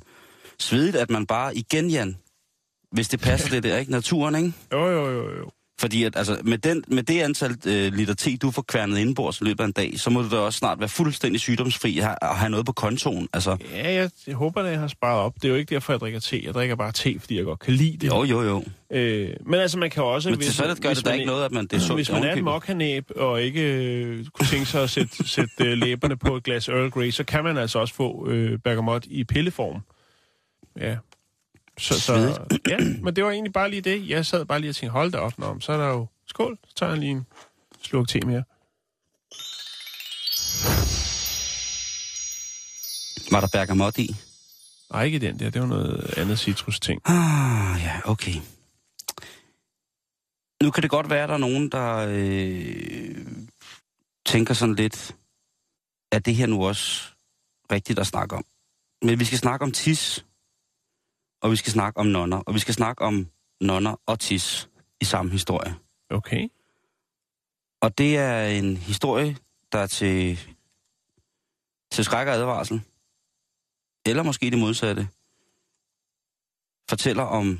svedigt, 0.58 0.96
at 0.96 1.10
man 1.10 1.26
bare 1.26 1.56
igen, 1.56 1.90
Jan, 1.90 2.16
hvis 2.92 3.08
det 3.08 3.20
passer 3.20 3.50
det 3.54 3.62
der, 3.62 3.76
ikke? 3.78 3.92
Naturen, 3.92 4.34
ikke? 4.34 4.52
Jo, 4.72 4.88
jo, 4.88 5.10
jo, 5.10 5.36
jo. 5.38 5.50
Fordi 5.82 6.04
at, 6.04 6.16
altså, 6.16 6.38
med, 6.44 6.58
den, 6.58 6.84
med 6.88 7.02
det 7.02 7.20
antal 7.20 7.56
øh, 7.66 7.92
liter 7.92 8.14
te, 8.14 8.36
du 8.36 8.50
får 8.50 8.62
kværnet 8.62 8.98
indenbords 8.98 9.40
i 9.40 9.44
løbet 9.44 9.60
af 9.60 9.66
en 9.66 9.72
dag, 9.72 9.92
så 9.96 10.10
må 10.10 10.22
du 10.22 10.30
da 10.30 10.36
også 10.36 10.58
snart 10.58 10.80
være 10.80 10.88
fuldstændig 10.88 11.40
sygdomsfri 11.40 11.98
og 11.98 12.04
have, 12.04 12.22
og 12.22 12.36
have 12.36 12.50
noget 12.50 12.66
på 12.66 12.72
kontoen. 12.72 13.28
Altså, 13.32 13.56
Ja, 13.74 13.94
jeg, 13.94 14.10
jeg 14.26 14.34
håber, 14.34 14.62
at 14.62 14.70
jeg 14.70 14.80
har 14.80 14.88
sparet 14.88 15.20
op. 15.20 15.34
Det 15.34 15.44
er 15.44 15.48
jo 15.48 15.54
ikke 15.54 15.74
derfor, 15.74 15.92
jeg 15.92 16.00
drikker 16.00 16.20
te. 16.20 16.42
Jeg 16.44 16.54
drikker 16.54 16.76
bare 16.76 16.92
te, 16.92 17.20
fordi 17.20 17.36
jeg 17.36 17.44
godt 17.44 17.58
kan 17.60 17.74
lide 17.74 17.96
det. 17.96 18.08
jo, 18.08 18.24
jo, 18.24 18.42
jo. 18.42 18.64
Øh, 18.90 19.30
men 19.46 19.60
altså, 19.60 19.78
man 19.78 19.90
kan 19.90 20.02
også... 20.02 20.30
Men 20.30 20.40
til 20.40 20.54
så 20.54 20.76
gør 20.82 20.94
det 20.94 21.04
da 21.04 21.12
ikke 21.12 21.26
noget, 21.26 21.44
at 21.44 21.52
man, 21.52 21.66
det 21.66 21.76
er 21.76 21.80
sundt. 21.80 21.98
Hvis 21.98 22.12
man 22.12 22.24
er 22.24 22.32
en 22.32 22.44
mokkanæb 22.44 23.10
og 23.16 23.42
ikke 23.42 23.62
øh, 23.62 24.26
kunne 24.26 24.46
tænke 24.46 24.66
sig 24.66 24.82
at 24.82 24.90
sætte, 24.90 25.28
sætte 25.34 25.52
øh, 25.60 25.78
læberne 25.78 26.16
på 26.16 26.36
et 26.36 26.42
glas 26.42 26.68
Earl 26.68 26.90
Grey, 26.90 27.10
så 27.10 27.24
kan 27.24 27.44
man 27.44 27.58
altså 27.58 27.78
også 27.78 27.94
få 27.94 28.28
øh, 28.28 28.58
bergamot 28.58 29.06
i 29.06 29.24
pilleform. 29.24 29.80
Ja. 30.80 30.96
Så, 31.78 32.00
så, 32.00 32.14
ja, 32.68 32.78
men 33.02 33.16
det 33.16 33.24
var 33.24 33.30
egentlig 33.30 33.52
bare 33.52 33.70
lige 33.70 33.82
det. 33.82 34.08
Jeg 34.08 34.26
sad 34.26 34.44
bare 34.44 34.60
lige 34.60 34.70
og 34.70 34.76
tænkte, 34.76 34.92
hold 34.92 35.12
da 35.12 35.18
op, 35.18 35.38
Nå, 35.38 35.60
så 35.60 35.72
er 35.72 35.76
der 35.76 35.88
jo... 35.88 36.06
Skål, 36.26 36.58
så 36.68 36.74
tager 36.74 36.90
jeg 36.90 36.98
lige 36.98 37.10
en 37.10 37.26
slurk 37.82 38.08
te 38.08 38.20
mere. 38.20 38.44
Var 43.30 43.40
der 43.40 43.48
bergamot 43.52 43.98
i? 43.98 44.16
Nej, 44.92 45.04
ikke 45.04 45.18
den 45.18 45.38
der. 45.38 45.50
Det 45.50 45.60
var 45.60 45.68
noget 45.68 46.14
andet 46.18 46.38
citrus-ting. 46.38 47.00
Ah, 47.04 47.80
ja, 47.82 48.00
okay. 48.04 48.34
Nu 50.62 50.70
kan 50.70 50.82
det 50.82 50.90
godt 50.90 51.10
være, 51.10 51.22
at 51.22 51.28
der 51.28 51.34
er 51.34 51.38
nogen, 51.38 51.68
der 51.68 52.06
øh, 52.08 53.26
tænker 54.26 54.54
sådan 54.54 54.74
lidt, 54.74 55.16
at 56.12 56.26
det 56.26 56.34
her 56.34 56.46
nu 56.46 56.66
også 56.66 57.02
rigtigt 57.72 57.98
at 57.98 58.06
snakke 58.06 58.36
om. 58.36 58.44
Men 59.02 59.20
vi 59.20 59.24
skal 59.24 59.38
snakke 59.38 59.62
om 59.64 59.72
tis, 59.72 60.24
og 61.42 61.50
vi 61.50 61.56
skal 61.56 61.72
snakke 61.72 62.00
om 62.00 62.06
nonner, 62.06 62.36
og 62.36 62.54
vi 62.54 62.58
skal 62.58 62.74
snakke 62.74 63.04
om 63.04 63.26
nonner 63.60 64.00
og 64.06 64.20
tis 64.20 64.68
i 65.00 65.04
samme 65.04 65.32
historie. 65.32 65.74
Okay. 66.10 66.48
Og 67.80 67.98
det 67.98 68.16
er 68.16 68.46
en 68.46 68.76
historie, 68.76 69.36
der 69.72 69.78
er 69.78 69.86
til, 69.86 70.38
til 71.92 72.04
skræk 72.04 72.26
og 72.28 72.34
advarsel. 72.34 72.80
Eller 74.06 74.22
måske 74.22 74.50
det 74.50 74.58
modsatte. 74.58 75.08
Fortæller 76.88 77.22
om 77.22 77.58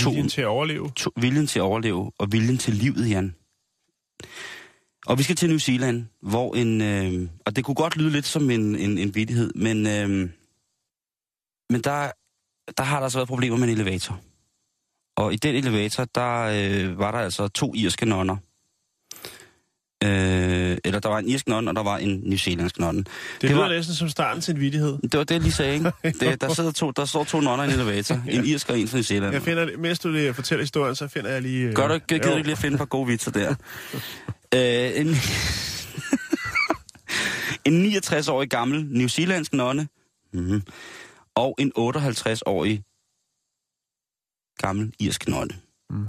To- 0.00 0.10
Viljen 0.10 0.28
til 0.28 0.40
at 0.40 0.46
overleve. 0.46 0.90
to, 0.96 1.10
viljen 1.16 1.46
til 1.46 1.58
at 1.58 1.62
overleve 1.62 2.12
og 2.18 2.32
viljen 2.32 2.58
til 2.58 2.74
livet, 2.74 3.10
Jan. 3.10 3.34
Og 5.06 5.18
vi 5.18 5.22
skal 5.22 5.36
til 5.36 5.48
New 5.48 5.58
Zealand, 5.58 6.06
hvor 6.20 6.54
en... 6.54 6.80
Øh, 6.80 7.28
og 7.46 7.56
det 7.56 7.64
kunne 7.64 7.74
godt 7.74 7.96
lyde 7.96 8.10
lidt 8.10 8.26
som 8.26 8.50
en, 8.50 8.76
en, 8.76 8.98
en 8.98 9.14
vittighed, 9.14 9.54
men, 9.54 9.86
øh, 9.86 10.30
men 11.70 11.80
der, 11.80 12.12
der 12.78 12.84
har 12.84 12.96
der 12.96 13.04
altså 13.04 13.18
været 13.18 13.28
problemer 13.28 13.56
med 13.56 13.68
en 13.68 13.74
elevator. 13.74 14.20
Og 15.16 15.32
i 15.32 15.36
den 15.36 15.54
elevator, 15.54 16.04
der 16.14 16.40
øh, 16.42 16.98
var 16.98 17.10
der 17.10 17.18
altså 17.18 17.48
to 17.48 17.72
irske 17.76 18.06
nonner. 18.06 18.36
Øh, 20.04 20.78
eller 20.84 21.00
der 21.00 21.08
var 21.08 21.18
en 21.18 21.28
irsk 21.28 21.48
nonne, 21.48 21.70
og 21.70 21.74
der 21.76 21.82
var 21.82 21.98
en 21.98 22.20
newzealandsk 22.24 22.78
nonne. 22.78 22.98
Det, 23.02 23.08
det 23.42 23.50
lyder 23.50 23.60
var- 23.60 23.68
næsten 23.68 23.94
som 23.94 24.08
starten 24.08 24.42
til 24.42 24.54
en 24.54 24.60
vittighed. 24.60 24.98
Det 25.02 25.18
var 25.18 25.24
det, 25.24 25.34
jeg 25.34 25.40
lige 25.40 25.52
sagde, 25.52 25.74
ikke? 25.74 25.92
Det, 26.20 26.40
der, 26.40 26.54
sidder 26.54 26.72
to, 26.72 26.90
der 26.90 27.04
står 27.04 27.24
to 27.24 27.40
nonner 27.40 27.64
i 27.64 27.68
en 27.68 27.72
elevator. 27.74 28.14
En 28.28 28.44
irsk 28.44 28.70
og 28.70 28.78
en 28.78 28.88
fra 28.88 28.96
New 28.96 29.02
Zealand. 29.02 29.32
Jeg 29.32 29.42
finder, 29.42 29.68
mens 29.78 29.98
du 29.98 30.14
det 30.14 30.34
fortæller 30.34 30.62
historien, 30.62 30.94
så 30.96 31.08
finder 31.08 31.30
jeg 31.30 31.42
lige... 31.42 31.66
øh, 31.66 31.74
Gør 31.74 31.88
du 31.88 31.94
ikke, 31.94 32.06
gider 32.06 32.22
du 32.30 32.36
ikke 32.36 32.42
lige 32.48 32.52
at 32.52 32.58
finde 32.58 32.74
et 32.74 32.78
par 32.78 32.84
gode 32.84 33.06
vitser 33.06 33.30
der? 33.30 33.54
øh, 34.54 35.00
en, 35.00 35.16
en 37.64 37.86
69-årig 37.92 38.48
gammel 38.50 38.86
New 38.90 39.06
Zealandsk 39.08 39.52
nonne, 39.52 39.88
mm-hmm, 40.32 40.62
og 41.36 41.54
en 41.58 41.72
58-årig 41.78 42.82
gammel 44.58 44.94
irsk 44.98 45.28
nonne. 45.28 45.54
Mhm. 45.90 46.06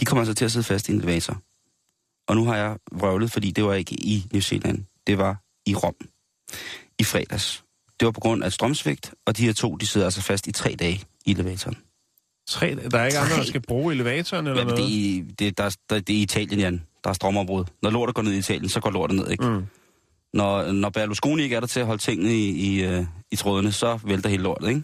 De 0.00 0.04
kommer 0.04 0.20
altså 0.20 0.34
til 0.34 0.44
at 0.44 0.52
sidde 0.52 0.64
fast 0.64 0.88
i 0.88 0.92
en 0.92 0.98
elevator. 0.98 1.42
Og 2.28 2.36
nu 2.36 2.44
har 2.44 2.56
jeg 2.56 2.78
vrøvlet, 2.92 3.32
fordi 3.32 3.50
det 3.50 3.64
var 3.64 3.74
ikke 3.74 3.94
i 3.94 4.26
New 4.32 4.40
Zealand. 4.40 4.84
Det 5.06 5.18
var 5.18 5.36
i 5.66 5.74
Rom. 5.74 5.94
I 6.98 7.04
fredags. 7.04 7.64
Det 8.00 8.06
var 8.06 8.12
på 8.12 8.20
grund 8.20 8.44
af 8.44 8.52
strømsvigt, 8.52 9.14
og 9.26 9.36
de 9.36 9.44
her 9.44 9.52
to, 9.52 9.76
de 9.76 9.86
sidder 9.86 10.06
altså 10.06 10.22
fast 10.22 10.46
i 10.46 10.52
tre 10.52 10.76
dage 10.78 11.04
i 11.26 11.30
elevatoren. 11.30 11.76
Tre, 12.48 12.74
der 12.90 12.98
er 12.98 13.06
ikke 13.06 13.18
andre, 13.18 13.36
der 13.36 13.44
skal 13.44 13.60
bruge 13.62 13.94
elevatoren 13.94 14.46
eller 14.46 14.60
Ja, 14.60 14.64
men 14.66 14.76
det, 14.76 14.84
noget? 14.84 15.18
er, 15.18 15.34
det, 15.38 15.58
der, 15.58 15.76
der, 15.90 16.00
det 16.00 16.14
er 16.14 16.18
i 16.18 16.22
Italien, 16.22 16.60
Jan. 16.60 16.82
Der 17.04 17.10
er 17.10 17.14
strømopbrud. 17.14 17.64
Når 17.82 17.90
lortet 17.90 18.14
går 18.14 18.22
ned 18.22 18.32
i 18.32 18.38
Italien, 18.38 18.68
så 18.68 18.80
går 18.80 18.90
lortet 18.90 19.16
ned, 19.16 19.30
ikke? 19.30 19.48
Mm. 19.50 19.66
Når, 20.32 20.72
når 20.72 20.90
Berlusconi 20.90 21.42
ikke 21.42 21.56
er 21.56 21.60
der 21.60 21.66
til 21.66 21.80
at 21.80 21.86
holde 21.86 22.02
tingene 22.02 22.34
i, 22.34 22.50
i, 22.50 22.84
øh, 22.84 23.04
i 23.32 23.36
trådene, 23.36 23.72
så 23.72 24.00
vælter 24.04 24.28
hele 24.30 24.42
lortet, 24.42 24.68
ikke? 24.68 24.82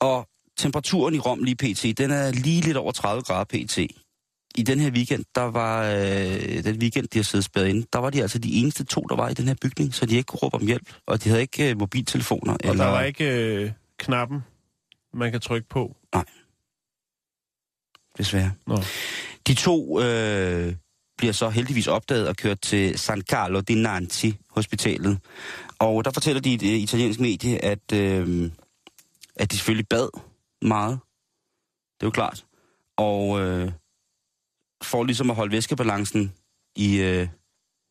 Og 0.00 0.28
temperaturen 0.56 1.14
i 1.14 1.18
Rom 1.18 1.42
lige 1.42 1.56
pt., 1.56 1.98
den 1.98 2.10
er 2.10 2.30
lige 2.30 2.60
lidt 2.60 2.76
over 2.76 2.92
30 2.92 3.22
grader 3.22 3.44
pt. 3.44 3.78
i 4.58 4.62
den 4.62 4.80
her 4.80 4.90
weekend, 4.90 5.24
der 5.34 5.42
var 5.42 5.84
øh, 5.84 6.64
den 6.64 6.78
weekend, 6.78 7.08
de 7.08 7.18
har 7.18 7.24
siddet 7.24 7.44
spærret 7.44 7.68
inde, 7.68 7.86
der 7.92 7.98
var 7.98 8.10
de 8.10 8.22
altså 8.22 8.38
de 8.38 8.52
eneste 8.52 8.84
to, 8.84 9.00
der 9.00 9.16
var 9.16 9.28
i 9.28 9.34
den 9.34 9.48
her 9.48 9.54
bygning, 9.62 9.94
så 9.94 10.06
de 10.06 10.16
ikke 10.16 10.26
kunne 10.26 10.40
råbe 10.42 10.54
om 10.54 10.66
hjælp, 10.66 10.94
og 11.06 11.24
de 11.24 11.28
havde 11.28 11.42
ikke 11.42 11.70
øh, 11.70 11.78
mobiltelefoner. 11.78 12.52
Og 12.52 12.58
eller... 12.62 12.84
der 12.84 12.90
var 12.90 13.02
ikke 13.02 13.24
øh, 13.24 13.72
knappen, 13.98 14.40
man 15.14 15.32
kan 15.32 15.40
trykke 15.40 15.68
på. 15.68 15.96
Desværre. 18.18 18.52
Nå. 18.66 18.76
De 19.46 19.54
to 19.54 20.00
øh, 20.00 20.74
bliver 21.18 21.32
så 21.32 21.48
heldigvis 21.48 21.86
opdaget 21.86 22.28
og 22.28 22.36
kørt 22.36 22.60
til 22.60 22.98
San 22.98 23.22
Carlo 23.22 23.60
di 23.60 23.74
Nanti 23.74 24.38
hospitalet. 24.50 25.18
Og 25.78 26.04
der 26.04 26.10
fortæller 26.10 26.42
de 26.42 26.54
et 26.54 26.62
øh, 26.62 26.68
italiensk 26.68 27.20
medie, 27.20 27.64
at, 27.64 27.92
øh, 27.92 28.50
at 29.36 29.50
de 29.50 29.56
selvfølgelig 29.56 29.88
bad 29.88 30.08
meget. 30.62 30.98
Det 31.94 32.02
er 32.02 32.06
jo 32.06 32.10
klart. 32.10 32.46
Og 32.96 33.40
øh, 33.40 33.72
for 34.82 35.04
ligesom 35.04 35.30
at 35.30 35.36
holde 35.36 35.52
væskebalancen 35.52 36.32
i, 36.76 36.96
øh, 36.96 37.28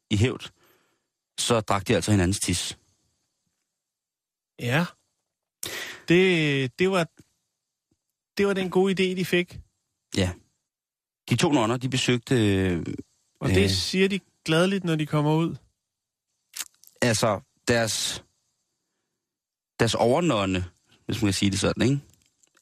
i 0.10 0.18
hævd, 0.18 0.52
så 1.40 1.60
drak 1.60 1.88
de 1.88 1.96
altså 1.96 2.12
hinandens 2.12 2.40
tis. 2.40 2.78
Ja. 4.60 4.86
Det, 6.08 6.80
det 6.80 6.92
var 6.92 7.08
det 8.38 8.48
var 8.48 8.54
den 8.54 8.70
gode 8.70 8.92
idé, 8.92 9.18
de 9.18 9.26
fik. 9.26 9.60
Ja. 10.18 10.32
De 11.30 11.36
to 11.36 11.52
nonner, 11.52 11.78
de 11.78 11.90
besøgte... 11.90 12.36
Øh, 13.46 13.52
Og 13.52 13.58
Øh. 13.58 13.64
det 13.64 13.72
siger 13.78 14.08
de 14.10 14.20
gladeligt, 14.46 14.84
når 14.84 14.96
de 14.96 15.06
kommer 15.06 15.34
ud. 15.36 15.56
altså 17.02 17.40
deres, 17.68 18.24
deres 19.80 19.96
overnånde, 19.96 20.66
hvis 21.06 21.22
man 21.22 21.28
kan 21.28 21.34
sige 21.34 21.52
det 21.52 21.60
sådan, 21.60 21.84
ikke? 21.84 22.00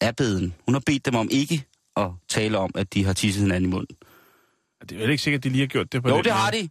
er 0.02 0.12
beden. 0.12 0.54
Hun 0.66 0.74
har 0.76 0.82
bedt 0.86 1.06
dem 1.06 1.16
om 1.16 1.28
ikke 1.32 1.66
at 1.98 2.10
tale 2.28 2.58
om, 2.58 2.72
at 2.76 2.94
de 2.94 3.04
har 3.06 3.14
tisset 3.14 3.42
hinanden 3.42 3.70
i 3.70 3.74
munden. 3.74 3.98
Det 4.82 4.92
er 4.92 5.00
vel 5.00 5.10
ikke 5.10 5.24
sikkert, 5.24 5.40
at 5.40 5.44
de 5.44 5.50
lige 5.50 5.60
har 5.62 5.68
gjort 5.68 5.92
det 5.92 6.04
på 6.04 6.10
Jo, 6.10 6.22
det 6.22 6.32
har 6.32 6.52
måde. 6.52 6.64
de. 6.64 6.70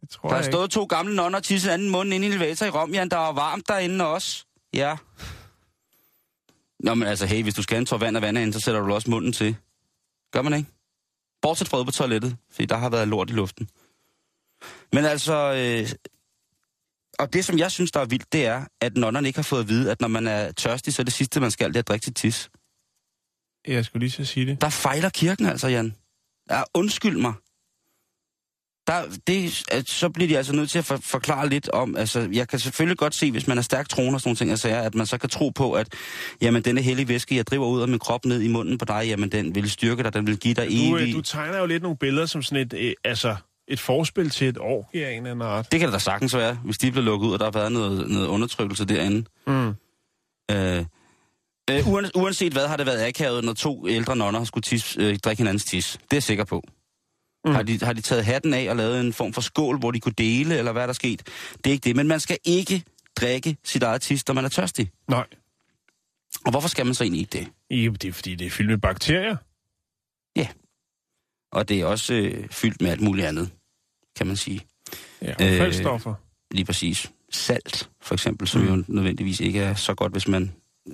Det 0.00 0.10
tror 0.10 0.28
Der 0.28 0.36
er 0.36 0.42
stået 0.42 0.70
to 0.70 0.84
gamle 0.84 1.16
nonner 1.16 1.38
og 1.38 1.44
tisset 1.44 1.70
hinanden 1.70 1.88
i 1.88 1.90
munden 1.90 2.12
inde 2.12 2.26
i 2.26 2.30
elevator 2.30 2.66
i 2.66 2.70
Rom, 2.70 2.92
Jan. 2.94 3.08
Der 3.08 3.16
var 3.16 3.32
varmt 3.32 3.68
derinde 3.68 4.06
også. 4.06 4.44
Ja. 4.74 4.96
Nå, 6.80 6.94
men 6.94 7.08
altså, 7.08 7.26
hey, 7.26 7.42
hvis 7.42 7.54
du 7.54 7.62
skal 7.62 7.74
have 7.74 7.80
en 7.80 7.86
tår 7.86 7.98
vand 7.98 8.16
af 8.16 8.22
vandet 8.22 8.42
ind, 8.42 8.52
så 8.52 8.60
sætter 8.60 8.80
du 8.80 8.94
også 8.94 9.10
munden 9.10 9.32
til. 9.32 9.56
Gør 10.32 10.42
man 10.42 10.54
ikke? 10.54 10.70
Bortset 11.42 11.68
fra 11.68 11.84
på 11.84 11.90
toilettet, 11.90 12.36
fordi 12.50 12.66
der 12.66 12.76
har 12.76 12.90
været 12.90 13.08
lort 13.08 13.30
i 13.30 13.32
luften. 13.32 13.68
Men 14.92 15.04
altså, 15.04 15.34
øh, 15.34 15.88
og 17.18 17.32
det 17.32 17.44
som 17.44 17.58
jeg 17.58 17.70
synes, 17.70 17.90
der 17.92 18.00
er 18.00 18.04
vildt, 18.04 18.32
det 18.32 18.46
er, 18.46 18.64
at 18.80 18.96
nonnerne 18.96 19.28
ikke 19.28 19.38
har 19.38 19.42
fået 19.42 19.60
at 19.60 19.68
vide, 19.68 19.90
at 19.90 20.00
når 20.00 20.08
man 20.08 20.26
er 20.26 20.52
tørstig, 20.52 20.94
så 20.94 21.02
er 21.02 21.04
det 21.04 21.12
sidste, 21.12 21.40
man 21.40 21.50
skal, 21.50 21.68
det 21.68 21.76
er 21.76 21.80
at 21.80 21.88
drikke 21.88 22.04
til 22.04 22.14
tis. 22.14 22.50
Jeg 23.66 23.84
skulle 23.84 24.00
lige 24.00 24.10
så 24.10 24.24
sige 24.24 24.46
det. 24.46 24.60
Der 24.60 24.68
fejler 24.68 25.08
kirken 25.08 25.46
altså, 25.46 25.68
Jan. 25.68 25.94
Ja, 26.50 26.62
undskyld 26.74 27.16
mig. 27.16 27.34
Der, 28.90 29.02
det, 29.26 29.62
at, 29.70 29.88
så 29.88 30.08
bliver 30.08 30.28
de 30.28 30.36
altså 30.36 30.52
nødt 30.52 30.70
til 30.70 30.78
at 30.78 30.84
for, 30.84 30.98
forklare 31.02 31.48
lidt 31.48 31.68
om, 31.68 31.96
altså 31.96 32.28
jeg 32.32 32.48
kan 32.48 32.58
selvfølgelig 32.58 32.98
godt 32.98 33.14
se, 33.14 33.30
hvis 33.30 33.46
man 33.46 33.58
er 33.58 33.62
stærk 33.62 33.88
troende 33.88 34.16
og 34.16 34.20
sådan 34.20 34.28
nogle 34.28 34.36
ting, 34.36 34.50
altså, 34.50 34.68
at 34.68 34.94
man 34.94 35.06
så 35.06 35.18
kan 35.18 35.28
tro 35.28 35.48
på, 35.48 35.72
at 35.72 35.88
jamen 36.40 36.62
denne 36.62 36.82
hellige 36.82 37.08
væske, 37.08 37.36
jeg 37.36 37.46
driver 37.46 37.66
ud 37.66 37.82
af 37.82 37.88
min 37.88 37.98
krop 37.98 38.24
ned 38.24 38.40
i 38.40 38.48
munden 38.48 38.78
på 38.78 38.84
dig, 38.84 39.02
jamen 39.06 39.32
den 39.32 39.54
vil 39.54 39.70
styrke 39.70 40.02
dig, 40.02 40.14
den 40.14 40.26
vil 40.26 40.38
give 40.38 40.54
dig 40.54 40.66
Du, 40.66 40.96
øh, 40.96 41.02
evig... 41.02 41.14
du 41.14 41.20
tegner 41.20 41.58
jo 41.58 41.66
lidt 41.66 41.82
nogle 41.82 41.98
billeder 41.98 42.26
som 42.26 42.42
sådan 42.42 42.66
et, 42.66 42.72
øh, 42.72 42.92
altså, 43.04 43.36
et 43.68 43.80
forspil 43.80 44.30
til 44.30 44.48
et 44.48 44.58
orgie 44.58 45.06
af 45.06 45.12
en 45.12 45.26
anden 45.26 45.42
art. 45.42 45.72
Det 45.72 45.80
kan 45.80 45.86
det 45.86 45.94
da 45.94 45.98
sagtens 45.98 46.36
være, 46.36 46.58
hvis 46.64 46.78
de 46.78 46.90
bliver 46.90 47.04
lukket 47.04 47.26
ud, 47.26 47.32
og 47.32 47.38
der 47.38 47.44
har 47.44 47.52
været 47.52 47.72
noget, 47.72 48.10
noget 48.10 48.26
undertrykkelse 48.26 48.84
derinde. 48.84 49.24
Mm. 49.46 49.68
Øh, 50.50 50.84
øh, 51.70 51.86
uan- 51.86 52.10
uanset 52.14 52.52
hvad 52.52 52.68
har 52.68 52.76
det 52.76 52.86
været 52.86 53.06
akavet, 53.06 53.44
når 53.44 53.52
to 53.52 53.88
ældre 53.88 54.16
nonner 54.16 54.40
har 54.40 54.44
skulle 54.44 54.62
tis, 54.62 54.96
øh, 55.00 55.18
drikke 55.18 55.40
hinandens 55.40 55.64
tis. 55.64 55.92
Det 55.92 56.12
er 56.12 56.16
jeg 56.16 56.22
sikker 56.22 56.44
på. 56.44 56.62
Mm. 57.44 57.52
Har, 57.52 57.62
de, 57.62 57.78
har 57.78 57.92
de 57.92 58.00
taget 58.00 58.24
hatten 58.24 58.54
af 58.54 58.70
og 58.70 58.76
lavet 58.76 59.00
en 59.00 59.12
form 59.12 59.32
for 59.32 59.40
skål, 59.40 59.78
hvor 59.78 59.90
de 59.90 60.00
kunne 60.00 60.14
dele, 60.18 60.58
eller 60.58 60.72
hvad 60.72 60.82
er 60.82 60.86
der 60.86 60.92
sket? 60.92 61.22
Det 61.64 61.70
er 61.70 61.72
ikke 61.72 61.84
det, 61.84 61.96
men 61.96 62.08
man 62.08 62.20
skal 62.20 62.38
ikke 62.44 62.84
drikke 63.16 63.56
sit 63.64 63.82
eget 63.82 64.02
tis, 64.02 64.28
når 64.28 64.34
man 64.34 64.44
er 64.44 64.48
tørstig. 64.48 64.90
Nej. 65.08 65.26
Og 66.44 66.50
hvorfor 66.50 66.68
skal 66.68 66.86
man 66.86 66.94
så 66.94 67.04
egentlig 67.04 67.20
ikke 67.20 67.38
det? 67.38 67.76
Jo, 67.76 67.92
det 67.92 68.08
er 68.08 68.12
fordi, 68.12 68.34
det 68.34 68.46
er 68.46 68.50
fyldt 68.50 68.70
med 68.70 68.78
bakterier. 68.78 69.36
Og 71.52 71.68
det 71.68 71.80
er 71.80 71.86
også 71.86 72.14
øh, 72.14 72.48
fyldt 72.48 72.82
med 72.82 72.90
alt 72.90 73.00
muligt 73.00 73.26
andet, 73.26 73.50
kan 74.16 74.26
man 74.26 74.36
sige. 74.36 74.60
Ja, 75.22 75.30
affaldsstoffer. 75.30 76.14
Lige 76.50 76.64
præcis. 76.64 77.12
Salt, 77.30 77.90
for 78.00 78.14
eksempel, 78.14 78.48
som 78.48 78.60
mm. 78.60 78.68
jo 78.68 78.84
nødvendigvis 78.88 79.40
ikke 79.40 79.60
er 79.60 79.74
så 79.74 79.94
godt, 79.94 80.12
hvis 80.12 80.28
man 80.28 80.52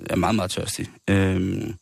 er 0.09 0.15
meget, 0.15 0.35
meget 0.35 0.51
tørstig. 0.51 0.87
Øhm. 1.09 1.75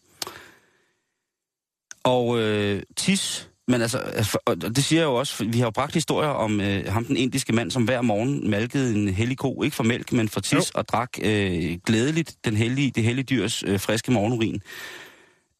Og 2.03 2.39
øh, 2.39 2.83
tis, 2.95 3.49
men 3.67 3.81
altså, 3.81 3.97
altså, 3.97 4.37
og 4.45 4.61
det 4.61 4.83
siger 4.83 4.99
jeg 5.01 5.05
jo 5.07 5.15
også, 5.15 5.43
vi 5.45 5.57
har 5.59 5.65
jo 5.65 5.71
bragt 5.71 5.93
historier 5.93 6.29
om 6.29 6.61
øh, 6.61 6.91
ham, 6.91 7.05
den 7.05 7.17
indiske 7.17 7.53
mand, 7.53 7.71
som 7.71 7.83
hver 7.83 8.01
morgen 8.01 8.49
malkede 8.49 8.95
en 8.95 9.09
hellig 9.09 9.37
ko, 9.37 9.63
ikke 9.63 9.75
for 9.75 9.83
mælk, 9.83 10.11
men 10.11 10.29
for 10.29 10.39
tis, 10.39 10.53
Jo. 10.53 10.61
og 10.73 10.87
drak 10.87 11.09
øh, 11.21 11.77
glædeligt 11.85 12.35
den 12.45 12.57
hellige, 12.57 12.91
det 12.91 13.03
hellige 13.03 13.25
dyrs 13.25 13.63
øh, 13.63 13.79
friske 13.79 14.11
morgenurin. 14.11 14.61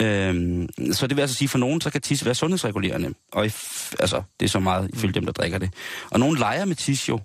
Øhm, 0.02 0.68
så 0.94 1.08
det 1.08 1.18
vil 1.18 1.22
altså 1.22 1.36
sige, 1.36 1.48
for 1.48 1.58
nogen, 1.58 1.82
så 1.82 1.90
kan 1.90 2.02
tis 2.02 2.26
være 2.26 2.36
sundhedsregulerende. 2.36 3.14
Og 3.32 3.46
i, 3.46 3.50
f- 3.50 3.94
altså, 4.00 4.22
det 4.40 4.46
er 4.46 4.50
så 4.50 4.60
meget 4.60 4.90
ifølge 4.94 5.14
dem, 5.14 5.26
der 5.26 5.32
drikker 5.32 5.58
det. 5.58 5.74
Og 6.12 6.20
nogen 6.20 6.38
leger 6.38 6.66
med 6.66 6.76
tis 6.76 7.10
jo, 7.10 7.20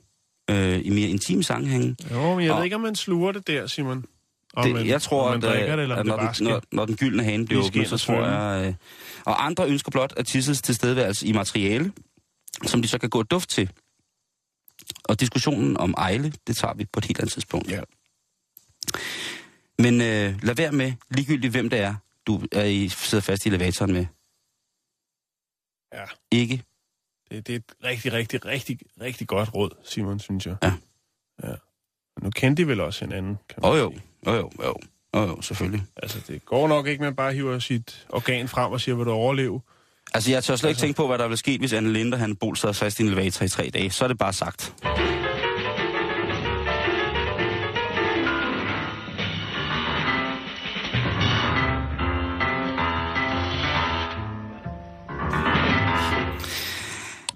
øh, 0.51 0.81
i 0.85 0.91
mere 0.91 1.09
intime 1.09 1.43
sammenhænge. 1.43 1.97
Jo, 2.13 2.35
men 2.35 2.45
jeg 2.45 2.53
Og- 2.53 2.57
ved 2.59 2.65
ikke, 2.65 2.77
om 2.77 2.83
man 2.83 2.95
sluger 2.95 3.33
det 3.33 3.47
der, 3.47 3.67
Simon. 3.67 4.05
Om 4.55 4.65
Det, 4.65 4.75
man, 4.75 4.87
jeg 4.87 5.03
tror, 5.03 5.23
om 5.23 5.31
man 5.31 5.45
at, 5.45 5.57
drikker 5.57 5.77
det, 5.77 5.83
eller 5.83 5.97
at 5.97 6.07
når, 6.07 6.17
det 6.17 6.41
når, 6.41 6.63
når 6.73 6.87
den 6.87 6.97
gyldne 6.97 7.25
hane 7.25 7.47
bliver 7.47 7.65
åbnet, 7.65 7.89
så 7.89 7.99
tror 7.99 8.27
jeg... 8.27 8.67
Øh, 8.67 8.75
og 9.25 9.47
andre 9.47 9.69
ønsker 9.69 9.91
blot 9.91 10.13
at 10.17 10.27
tisses 10.27 10.63
tilstedeværelse 10.63 11.27
i 11.27 11.33
materiale, 11.33 11.93
som 12.67 12.83
de 12.83 12.89
så 12.89 12.99
kan 12.99 13.11
gå 13.11 13.23
duft 13.23 13.51
til. 13.51 13.71
Og 15.05 15.21
diskussionen 15.21 15.77
om 15.77 15.95
ejle, 15.99 16.33
det 16.47 16.57
tager 16.57 16.75
vi 16.75 16.85
på 16.85 17.01
et 17.01 17.05
helt 17.05 17.19
andet 17.19 17.33
tidspunkt. 17.33 17.71
Ja. 17.71 17.81
Men 19.79 19.95
øh, 19.95 20.43
lad 20.43 20.55
være 20.55 20.73
med, 20.73 20.93
ligegyldigt 21.11 21.53
hvem 21.53 21.71
det 21.71 21.81
er, 21.81 21.95
du 22.27 22.43
er 22.53 22.65
i, 22.65 22.89
sidder 22.89 23.23
fast 23.23 23.47
i 23.47 23.49
elevatoren 23.49 23.93
med. 23.93 24.07
Ja. 25.93 26.05
Ikke. 26.31 26.63
Det, 27.31 27.47
det 27.47 27.55
er 27.55 27.57
et 27.57 27.75
rigtig, 27.85 28.13
rigtig, 28.13 28.45
rigtig, 28.45 28.79
rigtig 29.01 29.29
godt 29.29 29.55
råd, 29.55 29.71
Simon, 29.85 30.21
synes 30.21 30.47
jeg. 30.47 30.57
Ja. 30.63 30.73
ja. 31.43 31.55
Nu 32.23 32.31
kendte 32.31 32.63
de 32.63 32.69
vel 32.69 32.81
også 32.81 33.05
hinanden, 33.05 33.39
kan 33.49 33.59
man 33.63 33.71
oh, 33.71 33.79
jo, 33.79 33.91
sige. 33.91 34.03
Jo, 34.27 34.33
jo, 34.33 34.51
jo, 34.65 34.75
jo, 35.17 35.21
jo, 35.21 35.41
selvfølgelig. 35.43 35.83
Altså, 36.03 36.19
det 36.29 36.45
går 36.45 36.69
nok 36.69 36.87
ikke, 36.87 37.03
man 37.03 37.15
bare 37.17 37.33
hiver 37.33 37.59
sit 37.59 38.07
organ 38.09 38.49
frem 38.49 38.73
og 38.73 38.81
siger, 38.81 38.95
vil 38.97 39.07
du 39.07 39.11
overleve? 39.13 39.61
Altså, 40.15 40.31
jeg 40.31 40.45
tør 40.45 40.57
slet 40.57 40.69
ikke 40.69 40.75
Altså- 40.75 40.81
tænke 40.87 40.97
på, 40.97 41.07
hvad 41.07 41.19
der 41.19 41.25
ville 41.27 41.37
ske, 41.39 41.59
hvis 41.59 41.73
Anne 41.73 41.93
Linde 41.93 42.17
han 42.17 42.37
Bol 42.37 42.57
sad 42.57 42.75
fast 42.75 43.01
i 43.01 43.03
en 43.03 43.09
elevator 43.09 43.45
i 43.45 43.49
tre 43.49 43.71
dage. 43.75 43.91
Så 43.91 44.05
er 44.05 44.09
det 44.09 44.19
bare 44.19 44.33
sagt. 44.33 44.75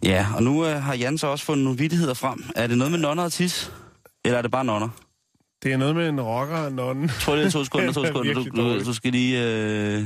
Ja, 0.03 0.27
og 0.37 0.43
nu 0.43 0.67
øh, 0.67 0.83
har 0.83 0.95
Jan 0.95 1.19
så 1.19 1.27
også 1.27 1.45
fundet 1.45 1.65
nogle 1.65 1.79
vittigheder 1.79 2.15
frem. 2.15 2.45
Er 2.57 2.67
det 2.67 2.79
noget 2.79 2.91
med 2.91 2.99
nonner 2.99 3.23
og 3.25 3.33
tis? 3.33 3.73
Eller 4.25 4.39
er 4.39 4.43
det 4.43 4.51
bare 4.51 4.65
nonner? 4.65 4.89
Det 5.65 5.73
er 5.73 5.77
noget 5.77 5.97
med 5.97 6.09
en 6.09 6.21
rocker 6.21 6.57
og 6.57 6.73
nonnen. 6.73 7.09
Tror 7.09 7.37
det 7.37 7.47
er 7.47 7.51
to 7.51 7.65
sekunder, 7.65 7.93
to 7.93 8.03
er 8.03 8.07
sekunder. 8.07 8.35
Du, 8.35 8.79
du, 8.79 8.85
du 8.85 8.93
skal 8.93 9.13
lige... 9.13 9.43
Øh... 9.43 10.05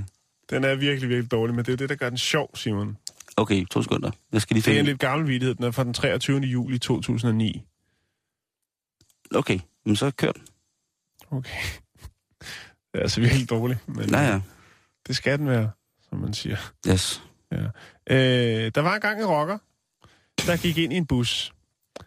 Den 0.50 0.64
er 0.64 0.74
virkelig, 0.74 1.08
virkelig 1.08 1.30
dårlig, 1.30 1.56
men 1.56 1.64
det 1.64 1.72
er 1.72 1.76
det, 1.76 1.88
der 1.88 1.94
gør 1.94 2.08
den 2.08 2.18
sjov, 2.18 2.56
Simon. 2.56 2.96
Okay, 3.36 3.64
to 3.64 3.82
sekunder. 3.82 4.10
Jeg 4.32 4.42
skal 4.42 4.54
lige 4.54 4.62
Det 4.62 4.68
er 4.68 4.72
en 4.72 4.76
finde... 4.76 4.90
lidt 4.90 5.00
gammel 5.00 5.28
vidighed. 5.28 5.54
Den 5.54 5.64
er 5.64 5.70
fra 5.70 5.84
den 5.84 5.94
23. 5.94 6.38
juli 6.40 6.78
2009. 6.78 7.62
Okay, 9.34 9.58
men 9.86 9.96
så 9.96 10.10
kør 10.10 10.32
den. 10.32 10.42
Okay. 11.30 11.58
Det 12.92 12.98
er 12.98 13.00
altså 13.00 13.20
virkelig 13.20 13.50
dårligt, 13.50 13.88
men 13.88 14.10
Ja, 14.10 14.20
ja. 14.20 14.40
det 15.06 15.16
skal 15.16 15.38
den 15.38 15.48
være, 15.48 15.70
som 16.08 16.18
man 16.18 16.34
siger. 16.34 16.56
Yes. 16.88 17.22
Øh, 17.52 18.70
der 18.74 18.80
var 18.80 18.94
engang 18.94 19.20
en 19.20 19.26
rocker, 19.26 19.58
der 20.46 20.56
gik 20.56 20.78
ind 20.78 20.92
i 20.92 20.96
en 20.96 21.06
bus. 21.06 21.52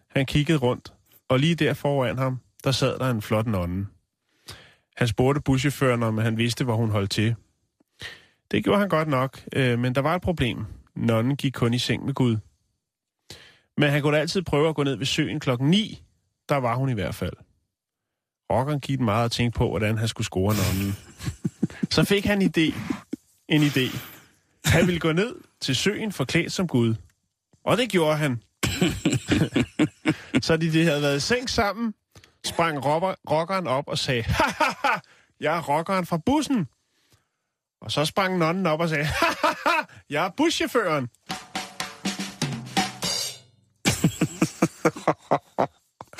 Han 0.10 0.26
kiggede 0.26 0.58
rundt, 0.58 0.94
og 1.30 1.40
lige 1.40 1.56
der 1.56 1.74
foran 1.74 2.18
ham, 2.18 2.39
der 2.64 2.72
sad 2.72 2.99
der 2.99 3.09
en 3.09 3.22
flot 3.22 3.47
nonne. 3.47 3.88
Han 4.97 5.07
spurgte 5.07 5.41
buschaufføren, 5.41 6.03
om 6.03 6.18
han 6.18 6.38
vidste, 6.38 6.64
hvor 6.64 6.76
hun 6.76 6.89
holdt 6.89 7.12
til. 7.12 7.36
Det 8.51 8.64
gjorde 8.64 8.80
han 8.80 8.89
godt 8.89 9.07
nok, 9.07 9.41
øh, 9.53 9.80
men 9.80 9.95
der 9.95 10.01
var 10.01 10.16
et 10.16 10.22
problem. 10.22 10.66
Nonnen 10.95 11.36
gik 11.36 11.53
kun 11.53 11.74
i 11.74 11.80
seng 11.80 12.05
med 12.05 12.14
Gud. 12.14 12.38
Men 13.78 13.89
han 13.89 14.01
kunne 14.01 14.20
altid 14.20 14.41
prøve 14.41 14.70
at 14.70 14.76
gå 14.76 14.84
ned 14.84 14.95
ved 14.95 15.05
søen 15.05 15.39
klokken 15.39 15.70
9. 15.70 16.03
Der 16.49 16.55
var 16.55 16.76
hun 16.76 16.89
i 16.89 16.93
hvert 16.93 17.16
fald. 17.16 17.34
Rockeren 18.51 18.80
gik 18.80 18.99
meget 18.99 19.26
at 19.26 19.32
tænke 19.32 19.57
på, 19.57 19.70
hvordan 19.70 19.97
han 19.97 20.07
skulle 20.07 20.26
score 20.26 20.55
nonnen. 20.55 20.95
Så 21.95 22.03
fik 22.03 22.26
han 22.26 22.41
en 22.41 22.53
idé. 22.57 22.76
En 23.47 23.62
idé. 23.62 23.97
Han 24.66 24.88
ville 24.88 24.99
gå 24.99 25.12
ned 25.12 25.36
til 25.62 25.76
søen 25.76 26.12
forklædt 26.12 26.51
som 26.51 26.68
Gud. 26.68 26.95
Og 27.64 27.78
det 27.78 27.89
gjorde 27.89 28.18
han. 28.18 28.43
så 30.45 30.57
de, 30.57 30.74
de 30.74 30.86
havde 30.86 31.01
været 31.01 31.18
i 31.18 31.20
seng 31.20 31.49
sammen, 31.49 31.93
sprang 32.46 32.86
rocker, 32.86 33.16
rockeren 33.30 33.68
op 33.68 33.88
og 33.88 33.98
sagde, 33.98 34.24
ha, 34.24 34.89
jeg 35.39 35.58
er 35.58 35.62
rockeren 35.62 36.06
fra 36.06 36.18
bussen. 36.26 36.68
Og 37.82 37.92
så 37.92 38.06
sprang 38.06 38.38
nonnen 38.38 38.66
op 38.66 38.80
og 38.80 38.89
sagde, 38.89 39.06
ha, 39.06 39.28
Jeg 40.10 40.26
er 40.26 40.30
buschaufføren. 40.38 41.10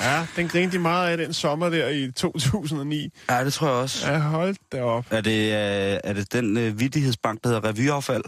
ja, 0.00 0.26
den 0.36 0.48
grinte 0.48 0.76
de 0.76 0.82
meget 0.82 1.10
af 1.10 1.16
den 1.16 1.32
sommer 1.32 1.68
der 1.68 1.88
i 1.88 2.12
2009. 2.12 3.10
Ja, 3.30 3.44
det 3.44 3.52
tror 3.52 3.66
jeg 3.66 3.76
også. 3.76 4.10
Ja, 4.10 4.18
hold 4.18 4.56
da 4.72 4.82
op. 4.82 5.06
Er 5.10 5.20
det, 5.20 5.40
øh, 5.46 6.00
er 6.04 6.12
det 6.12 6.32
den 6.32 6.56
øh, 6.56 6.80
vittighedsbank, 6.80 7.44
der 7.44 7.48
hedder 7.48 7.68
Revyaffald? 7.68 8.24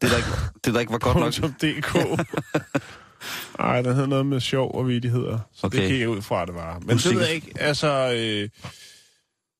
Det 0.00 0.10
der, 0.10 0.16
ikke, 0.16 0.28
det 0.64 0.74
der 0.74 0.80
ikke 0.80 0.92
var 0.92 0.98
godt 0.98 1.16
nok. 1.16 1.32
.dk. 1.60 1.96
Ej, 3.58 3.82
den 3.82 3.94
hedder 3.94 4.08
noget 4.08 4.26
med 4.26 4.40
sjov 4.40 4.74
og 4.74 4.88
vidigheder. 4.88 5.38
Så 5.52 5.66
okay. 5.66 5.80
Det 5.80 5.88
gik 5.88 6.00
jeg 6.00 6.08
ud 6.08 6.22
fra, 6.22 6.46
det 6.46 6.54
var. 6.54 6.78
Men 6.78 6.88
det 6.88 6.94
Usikker. 6.94 7.18
ved 7.18 7.26
jeg 7.26 7.34
ikke. 7.34 7.52
Altså, 7.60 8.12
øh, 8.16 8.48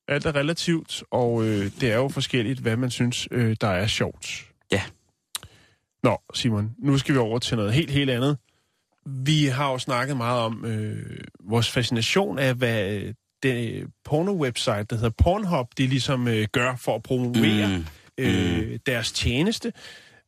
alt 0.09 0.27
er 0.27 0.35
relativt, 0.37 1.03
og 1.11 1.45
øh, 1.45 1.71
det 1.81 1.93
er 1.93 1.97
jo 1.97 2.09
forskelligt, 2.09 2.61
hvad 2.61 2.77
man 2.77 2.91
synes, 2.91 3.29
øh, 3.31 3.57
der 3.61 3.69
er 3.69 3.87
sjovt. 3.87 4.47
Ja. 4.73 4.83
Nå, 6.03 6.19
Simon, 6.35 6.71
nu 6.79 6.99
skal 6.99 7.15
vi 7.15 7.19
over 7.19 7.39
til 7.39 7.57
noget 7.57 7.73
helt, 7.73 7.91
helt 7.91 8.11
andet. 8.11 8.39
Vi 9.07 9.45
har 9.47 9.71
jo 9.73 9.79
snakket 9.79 10.17
meget 10.17 10.41
om 10.41 10.65
øh, 10.65 11.21
vores 11.45 11.71
fascination 11.71 12.39
af, 12.39 12.55
hvad 12.55 13.01
det 13.43 13.87
porno-website, 14.09 14.83
der 14.83 14.95
hedder 14.97 15.11
Pornhub, 15.23 15.67
de 15.79 15.87
ligesom 15.87 16.29
øh, 16.29 16.47
gør 16.53 16.77
for 16.77 16.95
at 16.95 17.03
promovere 17.03 17.69
Mm. 17.79 17.85
øh, 18.25 18.79
deres 18.87 19.13
tjeneste, 19.13 19.73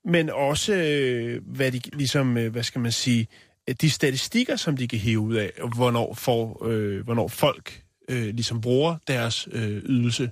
men 0.09 0.31
også, 0.31 0.75
øh, 0.75 1.43
hvad 1.47 1.73
de 1.73 1.81
ligesom, 1.93 2.37
øh, 2.37 2.53
hvad 2.53 2.63
skal 2.63 2.81
man 2.81 2.93
sige, 2.93 3.29
øh, 3.69 3.75
de 3.81 3.91
statistikker, 3.91 4.57
som 4.57 4.77
de 4.77 4.89
kan 4.89 4.99
hive 4.99 5.19
ud 5.21 5.35
af, 5.35 5.53
hvornår, 5.77 6.15
for, 6.15 6.67
øh, 6.67 7.05
hvornår 7.05 7.29
folk 7.29 7.83
øh, 8.09 8.23
ligesom 8.25 8.61
bruger 8.61 8.97
deres 9.09 9.49
øh, 9.53 9.83
ydelse 9.85 10.31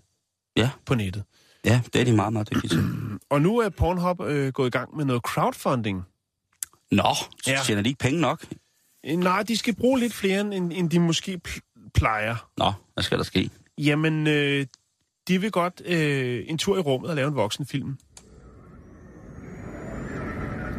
Ja. 0.57 0.71
på 0.87 0.95
nettet. 0.95 1.23
Ja, 1.65 1.81
det 1.93 2.01
er 2.01 2.05
de 2.05 2.13
meget, 2.13 2.33
meget 2.33 2.51
dygtige 2.55 2.69
til. 2.69 2.85
Og 3.31 3.43
nu 3.43 3.59
er 3.59 3.69
Pornhub 3.69 4.21
øh, 4.21 4.53
gået 4.53 4.67
i 4.67 4.71
gang 4.71 4.97
med 4.97 5.05
noget 5.05 5.23
crowdfunding. 5.23 6.03
Nå, 6.91 7.03
Ja. 7.47 7.53
ja. 7.53 7.59
tjener 7.65 7.83
de 7.83 7.89
ikke 7.89 7.99
penge 7.99 8.21
nok? 8.21 8.45
Øh, 9.07 9.17
Nej, 9.17 9.43
de 9.43 9.57
skal 9.57 9.75
bruge 9.75 10.01
lidt 10.01 10.13
flere, 10.13 10.41
end, 10.41 10.73
end 10.73 10.91
de 10.91 11.01
måske 11.01 11.41
pl- 11.49 11.91
plejer. 11.95 12.51
Nå, 12.59 12.73
hvad 12.95 13.05
skal 13.05 13.19
der 13.19 13.25
ske? 13.25 13.51
Jamen, 13.79 14.27
øh, 14.27 14.67
de 15.29 15.41
vil 15.41 15.51
godt 15.51 15.83
øh, 15.85 16.45
en 16.49 16.59
tur 16.59 16.77
i 16.77 16.81
rummet 16.81 17.11
og 17.11 17.17
lave 17.17 17.29
en 17.29 17.35
voksenfilm. 17.35 17.97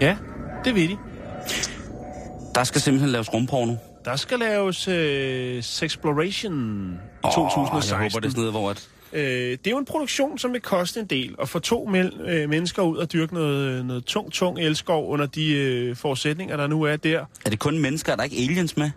Ja, 0.02 0.18
det 0.66 0.76
vil 0.76 0.90
de. 0.90 0.98
Der 2.56 2.64
skal 2.64 2.82
simpelthen 2.82 3.10
laves 3.12 3.34
rumporno. 3.34 3.76
Der 4.06 4.16
skal 4.16 4.40
laves 4.40 4.88
øh, 4.88 5.64
Sexploration 5.64 6.90
Åh, 7.24 7.32
2016. 7.32 7.92
Jeg 7.94 8.00
håber, 8.00 8.20
det 8.20 8.26
er 8.26 8.30
sådan 8.30 8.40
noget, 8.42 8.54
hvor 8.54 8.70
at... 8.70 8.90
Øh, 9.14 9.52
det 9.52 9.68
er 9.68 9.72
jo 9.72 9.78
en 9.78 9.86
produktion, 9.86 10.38
som 10.38 10.54
vil 10.54 10.62
koste 10.62 11.00
en 11.00 11.06
del. 11.06 11.36
Og 11.38 11.50
få 11.50 11.60
to 11.60 11.86
mel- 11.86 12.22
øh, 12.28 12.50
mennesker 12.50 12.82
ud 12.82 12.98
og 12.98 13.14
dyrke 13.14 13.34
noget, 13.34 13.86
noget 13.86 14.06
tung, 14.06 14.32
tung 14.32 14.60
elskov 14.60 15.10
under 15.10 15.26
de 15.26 15.54
øh, 15.54 15.96
forudsætninger, 15.96 16.58
der 16.58 16.68
nu 16.68 16.84
er 16.84 16.96
der. 16.96 17.26
Er 17.46 17.50
det 17.50 17.60
kun 17.60 17.80
mennesker? 17.80 18.12
Er 18.12 18.16
der 18.16 18.24
ikke 18.24 18.38
aliens 18.38 18.78
med? 18.78 18.92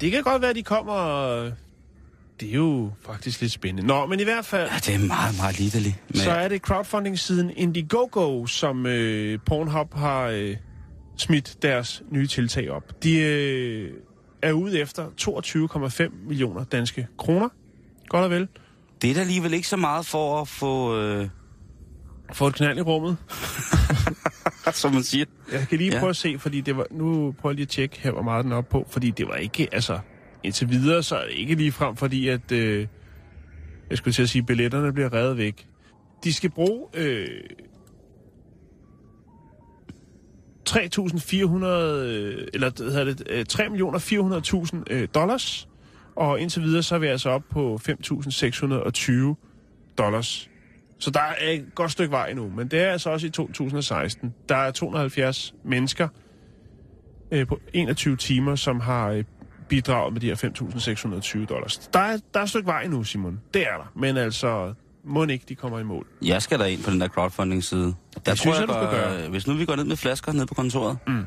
Det 0.00 0.10
kan 0.12 0.22
godt 0.22 0.42
være, 0.42 0.50
at 0.50 0.56
de 0.56 0.62
kommer... 0.62 1.50
Det 2.40 2.50
er 2.50 2.54
jo 2.54 2.90
faktisk 3.06 3.40
lidt 3.40 3.52
spændende. 3.52 3.86
Nå, 3.88 4.06
men 4.06 4.20
i 4.20 4.24
hvert 4.24 4.44
fald... 4.44 4.68
Ja, 4.70 4.76
det 4.76 4.94
er 4.94 4.98
meget, 4.98 5.36
meget 5.36 5.58
litterligt. 5.58 5.96
Men... 6.08 6.16
Så 6.16 6.30
er 6.30 6.48
det 6.48 6.62
crowdfunding-siden 6.62 7.50
Indiegogo, 7.56 8.46
som 8.46 8.86
øh, 8.86 9.38
Pornhub 9.46 9.94
har 9.94 10.22
øh, 10.26 10.56
smidt 11.16 11.56
deres 11.62 12.02
nye 12.10 12.26
tiltag 12.26 12.70
op. 12.70 13.02
De 13.02 13.18
øh, 13.18 13.92
er 14.42 14.52
ude 14.52 14.80
efter 14.80 15.06
22,5 15.20 16.12
millioner 16.28 16.64
danske 16.64 17.06
kroner. 17.18 17.48
Godt 18.08 18.24
og 18.24 18.30
vel. 18.30 18.48
Det 19.02 19.10
er 19.10 19.14
da 19.14 19.20
alligevel 19.20 19.54
ikke 19.54 19.68
så 19.68 19.76
meget 19.76 20.06
for 20.06 20.40
at 20.40 20.48
få... 20.48 21.00
Øh, 21.00 21.28
Få 22.32 22.46
et 22.46 22.54
knald 22.54 22.78
i 22.78 22.80
rummet. 22.82 23.16
som 24.72 24.92
man 24.94 25.02
siger. 25.02 25.24
Jeg 25.52 25.66
kan 25.68 25.78
lige 25.78 25.92
Ja. 25.92 25.98
prøve 25.98 26.10
at 26.10 26.16
se, 26.16 26.38
fordi 26.38 26.60
det 26.60 26.76
var... 26.76 26.86
Nu 26.90 27.34
prøver 27.40 27.52
jeg 27.52 27.54
lige 27.54 27.62
at 27.64 27.68
tjekke 27.68 28.00
her, 28.00 28.10
hvor 28.10 28.22
meget 28.22 28.44
den 28.44 28.52
er 28.52 28.56
op 28.56 28.68
på. 28.68 28.86
Fordi 28.90 29.10
det 29.10 29.26
var 29.28 29.34
ikke... 29.34 29.68
Altså, 29.72 29.98
indtil 30.42 30.70
videre, 30.70 31.02
så 31.02 31.16
er 31.16 31.24
det 31.24 31.32
ikke 31.32 31.54
lige 31.54 31.72
frem, 31.72 31.96
fordi 31.96 32.28
at... 32.28 32.52
Øh, 32.52 32.86
jeg 33.90 33.98
skulle 33.98 34.14
til 34.14 34.22
at 34.22 34.28
sige, 34.28 34.42
billetterne 34.42 34.92
bliver 34.92 35.12
revet 35.12 35.36
væk. 35.36 35.66
De 36.24 36.32
skal 36.32 36.50
bruge... 36.50 36.86
Øh, 36.94 37.40
3.400, 40.68 40.76
øh, 40.76 42.46
eller 42.54 42.82
hvad 42.82 42.92
hedder 42.92 43.04
det, 43.04 43.22
øh, 43.30 43.44
3.400.000 43.52 44.82
øh, 44.90 45.08
dollars, 45.14 45.68
og 46.16 46.40
indtil 46.40 46.62
videre 46.62 46.82
så 46.82 46.94
er 46.94 46.98
vi 46.98 47.06
altså 47.06 47.30
op 47.30 47.42
på 47.50 47.80
5.620 47.88 49.34
dollars. 49.98 50.50
Så 50.98 51.10
der 51.10 51.20
er 51.20 51.50
et 51.50 51.74
godt 51.74 51.92
stykke 51.92 52.12
vej 52.12 52.32
nu, 52.32 52.52
men 52.56 52.68
det 52.68 52.80
er 52.80 52.90
altså 52.90 53.10
også 53.10 53.26
i 53.26 53.30
2016. 53.30 54.34
Der 54.48 54.56
er 54.56 54.70
270 54.70 55.54
mennesker 55.64 56.08
øh, 57.30 57.46
på 57.46 57.60
21 57.72 58.16
timer, 58.16 58.54
som 58.54 58.80
har 58.80 59.10
øh, 59.10 59.24
bidraget 59.70 60.12
med 60.12 60.20
de 60.20 60.26
her 60.26 60.34
5.620 61.40 61.46
dollars. 61.46 61.78
Der 61.78 61.98
er, 61.98 62.18
der 62.34 62.40
er 62.40 62.44
et 62.44 62.48
stykke 62.48 62.66
vej 62.66 62.86
nu, 62.86 63.04
Simon. 63.04 63.40
Det 63.54 63.62
er 63.62 63.76
der. 63.76 63.92
Men 63.96 64.16
altså, 64.16 64.74
må 65.04 65.24
ikke 65.24 65.44
de 65.48 65.54
kommer 65.54 65.78
i 65.78 65.82
mål. 65.82 66.06
Jeg 66.22 66.42
skal 66.42 66.58
da 66.58 66.64
ind 66.64 66.82
på 66.82 66.90
den 66.90 67.00
der 67.00 67.08
crowdfunding-side. 67.08 67.94
Der 68.26 68.34
synes 68.34 68.58
jeg, 68.58 68.68
du 68.68 68.72
skal 68.72 68.88
gøre. 68.90 69.28
Hvis 69.28 69.46
nu 69.46 69.54
vi 69.54 69.64
går 69.64 69.76
ned 69.76 69.84
med 69.84 69.96
flasker 69.96 70.32
ned 70.32 70.46
på 70.46 70.54
kontoret. 70.54 70.98
Mm. 71.06 71.12
Nu 71.12 71.22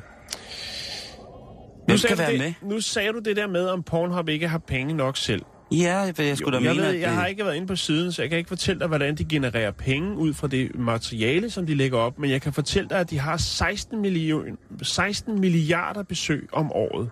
Hvem 1.86 1.98
sagde 1.98 2.16
skal 2.16 2.18
du 2.18 2.22
være 2.22 2.32
det, 2.32 2.40
med? 2.62 2.70
Nu 2.70 2.82
sagde 2.82 3.12
du 3.14 3.20
det 3.20 3.36
der 3.36 3.48
med, 3.48 3.68
om 3.68 3.84
Pornhub 3.84 4.30
ikke 4.30 4.48
har 4.48 4.58
penge 4.58 4.94
nok 4.94 5.18
selv. 5.18 5.42
Ja, 5.72 5.98
jeg, 5.98 6.20
jeg 6.20 6.38
skulle 6.38 6.58
da 6.58 6.64
jeg, 6.64 6.76
mene, 6.76 6.88
ved, 6.88 6.94
jeg 6.94 7.10
øh, 7.10 7.16
har 7.16 7.26
ikke 7.26 7.46
været 7.46 7.56
inde 7.56 7.68
på 7.68 7.76
siden, 7.76 8.12
så 8.12 8.22
jeg 8.22 8.30
kan 8.30 8.38
ikke 8.38 8.48
fortælle 8.48 8.80
dig, 8.80 8.88
hvordan 8.88 9.16
de 9.16 9.26
genererer 9.26 9.72
penge 9.72 10.18
ud 10.18 10.34
fra 10.34 10.48
det 10.48 10.76
materiale, 10.76 11.50
som 11.50 11.66
de 11.66 11.76
lægger 11.76 11.98
op. 11.98 12.20
Men 12.20 12.30
jeg 12.30 12.42
kan 12.42 12.54
fortælle 12.54 12.90
dig, 12.90 13.00
at 13.00 13.10
de 13.10 13.20
har 13.20 13.38
16, 13.38 14.02
million, 14.02 14.46
16 14.82 15.40
milliarder 15.40 16.04
besøg 16.04 16.50
om 16.52 16.72
året. 16.72 17.10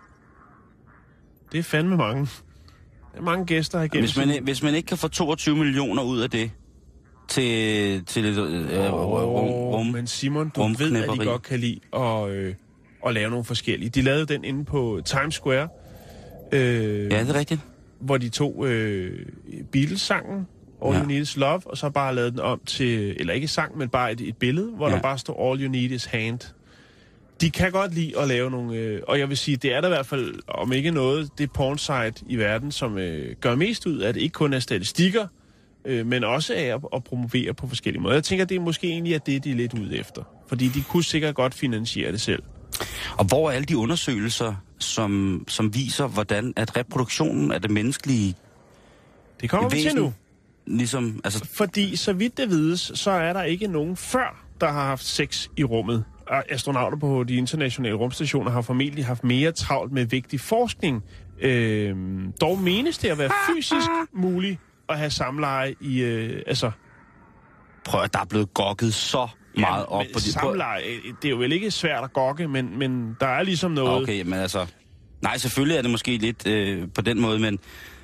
Det 1.51 1.57
er 1.59 1.63
fandme 1.63 1.97
mange. 1.97 2.21
Det 2.21 3.17
er 3.17 3.21
mange 3.21 3.45
gæster 3.45 3.77
her 3.77 3.85
igennem. 3.85 4.01
Hvis 4.03 4.17
man, 4.17 4.43
hvis 4.43 4.63
man 4.63 4.75
ikke 4.75 4.87
kan 4.87 4.97
få 4.97 5.07
22 5.07 5.55
millioner 5.55 6.03
ud 6.03 6.19
af 6.19 6.29
det 6.29 6.51
til, 7.27 8.05
til 8.05 8.23
lidt 8.23 8.37
øh, 8.37 8.93
rum, 8.93 9.73
rum, 9.73 9.85
Men 9.85 10.07
Simon, 10.07 10.49
du 10.55 10.67
ved, 10.77 10.95
at 10.95 11.09
de 11.19 11.25
godt 11.25 11.41
kan 11.43 11.59
lide 11.59 11.79
at, 11.95 12.29
øh, 12.29 12.53
at 13.07 13.13
lave 13.13 13.29
nogle 13.29 13.45
forskellige. 13.45 13.89
De 13.89 14.01
lavede 14.01 14.25
den 14.25 14.43
inde 14.43 14.65
på 14.65 15.01
Times 15.05 15.35
Square, 15.35 15.67
øh, 16.51 17.11
Ja, 17.11 17.19
det 17.19 17.29
er 17.29 17.33
rigtigt. 17.33 17.59
hvor 17.99 18.17
de 18.17 18.29
tog 18.29 18.67
øh, 18.67 19.25
Beatles-sangen, 19.71 20.47
All 20.85 20.93
Ja. 20.93 20.99
You 21.01 21.07
Need 21.07 21.21
Is 21.21 21.37
Love, 21.37 21.61
og 21.65 21.77
så 21.77 21.89
bare 21.89 22.15
lavede 22.15 22.31
den 22.31 22.39
om 22.39 22.61
til, 22.65 23.15
eller 23.19 23.33
ikke 23.33 23.47
sang, 23.47 23.77
men 23.77 23.89
bare 23.89 24.11
et, 24.11 24.21
et 24.21 24.37
billede, 24.37 24.71
hvor 24.75 24.89
ja. 24.89 24.95
Der 24.95 25.01
bare 25.01 25.17
står 25.17 25.51
All 25.51 25.63
You 25.63 25.71
Need 25.71 25.91
Is 25.91 26.05
Hand. 26.05 26.39
De 27.41 27.51
kan 27.51 27.71
godt 27.71 27.93
lide 27.93 28.19
at 28.19 28.27
lave 28.27 28.51
nogle, 28.51 28.75
øh, 28.75 29.01
og 29.07 29.19
jeg 29.19 29.29
vil 29.29 29.37
sige, 29.37 29.57
det 29.57 29.73
er 29.73 29.81
der 29.81 29.87
i 29.87 29.91
hvert 29.91 30.05
fald, 30.05 30.35
om 30.47 30.73
ikke 30.73 30.91
noget, 30.91 31.29
det 31.37 31.51
pornsite 31.51 32.13
i 32.27 32.35
verden, 32.35 32.71
som 32.71 32.97
øh, 32.97 33.35
gør 33.41 33.55
mest 33.55 33.85
ud 33.85 33.97
af 33.97 34.13
det, 34.13 34.21
ikke 34.21 34.33
kun 34.33 34.53
af 34.53 34.61
statistikker, 34.63 35.27
øh, 35.85 36.05
men 36.05 36.23
også 36.23 36.53
af 36.53 36.63
at, 36.63 36.81
at 36.93 37.03
promovere 37.03 37.53
på 37.53 37.67
forskellige 37.67 38.01
måder. 38.01 38.15
Jeg 38.15 38.23
tænker, 38.23 38.45
det 38.45 38.55
er 38.55 38.61
måske 38.61 38.87
egentlig 38.87 39.15
at 39.15 39.25
det, 39.25 39.43
de 39.43 39.51
er 39.51 39.55
lidt 39.55 39.73
ude 39.73 39.97
efter. 39.97 40.23
Fordi 40.47 40.67
de 40.67 40.83
kunne 40.83 41.03
sikkert 41.03 41.35
godt 41.35 41.53
finansiere 41.53 42.11
det 42.11 42.21
selv. 42.21 42.43
Og 43.17 43.25
hvor 43.25 43.49
er 43.49 43.53
alle 43.55 43.65
de 43.65 43.77
undersøgelser, 43.77 44.55
som, 44.79 45.43
som 45.47 45.73
viser, 45.73 46.07
hvordan 46.07 46.53
at 46.55 46.77
reproduktionen 46.77 47.51
af 47.51 47.61
det 47.61 47.71
menneskelige 47.71 48.35
Det 49.41 49.49
kommer 49.49 49.69
vi 49.69 49.75
til 49.75 49.85
væsen, 49.85 49.99
nu. 49.99 50.13
ligesom, 50.65 51.21
altså, 51.23 51.45
Fordi 51.53 51.95
så 51.95 52.13
vidt 52.13 52.37
det 52.37 52.49
vides, 52.49 52.91
så 52.95 53.11
er 53.11 53.33
der 53.33 53.43
ikke 53.43 53.67
nogen 53.67 53.97
før, 53.97 54.45
der 54.61 54.71
har 54.71 54.85
haft 54.85 55.05
sex 55.05 55.47
i 55.57 55.63
rummet. 55.63 56.03
Og 56.31 56.51
Astronauter 56.51 56.97
på 56.97 57.23
de 57.23 57.35
internationale 57.35 57.95
rumstationer 57.95 58.51
har 58.51 58.61
formentlig 58.61 59.05
haft 59.05 59.23
mere 59.23 59.51
travlt 59.51 59.91
med 59.91 60.05
vigtig 60.05 60.39
forskning. 60.39 61.03
Øhm, 61.41 62.33
dog 62.41 62.59
menes 62.59 62.97
det 62.97 63.09
at 63.09 63.17
være 63.17 63.31
fysisk 63.49 63.87
muligt 64.13 64.59
at 64.89 64.97
have 64.97 65.09
samleje 65.09 65.75
i... 65.81 66.01
Øh, 66.01 66.41
altså, 66.47 66.71
prøv 67.85 68.01
at 68.01 68.13
der 68.13 68.19
er 68.19 68.25
blevet 68.25 68.53
gokket 68.53 68.93
så 68.93 69.27
meget 69.57 69.85
op 69.85 70.03
men 70.03 70.13
på 70.13 70.19
de... 70.19 70.31
samleje, 70.31 70.81
øh, 70.83 71.13
det 71.21 71.25
er 71.25 71.29
jo 71.29 71.37
vel 71.37 71.51
ikke 71.51 71.71
svært 71.71 72.03
at 72.03 72.13
gokke, 72.13 72.47
men, 72.47 72.79
men 72.79 73.17
der 73.19 73.27
er 73.27 73.43
ligesom 73.43 73.71
noget... 73.71 74.01
Okay, 74.01 74.21
men 74.23 74.33
altså... 74.33 74.65
Nej, 75.21 75.37
selvfølgelig 75.37 75.77
er 75.77 75.81
det 75.81 75.91
måske 75.91 76.17
lidt 76.17 76.47
øh, 76.47 76.87
på 76.95 77.01
den 77.01 77.21
måde, 77.21 77.39
men, 77.39 77.59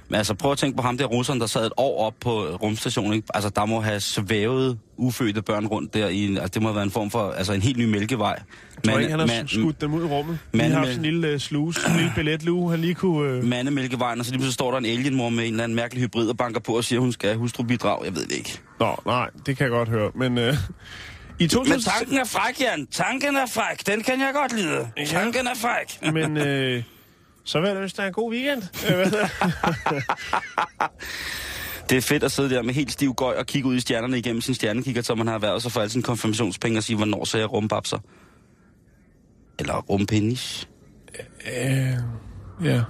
men 0.10 0.18
altså 0.18 0.34
prøv 0.34 0.52
at 0.52 0.58
tænke 0.58 0.78
på 0.78 0.84
ham 0.84 0.98
der 0.98 1.06
russeren, 1.06 1.40
der 1.40 1.46
sad 1.46 1.66
et 1.66 1.74
år 1.78 2.06
op 2.06 2.14
på 2.20 2.42
rumstationen. 2.42 3.14
Ikke? 3.14 3.28
Altså, 3.34 3.50
der 3.50 3.66
må 3.66 3.82
have 3.82 4.00
svævet 4.00 4.80
ufødte 4.98 5.42
børn 5.42 5.68
rundt 5.68 5.94
der 5.94 6.08
i 6.08 6.26
altså, 6.26 6.48
det 6.48 6.62
må 6.62 6.68
have 6.68 6.76
været 6.76 6.86
en 6.86 6.92
form 6.92 7.10
for, 7.10 7.32
altså 7.32 7.54
en 7.54 7.62
helt 7.62 7.78
ny 7.78 7.86
mælkevej. 7.86 8.40
Jeg 8.84 8.92
tror 8.94 9.00
ikke, 9.00 9.12
han 9.12 9.30
har 9.30 9.44
skudt 9.48 9.82
dem 9.82 9.94
ud 9.94 10.04
i 10.04 10.06
rummet. 10.06 10.40
Han 10.52 10.58
mand 10.58 10.74
har 10.74 10.80
haft 10.80 10.92
sådan 10.92 11.06
en 11.06 11.12
lille 11.12 11.34
uh, 11.34 11.40
sluse, 11.40 11.80
en 11.90 11.96
lille 11.96 12.12
billetlue, 12.16 12.72
han 12.72 12.80
lige 12.80 12.94
kunne... 12.94 13.32
Øh, 13.32 13.44
mandemælkevejen, 13.44 14.20
og 14.20 14.26
så 14.26 14.32
lige 14.32 14.40
pludselig 14.40 14.54
står 14.54 14.72
der 14.72 14.78
en 14.78 14.86
alienmor 14.86 15.30
med 15.30 15.44
en 15.44 15.52
eller 15.52 15.64
anden 15.64 15.76
mærkelig 15.76 16.04
hybrid 16.04 16.30
og 16.30 16.38
banker 16.38 16.60
på 16.60 16.78
og 16.78 16.84
siger, 16.84 17.00
at 17.00 17.02
hun 17.02 17.12
skal 17.12 17.30
have 17.30 17.40
hustrubidrag. 17.40 18.06
Jeg 18.06 18.16
ved 18.16 18.26
det 18.26 18.36
ikke. 18.36 18.60
Nå, 18.80 18.96
nej, 19.06 19.30
det 19.46 19.58
kan 19.58 19.64
jeg 19.64 19.72
godt 19.72 19.90
høre. 19.90 20.12
Men 20.16 20.38
øh, 20.38 20.54
i 21.40 21.48
2000... 21.48 21.74
Men 21.76 21.82
tanken 21.82 22.18
er 22.18 22.26
fræk, 22.26 22.62
Jan. 22.62 22.88
Tanken 22.92 23.36
er 23.36 23.46
fræk. 23.46 23.88
Den 23.88 24.04
kan 24.04 24.20
jeg 24.20 24.32
godt 24.34 24.54
lide. 24.56 24.88
Tanken 25.06 25.48
er 25.48 25.56
fræk. 25.56 26.14
Men 26.14 26.38
øh, 26.38 26.84
så 27.48 27.60
vil 27.60 27.68
jeg 27.68 27.78
ønske 27.78 27.98
dig 27.98 28.08
en 28.08 28.14
god 28.14 28.32
weekend. 28.32 28.62
Øh, 28.90 29.06
det? 31.90 31.98
Er 31.98 32.02
fedt 32.02 32.24
at 32.24 32.32
sidde 32.32 32.50
der 32.50 32.62
med 32.62 32.74
helt 32.74 32.92
stiv 32.92 33.14
gøj 33.14 33.36
og 33.40 33.46
kigge 33.46 33.70
ud 33.70 33.76
i 33.76 33.80
stjernerne 33.80 34.18
igennem 34.18 34.42
sin 34.42 34.54
stjernekigger, 34.56 35.02
så 35.02 35.16
man 35.16 35.28
har 35.28 35.40
været, 35.40 35.64
så 35.64 35.70
får 35.70 35.82
alle 35.82 35.92
sine 35.92 36.04
konfirmationspenge 36.04 36.80
og 36.80 36.84
sige, 36.84 36.98
hvornår 36.98 37.26
så 37.26 37.38
jeg 37.38 37.54
rumbabser. 37.54 38.00
Eller 39.60 39.76
rumpenis. 39.76 40.70
Øh, 41.48 41.94
ja. 42.64 42.82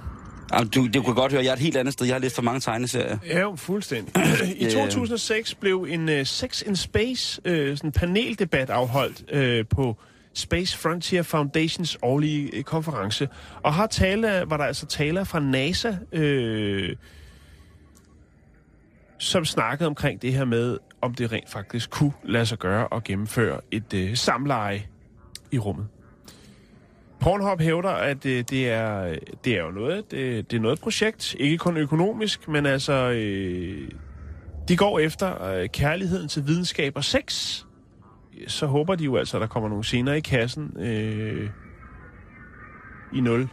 Jamen, 0.52 0.68
du, 0.68 0.88
du 0.94 1.02
kan 1.02 1.14
godt 1.14 1.32
høre, 1.32 1.42
jeg 1.44 1.48
er 1.50 1.54
et 1.54 1.58
helt 1.58 1.76
andet 1.76 1.92
sted. 1.92 2.06
Jeg 2.06 2.14
har 2.14 2.20
lidt 2.20 2.34
for 2.34 2.42
mange 2.42 2.60
tegneserier. 2.60 3.18
Ja, 3.26 3.40
jo, 3.40 3.56
fuldstændig. 3.56 4.14
I 4.56 4.64
Ja. 4.64 4.70
2006 4.70 5.54
blev 5.54 5.86
en 5.88 6.08
uh, 6.08 6.24
Sex 6.24 6.62
in 6.62 6.76
Space 6.76 7.40
uh, 7.44 7.76
sådan 7.76 7.92
paneldebat 7.92 8.70
afholdt 8.70 9.22
uh, 9.62 9.66
på 9.76 9.96
Space 10.34 10.78
Frontier 10.78 11.22
Foundations 11.22 11.98
årlige 12.02 12.56
øh, 12.56 12.62
konference. 12.62 13.28
Og 13.62 13.74
har 13.74 13.86
tale, 13.86 14.44
var 14.46 14.56
der 14.56 14.64
altså 14.64 14.86
taler 14.86 15.24
fra 15.24 15.40
NASA, 15.40 15.96
øh, 16.12 16.96
som 19.18 19.44
snakkede 19.44 19.86
omkring 19.86 20.22
det 20.22 20.32
her 20.32 20.44
med, 20.44 20.78
om 21.00 21.14
det 21.14 21.32
rent 21.32 21.50
faktisk 21.50 21.90
kunne 21.90 22.12
lade 22.24 22.46
sig 22.46 22.58
gøre 22.58 22.88
at 22.92 23.04
gennemføre 23.04 23.60
et 23.70 23.94
øh, 23.94 24.16
samleje 24.16 24.86
i 25.50 25.58
rummet. 25.58 25.86
Pornhub 27.20 27.60
hævder, 27.60 27.90
at 27.90 28.26
øh, 28.26 28.44
det, 28.50 28.68
er, 28.68 29.16
det 29.44 29.52
er 29.56 29.62
jo 29.62 29.70
noget, 29.70 30.10
det, 30.10 30.50
det 30.50 30.56
er 30.56 30.60
noget 30.60 30.80
projekt, 30.80 31.36
ikke 31.38 31.58
kun 31.58 31.76
økonomisk, 31.76 32.48
men 32.48 32.66
altså, 32.66 33.10
øh, 33.10 33.90
de 34.68 34.76
går 34.76 34.98
efter 34.98 35.44
øh, 35.44 35.68
kærligheden 35.68 36.28
til 36.28 36.46
videnskab 36.46 36.92
og 36.96 37.04
sex. 37.04 37.62
Så 38.46 38.66
håber 38.66 38.94
de 38.94 39.04
jo 39.04 39.16
altså, 39.16 39.36
at 39.36 39.40
der 39.40 39.46
kommer 39.46 39.68
nogle 39.68 39.84
senere 39.84 40.18
i 40.18 40.20
kassen 40.20 40.76
øh, 40.78 41.50
i 43.14 43.20
0. 43.20 43.48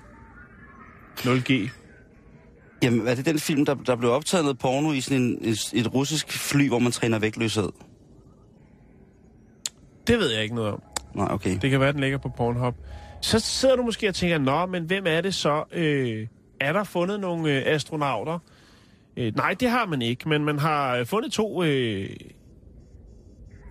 0G. 1.19 1.69
Jamen, 2.83 3.07
er 3.07 3.15
det 3.15 3.25
den 3.25 3.39
film, 3.39 3.65
der, 3.65 3.73
der 3.73 3.95
blev 3.95 4.11
optaget 4.11 4.45
noget 4.45 4.59
porno 4.59 4.91
i 4.91 5.01
sådan 5.01 5.21
en, 5.21 5.37
et, 5.41 5.73
et 5.73 5.93
russisk 5.93 6.31
fly, 6.31 6.67
hvor 6.67 6.79
man 6.79 6.91
træner 6.91 7.19
vægtløshed? 7.19 7.69
Det 10.07 10.19
ved 10.19 10.31
jeg 10.33 10.43
ikke 10.43 10.55
noget 10.55 10.71
om. 10.71 10.81
Nej, 11.15 11.27
okay. 11.31 11.57
Det 11.61 11.69
kan 11.69 11.79
være, 11.79 11.89
at 11.89 11.95
den 11.95 12.01
ligger 12.01 12.17
på 12.17 12.29
Pornhub. 12.29 12.75
Så 13.21 13.39
sidder 13.39 13.75
du 13.75 13.83
måske 13.83 14.09
og 14.09 14.15
tænker, 14.15 14.37
nå, 14.37 14.65
men 14.65 14.83
hvem 14.83 15.03
er 15.07 15.21
det 15.21 15.33
så? 15.35 15.63
Øh, 15.71 16.27
er 16.59 16.73
der 16.73 16.83
fundet 16.83 17.19
nogle 17.19 17.51
øh, 17.51 17.63
astronauter? 17.65 18.39
Øh, 19.17 19.35
nej, 19.35 19.55
det 19.59 19.69
har 19.69 19.85
man 19.85 20.01
ikke, 20.01 20.29
men 20.29 20.45
man 20.45 20.59
har 20.59 20.95
øh, 20.95 21.05
fundet 21.05 21.31
to, 21.31 21.63
øh, 21.63 22.09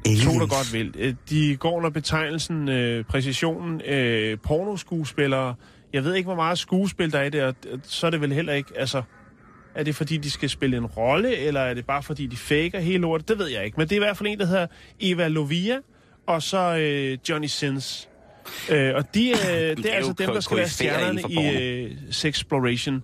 to 0.05 0.31
der 0.41 0.47
godt 0.47 0.73
vil. 0.73 0.95
Øh, 0.99 1.15
de 1.31 1.57
går 1.57 1.73
under 1.73 1.91
betegnelsen 1.91 2.69
øh, 2.69 3.05
præcisionen 3.05 3.81
øh, 3.81 4.39
pornoskuespillere. 4.39 5.55
Jeg 5.93 6.05
ved 6.05 6.15
ikke, 6.15 6.27
hvor 6.27 6.35
meget 6.35 6.59
skuespil 6.59 7.13
der 7.13 7.19
er 7.19 7.25
i 7.25 7.31
det, 7.31 7.43
og 7.43 7.55
øh, 7.69 7.79
så 7.83 8.07
er 8.07 8.11
det 8.11 8.21
vel 8.21 8.33
heller 8.33 8.53
ikke, 8.53 8.73
altså... 8.77 9.03
Er 9.75 9.83
det 9.83 9.97
fordi, 9.97 10.17
de 10.17 10.31
skal 10.31 10.51
spille 10.51 10.77
en 10.77 10.87
rolle, 10.87 11.37
eller 11.37 11.61
er 11.61 11.75
det 11.75 11.87
bare 11.87 12.03
fordi, 12.03 12.27
de 12.27 12.37
faker 12.37 12.81
hele 12.81 12.99
lortet? 12.99 13.29
Det 13.29 13.39
ved 13.39 13.47
jeg 13.47 13.65
ikke. 13.65 13.75
Men 13.77 13.89
det 13.89 13.93
er 13.93 13.97
i 13.97 14.05
hvert 14.05 14.17
fald 14.17 14.29
en, 14.29 14.39
der 14.39 14.47
hedder 14.47 14.67
Eva 15.01 15.29
Lovia, 15.29 15.79
og 16.27 16.43
så 16.43 16.77
øh, 16.77 17.19
Johnny 17.29 17.47
Sins. 17.47 18.09
Øh, 18.71 18.95
og 18.95 19.15
de, 19.15 19.31
øh, 19.31 19.37
det 19.77 19.87
er, 19.87 19.91
er 19.91 19.97
altså 19.97 20.13
dem, 20.13 20.31
der 20.31 20.41
skal 20.41 20.57
være 20.57 20.69
stjernerne 20.69 21.23
i 21.29 21.57
øh, 21.57 21.91
Sexploration. 22.11 23.03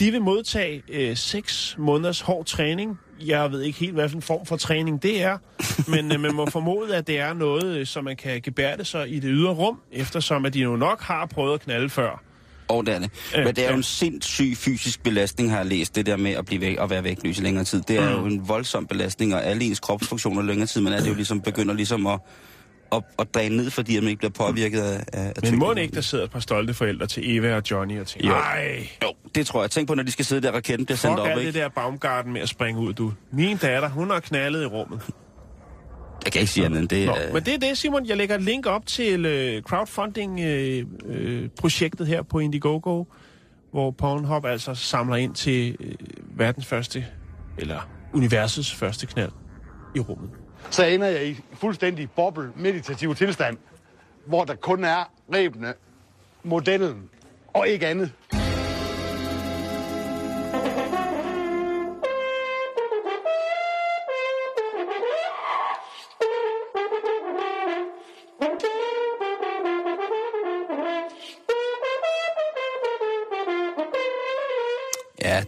De 0.00 0.10
vil 0.10 0.22
modtage 0.22 0.82
øh, 0.88 1.16
seks 1.16 1.76
måneders 1.78 2.20
hård 2.20 2.44
træning. 2.46 2.98
Jeg 3.26 3.52
ved 3.52 3.62
ikke 3.62 3.78
helt, 3.78 3.92
hvad 3.94 4.08
for 4.08 4.16
en 4.16 4.22
form 4.22 4.46
for 4.46 4.56
træning 4.56 5.02
det 5.02 5.22
er, 5.22 5.38
men 5.94 6.12
øh, 6.12 6.20
man 6.20 6.34
må 6.34 6.46
formode, 6.46 6.96
at 6.96 7.06
det 7.06 7.18
er 7.18 7.34
noget, 7.34 7.64
øh, 7.76 7.86
som 7.86 8.04
man 8.04 8.16
kan 8.16 8.40
gebærde 8.42 8.84
sig 8.84 9.12
i 9.14 9.14
det 9.20 9.30
ydre 9.32 9.50
rum, 9.52 9.80
eftersom 9.92 10.44
at 10.44 10.54
de 10.54 10.58
jo 10.60 10.76
nok 10.76 11.02
har 11.02 11.26
prøvet 11.26 11.54
at 11.54 11.60
knalde 11.60 11.88
før. 11.88 12.22
Og 12.68 12.86
det 12.86 12.94
er 12.94 12.98
det. 12.98 13.10
Men 13.36 13.46
det 13.46 13.64
er 13.66 13.70
jo 13.70 13.76
en 13.76 13.82
sindssyg 13.82 14.56
fysisk 14.56 15.02
belastning, 15.02 15.50
har 15.50 15.56
jeg 15.56 15.66
læst, 15.66 15.94
det 15.96 16.06
der 16.06 16.16
med 16.16 16.30
at 16.32 16.46
blive 16.46 16.60
væk 16.60 16.78
og 16.78 16.90
være 16.90 17.04
vægtløs 17.04 17.38
i 17.38 17.42
længere 17.42 17.64
tid. 17.64 17.82
Det 17.88 17.98
er 17.98 18.10
jo 18.10 18.20
Mm. 18.20 18.26
en 18.26 18.48
voldsom 18.48 18.86
belastning, 18.86 19.34
og 19.34 19.44
alle 19.44 19.64
ens 19.64 19.80
kropsfunktioner 19.80 20.42
længere 20.42 20.66
tid, 20.66 20.80
men 20.80 20.92
er 20.92 21.00
det 21.00 21.08
jo 21.08 21.14
ligesom 21.14 21.40
begynder 21.40 21.74
ligesom 21.74 22.06
at, 22.06 22.20
at, 22.92 23.02
at 23.18 23.34
dræne 23.34 23.56
ned, 23.56 23.70
fordi 23.70 24.00
man 24.00 24.08
ikke 24.08 24.18
bliver 24.18 24.30
påvirket 24.32 24.80
af, 24.80 25.04
af 25.12 25.32
Men 25.42 25.58
må 25.58 25.72
ikke, 25.74 25.94
der 25.94 26.00
sidder 26.00 26.24
et 26.24 26.30
par 26.30 26.40
stolte 26.40 26.74
forældre 26.74 27.06
til 27.06 27.36
Eva 27.36 27.56
og 27.56 27.62
Johnny 27.70 28.00
og 28.00 28.06
tænker, 28.06 28.28
nej, 28.28 28.88
Jo, 29.02 29.12
det 29.34 29.46
tror 29.46 29.60
jeg. 29.62 29.70
Tænk 29.70 29.88
på, 29.88 29.94
når 29.94 30.02
de 30.02 30.10
skal 30.12 30.24
sidde 30.24 30.42
der, 30.46 30.52
raketten 30.52 30.86
bliver 30.86 30.96
sendt 30.96 31.18
op, 31.18 31.28
ikke? 31.28 31.46
det 31.46 31.54
der 31.54 31.68
Baumgarten 31.68 32.32
med 32.32 32.40
at 32.40 32.48
springe 32.48 32.80
ud, 32.80 32.92
du. 32.92 33.12
Min 33.32 33.56
datter, 33.56 33.88
hun 33.88 34.10
har 34.10 34.20
knaldet 34.20 34.62
i 34.62 34.66
rummet. 34.66 35.00
Jeg 36.24 36.32
kan 36.32 36.40
ikke 36.40 36.52
sige 36.52 36.66
andet 36.66 36.90
det. 36.90 37.06
Nå, 37.06 37.12
er- 37.12 37.32
men 37.32 37.42
det 37.44 37.54
er 37.54 37.58
det, 37.58 37.78
Simon. 37.78 38.06
Jeg 38.06 38.16
lægger 38.16 38.34
et 38.34 38.42
link 38.42 38.66
op 38.66 38.86
til 38.86 39.26
øh, 39.26 39.62
crowdfunding-projektet 39.62 40.86
øh, 41.08 41.48
projektet 41.60 42.06
her 42.06 42.22
på 42.22 42.38
Indiegogo, 42.38 43.04
hvor 43.72 43.90
Pornhub 43.90 44.44
altså 44.44 44.74
samler 44.74 45.16
ind 45.16 45.34
til 45.34 45.76
øh, 45.80 45.92
verdens 46.36 46.66
første, 46.66 47.06
eller 47.58 47.88
universets 48.14 48.74
første 48.74 49.06
knald 49.06 49.30
i 49.96 50.00
rummet 50.00 50.30
så 50.70 50.84
ender 50.84 51.06
jeg 51.06 51.26
i 51.26 51.40
fuldstændig 51.54 52.10
boble 52.10 52.52
meditativ 52.56 53.14
tilstand, 53.14 53.56
hvor 54.26 54.44
der 54.44 54.54
kun 54.54 54.84
er 54.84 55.10
rebene, 55.34 55.74
modellen 56.42 57.10
og 57.54 57.68
ikke 57.68 57.86
andet. 57.86 58.12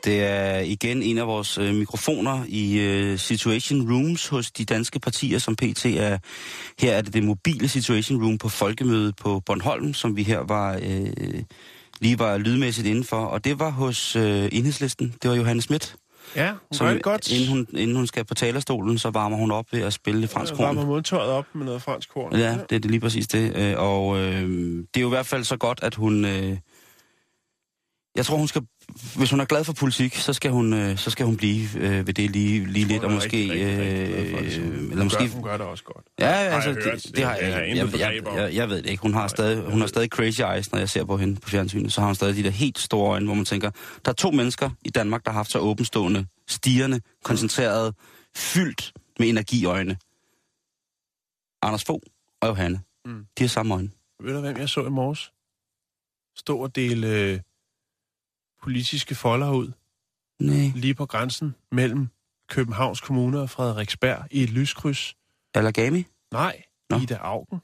Det 0.05 0.25
er 0.25 0.59
igen 0.59 1.03
en 1.03 1.19
af 1.19 1.27
vores 1.27 1.59
øh, 1.59 1.75
mikrofoner 1.75 2.45
i 2.49 2.79
øh, 2.79 3.19
Situation 3.19 3.93
Rooms 3.93 4.29
hos 4.29 4.51
de 4.51 4.65
danske 4.65 5.01
partier, 5.01 5.39
som 5.39 5.57
PT 5.57 5.87
er. 5.87 6.19
Her 6.79 6.93
er 6.93 7.03
det 7.03 7.15
det 7.15 7.25
mobile 7.25 7.69
Situation 7.69 8.23
Room 8.25 8.39
på 8.39 8.49
Folkemødet 8.49 9.17
på 9.17 9.41
Bornholm, 9.47 9.95
som 9.95 10.17
vi 10.17 10.23
her 10.23 10.39
var 10.41 10.79
øh, 10.83 11.43
lige 12.01 12.19
var 12.19 12.39
lydmæssigt 12.39 12.87
indenfor. 12.87 13.17
Og 13.17 13.45
det 13.45 13.59
var 13.59 13.71
hos 13.71 14.17
øh, 14.17 14.49
enhedslisten. 14.53 15.15
Det 15.23 15.31
var 15.31 15.37
Johannes 15.37 15.65
Schmidt. 15.65 15.97
Ja, 16.37 16.53
hun 16.81 16.89
det 16.89 17.03
godt. 17.03 17.33
Inden 17.33 17.49
hun, 17.49 17.67
inden 17.75 17.97
hun 17.97 18.07
skal 18.07 18.25
på 18.25 18.35
talerstolen, 18.35 18.99
så 18.99 19.11
varmer 19.11 19.37
hun 19.37 19.51
op 19.51 19.67
ved 19.73 19.81
at 19.83 19.93
spille 19.93 20.29
fransk 20.29 20.53
Jeg 20.53 20.59
varmer 20.59 20.81
horn. 20.81 20.89
modtøjet 20.89 21.31
op 21.31 21.47
med 21.55 21.65
noget 21.65 21.83
fransk 21.83 22.09
korn. 22.09 22.37
Ja, 22.37 22.51
det 22.71 22.77
er 22.77 22.79
det 22.81 22.85
lige 22.91 23.01
præcis 23.01 23.29
det. 23.29 23.57
Øh, 23.57 23.75
Og 23.79 24.19
øh, 24.19 24.49
det 24.79 24.97
er 24.97 25.01
jo 25.01 25.07
i 25.07 25.09
hvert 25.09 25.27
fald 25.27 25.45
så 25.45 25.57
godt, 25.57 25.81
at 25.83 25.95
hun... 25.95 26.25
Øh, 26.25 26.57
jeg 28.17 28.27
tror, 28.27 28.37
hun 28.37 28.49
skal... 28.49 28.63
Hvis 29.17 29.31
hun 29.31 29.41
er 29.41 29.45
glad 29.45 29.65
for 29.65 29.73
politik, 29.73 30.15
så 30.15 30.33
skal 30.33 30.51
hun, 30.51 30.73
øh, 30.73 30.99
så 30.99 31.11
skal 31.11 31.27
hun 31.27 31.37
blive 31.37 31.69
øh, 31.79 32.07
ved 32.07 32.15
det 32.15 32.31
lige, 32.31 32.67
lige 32.67 32.85
lidt, 32.85 33.05
og 33.05 33.13
måske... 33.13 33.37
rigtig, 33.37 33.51
rigtig, 33.51 34.17
rigtig 34.17 34.31
for 34.31 34.39
det, 34.39 34.59
øh, 34.59 34.67
eller 34.67 34.97
Hun 34.97 35.05
måske 35.05 35.19
gør, 35.19 35.27
hun 35.27 35.43
gør 35.43 35.57
det 35.57 35.67
også 35.67 35.85
godt. 35.85 36.07
Ja, 36.19 36.27
altså, 36.27 36.71
jeg 36.71 36.79
det, 36.85 37.05
det, 37.05 37.17
det 37.17 37.25
har 37.25 37.35
jeg, 37.35 37.77
jeg 37.77 37.99
jeg, 37.99 38.23
jeg, 38.37 38.55
jeg 38.55 38.69
ved 38.69 38.83
det 38.83 38.91
ikke. 38.91 39.03
Hun 39.03 39.15
har, 39.15 39.29
stadig, 39.29 39.71
hun 39.71 39.81
har 39.81 39.87
stadig 39.87 40.09
crazy 40.09 40.41
eyes, 40.41 40.73
når 40.73 40.79
jeg 40.79 40.89
ser 40.89 41.05
på 41.05 41.17
hende 41.17 41.41
på 41.41 41.49
fjernsynet. 41.49 41.93
Så 41.93 42.01
har 42.01 42.07
hun 42.07 42.15
stadig 42.15 42.37
de 42.37 42.43
der 42.43 42.51
helt 42.51 42.79
store 42.79 43.11
øjne, 43.11 43.27
hvor 43.27 43.35
man 43.35 43.45
tænker, 43.45 43.71
der 44.05 44.11
er 44.11 44.15
to 44.15 44.31
mennesker 44.31 44.71
i 44.85 44.91
Danmark, 44.91 45.25
der 45.25 45.31
har 45.31 45.39
haft 45.39 45.51
så 45.51 45.59
åbenstående, 45.59 46.27
stigende, 46.49 47.01
koncentreret, 47.25 47.95
fyldt 48.37 48.93
med 49.19 49.29
energiøjne. 49.29 49.97
Anders 51.63 51.85
Fogh 51.85 52.03
og 52.41 52.49
Johanne. 52.49 52.81
Mm. 53.05 53.25
De 53.39 53.43
har 53.43 53.49
samme 53.49 53.75
øjne. 53.75 53.91
Ved 54.21 54.35
du, 54.35 54.41
hvem 54.41 54.57
jeg 54.57 54.69
så 54.69 54.87
i 54.87 54.91
morges? 54.91 55.33
Stå 56.37 56.59
og 56.59 56.77
dele 56.77 57.09
øh, 57.09 57.41
politiske 58.63 59.15
folder 59.15 59.51
ud. 59.51 59.73
Nej. 60.41 60.73
lige 60.75 60.95
på 60.95 61.07
grænsen 61.07 61.55
mellem 61.73 62.09
Københavns 62.49 63.01
Kommune 63.01 63.41
og 63.41 63.51
Frederiksberg 63.51 64.25
i 64.31 64.43
et 64.43 64.51
lyskryds. 64.51 65.17
Allergami? 65.55 66.07
Nej, 66.33 66.63
Nå. 66.91 66.97
Ida 66.97 67.15
Augen. 67.15 67.61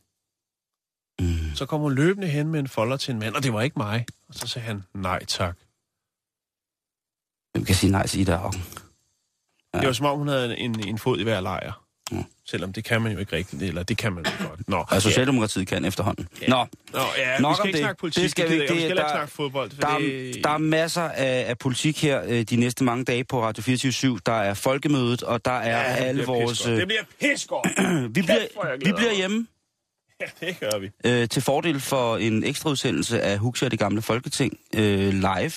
Mm. 1.20 1.54
Så 1.54 1.66
kom 1.66 1.80
hun 1.80 1.94
løbende 1.94 2.28
hen 2.28 2.48
med 2.48 2.60
en 2.60 2.68
folder 2.68 2.96
til 2.96 3.12
en 3.12 3.18
mand, 3.18 3.34
og 3.34 3.42
det 3.42 3.52
var 3.52 3.62
ikke 3.62 3.78
mig. 3.78 4.06
Og 4.28 4.34
så 4.34 4.46
sagde 4.46 4.66
han, 4.66 4.84
nej 4.94 5.24
tak. 5.24 5.56
Hvem 7.52 7.64
kan 7.64 7.74
sige 7.74 7.90
nej 7.90 8.06
til 8.06 8.20
Ida 8.20 8.32
Augen? 8.32 8.54
Ja. 8.54 8.70
Ja. 9.74 9.80
Det 9.80 9.86
var 9.86 9.92
som 9.92 10.06
om, 10.06 10.18
hun 10.18 10.28
havde 10.28 10.58
en, 10.58 10.88
en 10.88 10.98
fod 10.98 11.18
i 11.18 11.22
hver 11.22 11.40
lejr. 11.40 11.85
Ja. 12.46 12.50
Selvom 12.50 12.72
det 12.72 12.84
kan 12.84 13.02
man 13.02 13.12
jo 13.12 13.18
ikke 13.18 13.36
rigtigt, 13.36 13.62
eller 13.62 13.82
det 13.82 13.96
kan 13.96 14.12
man 14.12 14.24
jo 14.24 14.46
godt. 14.48 14.68
Nå, 14.68 14.84
Og 14.90 15.02
Socialdemokratiet 15.02 15.68
kan 15.68 15.84
efterhånden. 15.84 16.28
Ja. 16.42 16.48
Nå, 16.48 16.66
Nå 16.92 17.00
ja, 17.18 17.38
Nok 17.38 17.50
vi 17.50 17.54
skal 17.56 17.66
ikke 17.68 17.76
det. 17.76 17.82
snakke 17.84 17.98
politik. 18.00 18.22
Det 18.22 18.30
skal 18.30 18.48
vi 18.50 18.54
jeg. 18.54 18.60
Vi 18.60 18.66
skal 18.66 18.76
Det- 18.80 18.88
ikke 18.90 19.02
snakke 19.10 19.32
fodbold. 19.32 19.70
For 19.70 19.80
Der 19.80 19.88
er, 19.88 19.98
det, 19.98 20.44
der 20.44 20.50
er 20.50 20.58
masser 20.58 21.02
af, 21.02 21.44
af 21.48 21.58
politik 21.58 22.02
her 22.02 22.22
øh, 22.26 22.42
de 22.42 22.56
næste 22.56 22.84
mange 22.84 23.04
dage 23.04 23.24
på 23.24 23.42
Radio 23.42 23.62
24 23.62 24.18
Der 24.26 24.32
er 24.32 24.54
folkemødet, 24.54 25.22
og 25.22 25.44
der 25.44 25.50
er 25.50 25.70
ja, 25.80 25.92
ja, 25.92 26.00
det 26.00 26.08
alle 26.08 26.24
vores... 26.24 26.66
Øh, 26.66 26.76
Det 26.76 26.86
bliver 26.86 27.02
pissegodt. 27.20 27.66
vi, 28.16 28.20
hvor 28.20 28.34
jeg 28.34 28.48
bliver, 28.54 28.76
vi 28.84 28.92
bliver 28.96 29.12
hjemme 29.16 29.46
ja, 30.20 30.46
det 30.46 30.60
gør 30.60 30.78
vi. 30.78 30.90
øh, 31.04 31.28
til 31.28 31.42
fordel 31.42 31.80
for 31.80 32.16
en 32.16 32.44
ekstra 32.44 32.70
udsendelse 32.70 33.20
af 33.22 33.38
Huxi 33.38 33.64
og 33.64 33.70
det 33.70 33.78
gamle 33.78 34.02
Folketing 34.02 34.58
øh, 34.74 35.12
live. 35.14 35.52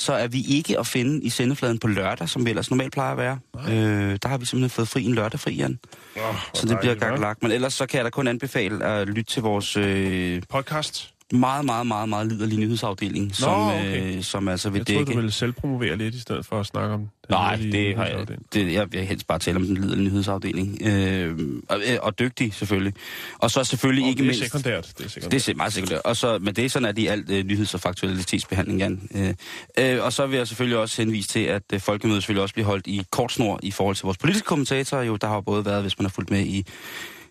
Så 0.00 0.12
er 0.12 0.28
vi 0.28 0.42
ikke 0.48 0.78
at 0.78 0.86
finde 0.86 1.24
i 1.24 1.30
sendefladen 1.30 1.78
på 1.78 1.86
lørdag, 1.88 2.28
som 2.28 2.44
vi 2.44 2.50
ellers 2.50 2.70
normalt 2.70 2.92
plejer 2.92 3.12
at 3.12 3.18
være. 3.18 3.38
Øh, 3.68 4.18
der 4.22 4.28
har 4.28 4.38
vi 4.38 4.46
simpelthen 4.46 4.70
fået 4.70 4.88
fri 4.88 5.04
en 5.04 5.14
lørdag 5.14 5.40
fri, 5.40 5.54
Jan. 5.54 5.78
Oh, 6.16 6.34
Så 6.54 6.66
det 6.66 6.78
bliver 6.78 6.94
gakkelagt. 6.94 7.42
Men 7.42 7.52
ellers 7.52 7.74
så 7.74 7.86
kan 7.86 7.96
jeg 7.96 8.04
da 8.04 8.10
kun 8.10 8.26
anbefale 8.28 8.84
at 8.84 9.08
lytte 9.08 9.22
til 9.32 9.42
vores... 9.42 9.76
Øh, 9.76 10.42
Podcast. 10.48 11.14
Meget, 11.32 11.64
meget, 11.64 11.86
meget, 11.86 12.08
meget 12.08 12.26
liderlig 12.26 12.58
nyhedsafdeling, 12.58 13.36
som, 13.36 13.66
okay. 13.66 14.16
øh, 14.16 14.22
som 14.22 14.48
altså 14.48 14.70
vil 14.70 14.78
Jeg 14.78 14.86
troede, 14.86 14.98
dække... 14.98 15.12
du 15.12 15.16
ville 15.16 15.32
selv 15.32 15.52
promovere 15.52 15.96
lidt, 15.96 16.14
i 16.14 16.20
stedet 16.20 16.46
for 16.46 16.60
at 16.60 16.66
snakke 16.66 16.94
om 16.94 17.00
den 17.00 17.08
Nej, 17.30 17.56
det 17.56 17.96
har 17.96 18.06
jeg, 18.06 18.26
det, 18.52 18.72
jeg 18.72 18.92
vil 18.92 19.00
helst 19.00 19.26
bare 19.26 19.38
tale 19.38 19.56
om 19.56 19.62
den 19.62 19.74
liderlige 19.74 20.04
nyhedsafdeling. 20.04 20.78
Øh, 20.86 21.38
og, 21.68 21.80
øh, 21.86 21.98
og 22.02 22.18
dygtig, 22.18 22.54
selvfølgelig. 22.54 22.94
Og 23.38 23.50
så 23.50 23.64
selvfølgelig 23.64 24.04
Og 24.04 24.08
ikke 24.08 24.18
det 24.18 24.24
er 24.24 24.32
mindst... 24.32 24.44
sekundært. 24.44 24.92
Det 24.98 25.04
er 25.04 25.08
sekundært. 25.08 25.32
Det 25.32 25.48
er 25.48 25.54
meget 25.54 25.72
sikkert. 25.72 26.00
Og 26.04 26.16
så, 26.16 26.38
men 26.38 26.54
det 26.56 26.64
er 26.64 26.68
sådan, 26.68 26.88
at 26.88 26.96
de 26.96 27.10
alt 27.10 27.30
øh, 27.30 27.44
nyheds- 27.44 27.74
og 27.74 27.80
faktualitetsbehandling, 27.80 28.78
Jan. 28.78 29.08
Øh, 29.14 29.34
øh, 29.78 30.04
og 30.04 30.12
så 30.12 30.26
vil 30.26 30.36
jeg 30.36 30.48
selvfølgelig 30.48 30.78
også 30.78 31.02
henvise 31.02 31.28
til, 31.28 31.40
at 31.40 31.62
øh, 31.72 31.80
folkemødet 31.80 32.22
selvfølgelig 32.22 32.42
også 32.42 32.54
bliver 32.54 32.66
holdt 32.66 32.86
i 32.86 33.02
kort 33.10 33.32
snor 33.32 33.60
i 33.62 33.70
forhold 33.70 33.96
til 33.96 34.04
vores 34.04 34.18
politiske 34.18 34.46
kommentatorer. 34.46 35.02
Jo, 35.02 35.16
der 35.16 35.28
har 35.28 35.40
både 35.40 35.64
været, 35.64 35.82
hvis 35.82 35.98
man 35.98 36.04
har 36.04 36.10
fulgt 36.10 36.30
med 36.30 36.40
i 36.40 36.66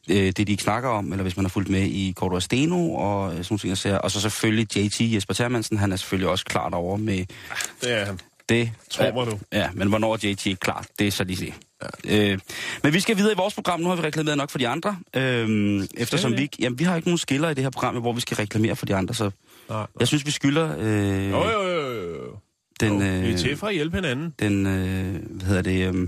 øh, 0.09 0.15
det, 0.15 0.37
de 0.37 0.51
ikke 0.51 0.63
snakker 0.63 0.89
om, 0.89 1.11
eller 1.11 1.23
hvis 1.23 1.37
man 1.37 1.45
har 1.45 1.49
fulgt 1.49 1.69
med 1.69 1.81
i 1.83 2.13
og 2.17 2.43
Steno, 2.43 2.93
og 2.93 3.25
øh, 3.29 3.35
sådan 3.35 3.45
nogle 3.49 3.59
ting, 3.59 3.69
ser. 3.77 3.97
Og 3.97 4.11
så 4.11 4.21
selvfølgelig 4.21 4.77
JT 4.77 5.01
Jesper 5.01 5.33
Termansen, 5.33 5.77
han 5.77 5.91
er 5.91 5.95
selvfølgelig 5.95 6.29
også 6.29 6.45
klart 6.45 6.73
over 6.73 6.97
med 6.97 7.25
Det 7.81 7.91
er 7.91 8.05
han. 8.05 8.19
det. 8.49 8.71
Tror 8.89 9.13
mig 9.13 9.25
du. 9.31 9.39
Ja, 9.53 9.69
men 9.73 9.87
hvornår 9.89 10.13
er 10.13 10.17
JT 10.29 10.45
ikke 10.45 10.59
klar? 10.59 10.85
Det 10.99 11.07
er 11.07 11.11
så 11.11 11.23
lige 11.23 11.45
det. 11.45 11.53
Ja. 12.05 12.31
Øh, 12.31 12.39
men 12.83 12.93
vi 12.93 12.99
skal 12.99 13.17
videre 13.17 13.31
i 13.33 13.35
vores 13.37 13.53
program. 13.53 13.79
Nu 13.79 13.89
har 13.89 13.95
vi 13.95 14.01
reklameret 14.01 14.37
nok 14.37 14.49
for 14.49 14.57
de 14.57 14.67
andre. 14.67 14.97
Øh, 15.15 15.83
eftersom 15.97 16.31
vi 16.37 16.41
ikke- 16.41 16.57
jamen, 16.59 16.79
vi 16.79 16.83
har 16.83 16.95
ikke 16.95 17.07
nogen 17.07 17.17
skiller 17.17 17.49
i 17.49 17.53
det 17.53 17.63
her 17.63 17.69
program, 17.69 17.95
hvor 17.95 18.13
vi 18.13 18.21
skal 18.21 18.37
reklamere 18.37 18.75
for 18.75 18.85
de 18.85 18.95
andre. 18.95 19.13
Så 19.15 19.23
Nej, 19.23 19.31
nej. 19.69 19.85
jeg 19.99 20.07
synes, 20.07 20.25
vi 20.25 20.31
skylder 20.31 20.75
øh, 20.79 21.31
Jo, 21.31 21.43
jo, 21.43 21.61
jo, 21.61 21.91
jo, 21.91 22.39
den, 22.79 22.91
Jo, 22.93 22.97
vi 22.97 23.05
er 23.27 23.31
øh, 23.31 23.37
til 23.37 23.57
for 23.57 23.67
at 23.67 23.73
hjælpe 23.73 23.95
hinanden. 23.97 24.33
den 24.39 24.65
øh, 24.67 25.15
hvad 25.31 25.47
hedder 25.47 25.61
det, 25.61 25.95
øh, 25.95 26.07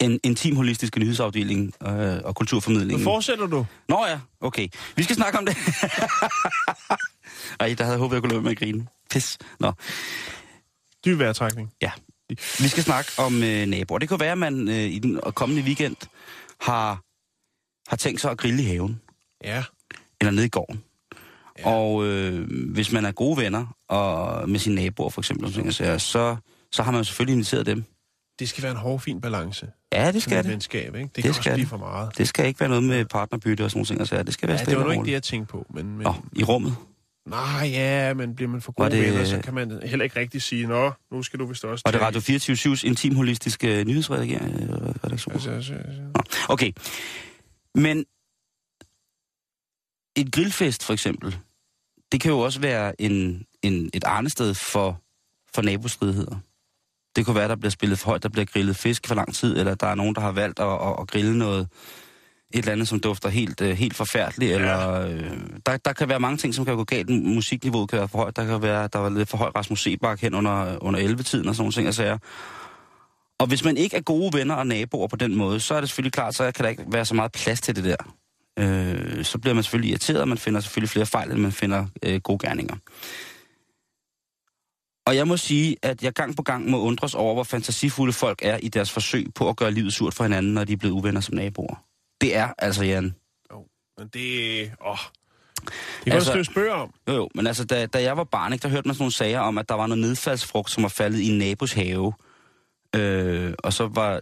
en 0.00 0.20
intim 0.22 0.56
holistiske 0.56 1.00
nyhedsafdeling 1.00 1.74
øh, 1.82 1.88
og 1.90 2.22
Nu 2.26 2.32
kulturformidlingen. 2.32 3.04
fortsætter 3.04 3.46
du. 3.46 3.66
Nå 3.88 4.06
ja, 4.06 4.20
okay. 4.40 4.68
Vi 4.96 5.02
skal 5.02 5.16
snakke 5.16 5.38
om 5.38 5.46
det. 5.46 5.56
Ej, 7.60 7.74
der 7.78 7.84
havde 7.84 7.90
jeg 7.92 7.98
håbet, 7.98 8.14
jeg 8.14 8.22
kunne 8.22 8.32
være 8.32 8.42
med 8.42 8.50
at 8.50 8.58
grine. 8.58 8.86
Pis. 9.10 9.38
Nå. 9.60 9.72
Dyb 11.04 11.18
vejrtrækning. 11.18 11.72
Ja. 11.82 11.90
Vi 12.58 12.68
skal 12.68 12.82
snakke 12.82 13.10
om 13.18 13.42
øh, 13.42 13.66
naboer. 13.66 13.98
Det 13.98 14.08
kan 14.08 14.20
være, 14.20 14.32
at 14.32 14.38
man 14.38 14.68
øh, 14.68 14.74
i 14.84 14.98
den 14.98 15.20
kommende 15.34 15.62
weekend 15.62 15.96
har, 16.60 17.02
har 17.90 17.96
tænkt 17.96 18.20
sig 18.20 18.30
at 18.30 18.38
grille 18.38 18.62
i 18.62 18.66
haven. 18.66 19.00
Ja. 19.44 19.64
Eller 20.20 20.30
nede 20.30 20.46
i 20.46 20.48
gården. 20.48 20.82
Ja. 21.58 21.68
Og 21.70 22.04
øh, 22.06 22.50
hvis 22.72 22.92
man 22.92 23.04
er 23.04 23.12
gode 23.12 23.36
venner 23.36 23.76
og 23.88 24.48
med 24.48 24.60
sine 24.60 24.74
naboer, 24.74 25.10
for 25.10 25.20
eksempel, 25.20 25.74
siger, 25.74 25.98
så, 25.98 26.36
så 26.72 26.82
har 26.82 26.92
man 26.92 27.04
selvfølgelig 27.04 27.32
inviteret 27.32 27.66
dem. 27.66 27.84
Det 28.42 28.48
skal 28.48 28.62
være 28.62 28.72
en 28.72 28.78
hård, 28.78 29.00
fin 29.00 29.20
balance. 29.20 29.66
Ja, 29.92 30.12
det 30.12 30.22
skal 30.22 30.38
et 30.38 30.44
det. 30.44 30.52
venskab, 30.52 30.94
ikke? 30.94 31.06
Det, 31.06 31.16
Det 31.16 31.24
kan 31.24 31.34
skal 31.34 31.50
også 31.50 31.56
blive 31.56 31.66
for 31.66 31.76
meget. 31.76 32.18
Det 32.18 32.28
skal 32.28 32.46
ikke 32.46 32.60
være 32.60 32.68
noget 32.68 32.84
med 32.84 33.04
partnerbytte 33.04 33.64
og 33.64 33.70
sådan 33.70 33.78
nogle 33.78 33.86
ting. 33.86 34.00
Altså, 34.00 34.22
det 34.22 34.34
skal 34.34 34.48
være 34.48 34.58
Ja, 34.58 34.64
det 34.64 34.76
var 34.78 34.84
nu 34.84 34.90
ikke 34.90 35.04
det, 35.04 35.12
jeg 35.12 35.22
tænkte 35.22 35.50
på. 35.52 35.66
Men, 35.74 35.96
men, 35.98 36.06
Åh, 36.06 36.14
i 36.36 36.44
rummet. 36.44 36.74
Nej, 37.26 37.68
ja, 37.72 38.14
men 38.14 38.34
bliver 38.34 38.48
man 38.50 38.60
for 38.60 38.74
Var 38.78 38.88
gode 38.88 38.96
det- 39.02 39.12
venner, 39.12 39.24
så 39.24 39.40
kan 39.40 39.54
man 39.54 39.80
heller 39.84 40.04
ikke 40.04 40.20
rigtig 40.20 40.42
sige, 40.42 40.66
nå, 40.66 40.92
nu 41.12 41.22
skal 41.22 41.38
du 41.38 41.46
vist 41.46 41.64
også 41.64 41.82
Og 41.86 41.92
det 41.92 42.00
Radio 42.00 42.20
24-7's 42.20 42.86
intim 42.86 43.14
holistiske 43.14 43.84
nyhedsredaktion. 43.84 45.32
Altså, 45.34 45.50
altså, 45.50 45.74
altså. 45.74 46.00
Nå, 46.14 46.22
Okay. 46.48 46.72
Men 47.74 48.04
et 50.16 50.32
grillfest 50.32 50.84
for 50.84 50.92
eksempel, 50.92 51.36
det 52.12 52.20
kan 52.20 52.30
jo 52.30 52.38
også 52.38 52.60
være 52.60 53.00
en, 53.00 53.44
en, 53.62 53.90
et 53.94 54.04
arnested 54.04 54.54
for, 54.54 55.00
for 55.54 55.62
nabostridigheder. 55.62 56.36
Det 57.16 57.26
kunne 57.26 57.36
være, 57.36 57.48
der 57.48 57.56
bliver 57.56 57.70
spillet 57.70 57.98
for 57.98 58.10
højt, 58.10 58.22
der 58.22 58.28
bliver 58.28 58.44
grillet 58.44 58.76
fisk 58.76 59.06
for 59.06 59.14
lang 59.14 59.34
tid, 59.34 59.58
eller 59.58 59.74
der 59.74 59.86
er 59.86 59.94
nogen, 59.94 60.14
der 60.14 60.20
har 60.20 60.32
valgt 60.32 60.60
at, 60.60 60.72
at, 60.72 60.96
at 61.00 61.08
grille 61.08 61.38
noget, 61.38 61.68
et 62.54 62.58
eller 62.58 62.72
andet, 62.72 62.88
som 62.88 63.00
dufter 63.00 63.28
helt, 63.28 63.60
øh, 63.60 63.70
helt 63.70 63.96
forfærdeligt, 63.96 64.50
ja. 64.50 64.56
eller 64.56 65.00
øh, 65.00 65.30
der, 65.66 65.76
der 65.76 65.92
kan 65.92 66.08
være 66.08 66.20
mange 66.20 66.36
ting, 66.36 66.54
som 66.54 66.64
kan 66.64 66.76
gå 66.76 66.84
galt. 66.84 67.08
Musikniveauet 67.08 67.90
kan 67.90 67.98
være 67.98 68.08
for 68.08 68.18
højt, 68.18 68.36
der 68.36 68.46
kan 68.46 68.62
være, 68.62 68.88
der 68.92 68.98
var 68.98 69.08
lidt 69.08 69.28
for 69.28 69.36
høj 69.36 69.50
Rasmus 69.56 69.82
Sebak 69.82 70.20
hen 70.20 70.34
under, 70.34 70.78
under 70.80 71.00
11-tiden 71.00 71.48
og 71.48 71.54
sådan 71.54 71.62
nogle 71.62 71.72
ting, 71.72 71.86
jeg 71.86 71.94
siger. 71.94 72.18
Og 73.40 73.46
hvis 73.46 73.64
man 73.64 73.76
ikke 73.76 73.96
er 73.96 74.00
gode 74.00 74.38
venner 74.38 74.54
og 74.54 74.66
naboer 74.66 75.08
på 75.08 75.16
den 75.16 75.36
måde, 75.36 75.60
så 75.60 75.74
er 75.74 75.80
det 75.80 75.88
selvfølgelig 75.88 76.12
klart, 76.12 76.34
så 76.34 76.52
kan 76.52 76.64
der 76.64 76.70
ikke 76.70 76.84
være 76.86 77.04
så 77.04 77.14
meget 77.14 77.32
plads 77.32 77.60
til 77.60 77.76
det 77.76 77.84
der. 77.84 77.96
Øh, 78.58 79.24
så 79.24 79.38
bliver 79.38 79.54
man 79.54 79.62
selvfølgelig 79.62 79.90
irriteret, 79.90 80.20
og 80.20 80.28
man 80.28 80.38
finder 80.38 80.60
selvfølgelig 80.60 80.90
flere 80.90 81.06
fejl, 81.06 81.30
end 81.30 81.40
man 81.40 81.52
finder 81.52 81.86
øh, 82.02 82.20
gode 82.20 82.38
gerninger. 82.38 82.76
Og 85.06 85.16
jeg 85.16 85.28
må 85.28 85.36
sige, 85.36 85.76
at 85.82 86.02
jeg 86.02 86.12
gang 86.12 86.36
på 86.36 86.42
gang 86.42 86.70
må 86.70 86.80
undres 86.80 87.14
over, 87.14 87.34
hvor 87.34 87.42
fantasifulde 87.44 88.12
folk 88.12 88.38
er 88.42 88.56
i 88.62 88.68
deres 88.68 88.90
forsøg 88.90 89.26
på 89.34 89.48
at 89.48 89.56
gøre 89.56 89.70
livet 89.70 89.92
surt 89.92 90.14
for 90.14 90.24
hinanden, 90.24 90.54
når 90.54 90.64
de 90.64 90.72
er 90.72 90.76
blevet 90.76 90.94
uvenner 90.94 91.20
som 91.20 91.34
naboer. 91.34 91.84
Det 92.20 92.36
er 92.36 92.48
altså, 92.58 92.84
Jan. 92.84 93.14
Men 93.98 94.08
det... 94.12 94.62
Åh. 94.86 94.96
Det 95.64 95.72
kan 96.04 96.12
Altså- 96.12 96.32
du 96.34 96.44
spørge 96.44 96.72
om. 96.72 96.94
Jo, 97.08 97.12
jo, 97.14 97.28
men 97.34 97.46
altså, 97.46 97.64
da, 97.64 97.86
da 97.86 98.02
jeg 98.02 98.16
var 98.16 98.24
barn, 98.24 98.52
ikke, 98.52 98.62
der 98.62 98.68
hørte 98.68 98.88
man 98.88 98.94
sådan 98.94 99.02
nogle 99.02 99.12
sager 99.12 99.40
om, 99.40 99.58
at 99.58 99.68
der 99.68 99.74
var 99.74 99.86
noget 99.86 100.00
nedfaldsfrugt, 100.00 100.70
som 100.70 100.82
var 100.82 100.88
faldet 100.88 101.18
i 101.20 101.28
en 101.28 101.38
nabos 101.38 101.72
have. 101.72 102.12
Øh, 102.96 103.54
og 103.58 103.72
så 103.72 103.86
var 103.86 104.20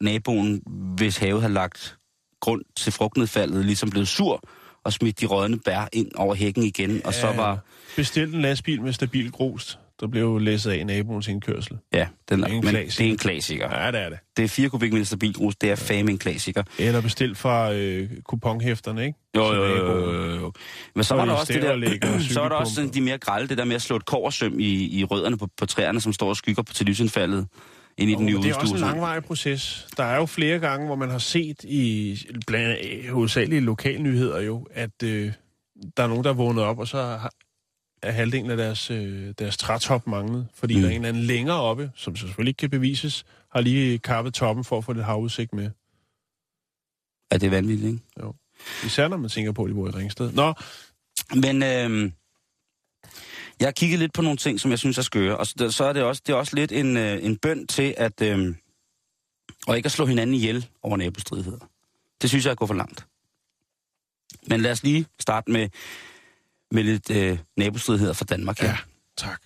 naboen, 0.00 0.62
hvis 0.96 1.16
have 1.16 1.40
havde 1.40 1.52
lagt 1.54 1.96
grund 2.40 2.62
til 2.76 2.92
frugtnedfaldet, 2.92 3.64
ligesom 3.64 3.90
blevet 3.90 4.08
sur 4.08 4.42
og 4.84 4.92
smidt 4.92 5.20
de 5.20 5.26
rådne 5.26 5.58
bær 5.58 5.88
ind 5.92 6.10
over 6.14 6.34
hækken 6.34 6.62
igen. 6.62 7.06
Og 7.06 7.14
så 7.14 7.32
var, 7.32 7.58
Bestilt 7.96 8.34
en 8.34 8.42
lastbil 8.42 8.82
med 8.82 8.92
stabil 8.92 9.30
grus, 9.32 9.78
der 10.00 10.06
blev 10.06 10.38
læsset 10.38 10.70
af 10.70 10.86
naboens 10.86 11.28
indkørsel. 11.28 11.78
ja, 11.92 12.06
den, 12.28 12.38
Det 12.42 12.44
er 12.48 12.54
en 12.54 12.60
men 12.64 12.70
klassiker. 12.70 13.02
det 13.02 13.06
er 13.08 13.10
en 13.12 13.18
klassiker. 13.18 13.84
Ja, 13.84 13.90
det 13.90 14.00
er 14.00 14.08
det. 14.08 14.18
Det 14.36 14.44
er 14.44 14.48
4 14.48 14.68
kubikmeter 14.68 15.04
stabil 15.04 15.34
grus, 15.34 15.56
det 15.56 15.70
er 15.70 15.74
fame 15.76 16.10
en 16.10 16.18
klassiker. 16.18 16.62
Eller 16.78 17.00
bestilt 17.00 17.38
fra 17.38 17.72
øh, 17.72 18.10
kuponhæfterne, 18.24 19.06
ikke? 19.06 19.18
Jo, 19.36 19.44
jo, 19.54 19.64
jo, 19.64 20.10
jo, 20.14 20.34
jo. 20.34 20.52
Men 20.94 21.04
så 21.04 21.08
Så 21.08 21.14
var 21.14 21.22
er 21.22 21.26
der 21.26 21.32
også 21.32 21.52
det 21.52 21.62
der, 21.62 22.18
så 22.34 22.40
var 22.40 22.48
der 22.48 22.56
også 22.56 22.74
sådan 22.74 22.90
de 22.90 23.00
mere 23.00 23.18
grælde, 23.18 23.48
det 23.48 23.58
der 23.58 23.64
med 23.64 23.74
at 23.74 23.82
slå 23.82 23.96
et 23.96 24.04
koversøm 24.06 24.60
i, 24.60 24.98
i 25.00 25.04
rødderne 25.04 25.38
på, 25.38 25.48
på 25.56 25.66
træerne, 25.66 26.00
som 26.00 26.12
står 26.12 26.28
og 26.28 26.36
skygger 26.36 26.62
på 26.62 26.72
til 26.72 26.86
lysindfaldet 26.86 27.46
ind 27.98 28.10
i 28.10 28.14
den 28.14 28.26
nye 28.26 28.36
det 28.36 28.50
er 28.50 28.54
også 28.54 28.74
en 28.74 28.80
langvarig 28.80 29.24
proces. 29.24 29.86
Der 29.96 30.04
er 30.04 30.16
jo 30.16 30.26
flere 30.26 30.58
gange, 30.58 30.86
hvor 30.86 30.96
man 30.96 31.10
har 31.10 31.18
set 31.18 31.64
i 31.64 32.16
blandt 32.46 33.10
hovedsageligt 33.10 33.64
lokalnyheder 33.64 34.40
jo, 34.40 34.66
at 34.74 35.02
øh, 35.04 35.32
der 35.96 36.02
er 36.02 36.06
nogen, 36.06 36.24
der 36.24 36.30
er 36.30 36.34
vågnet 36.34 36.64
op, 36.64 36.78
og 36.78 36.88
så 36.88 36.96
har, 36.96 37.30
er 38.02 38.10
halvdelen 38.12 38.50
af 38.50 38.56
deres, 38.56 38.90
øh, 38.90 39.34
deres 39.38 39.56
trætop 39.56 40.06
manglet, 40.06 40.46
fordi 40.54 40.74
Mm. 40.74 40.80
der 40.80 40.88
er 40.88 40.92
en 40.92 40.96
eller 40.96 41.08
anden 41.08 41.22
længere 41.22 41.60
oppe, 41.60 41.92
som 41.94 42.16
selvfølgelig 42.16 42.50
ikke 42.50 42.58
kan 42.58 42.70
bevises, 42.70 43.24
har 43.52 43.60
lige 43.60 43.98
kappet 43.98 44.34
toppen 44.34 44.64
for 44.64 44.78
at 44.78 44.84
få 44.84 44.92
lidt 44.92 45.04
havudsigt 45.04 45.52
med. 45.54 45.70
Ja, 47.32 47.36
det 47.38 47.46
er 47.46 47.50
vanvittigt, 47.50 47.88
ikke? 47.92 48.00
Især 48.86 49.08
når 49.08 49.16
man 49.16 49.30
tænker 49.30 49.52
på, 49.52 49.64
at 49.64 49.68
de 49.68 49.74
bor 49.74 49.88
i 49.88 49.90
Ringsted. 49.90 50.32
Nå, 50.32 50.54
Men 51.34 51.62
øh, 51.62 52.12
jeg 53.60 53.66
har 53.66 53.72
kigget 53.72 53.98
lidt 53.98 54.12
på 54.12 54.22
nogle 54.22 54.36
ting, 54.36 54.60
som 54.60 54.70
jeg 54.70 54.78
synes 54.78 54.98
er 54.98 55.02
skøre, 55.02 55.36
og 55.36 55.46
så, 55.46 55.84
er 55.88 55.92
det 55.92 56.02
også, 56.02 56.22
det 56.26 56.32
er 56.32 56.36
også 56.36 56.56
lidt 56.56 56.72
en, 56.72 56.96
øh, 56.96 57.24
en 57.24 57.36
bøn 57.36 57.66
til, 57.66 57.94
at 57.96 58.22
øh, 58.22 58.54
og 59.66 59.76
ikke 59.76 59.86
at 59.86 59.92
slå 59.92 60.06
hinanden 60.06 60.34
ihjel 60.34 60.68
over 60.82 60.96
nabostridigheder. 60.96 61.58
Det 62.22 62.30
synes 62.30 62.44
jeg 62.44 62.50
er 62.50 62.52
at 62.52 62.58
gå 62.58 62.66
for 62.66 62.74
langt. 62.74 63.06
Men 64.48 64.60
lad 64.60 64.70
os 64.70 64.82
lige 64.82 65.06
starte 65.18 65.50
med, 65.50 65.68
med 66.70 66.84
lidt 66.84 67.10
øh, 67.10 67.38
nabostridigheder 67.56 68.12
fra 68.12 68.24
Danmark 68.24 68.58
her. 68.58 68.68
Ja. 68.68 68.76
tak. 69.16 69.40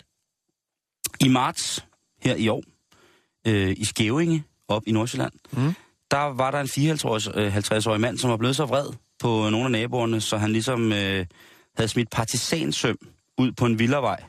I 1.21 1.29
marts 1.29 1.85
her 2.23 2.35
i 2.35 2.49
år, 2.49 2.63
øh, 3.47 3.75
i 3.77 3.85
Skævinge, 3.85 4.45
op 4.69 4.83
i 4.87 4.93
Nordsjælland, 4.93 5.33
Mm. 5.53 5.75
der 6.11 6.19
var 6.19 6.51
der 6.51 6.61
en 6.61 6.67
54-årig 6.67 7.37
øh, 7.37 7.57
50-årig 7.57 8.01
mand, 8.01 8.19
som 8.19 8.31
var 8.31 8.37
blevet 8.37 8.57
så 8.57 8.65
vred 8.65 8.87
på 9.21 9.51
nogle 9.51 9.65
af 9.65 9.71
naboerne, 9.71 10.21
så 10.21 10.37
han 10.37 10.53
ligesom 10.53 10.93
øh, 10.93 11.27
havde 11.77 11.89
smidt 11.89 12.11
partisansøm 12.11 12.99
ud 13.39 13.53
på 13.53 13.67
en 13.67 13.79
villavej. 13.79 14.23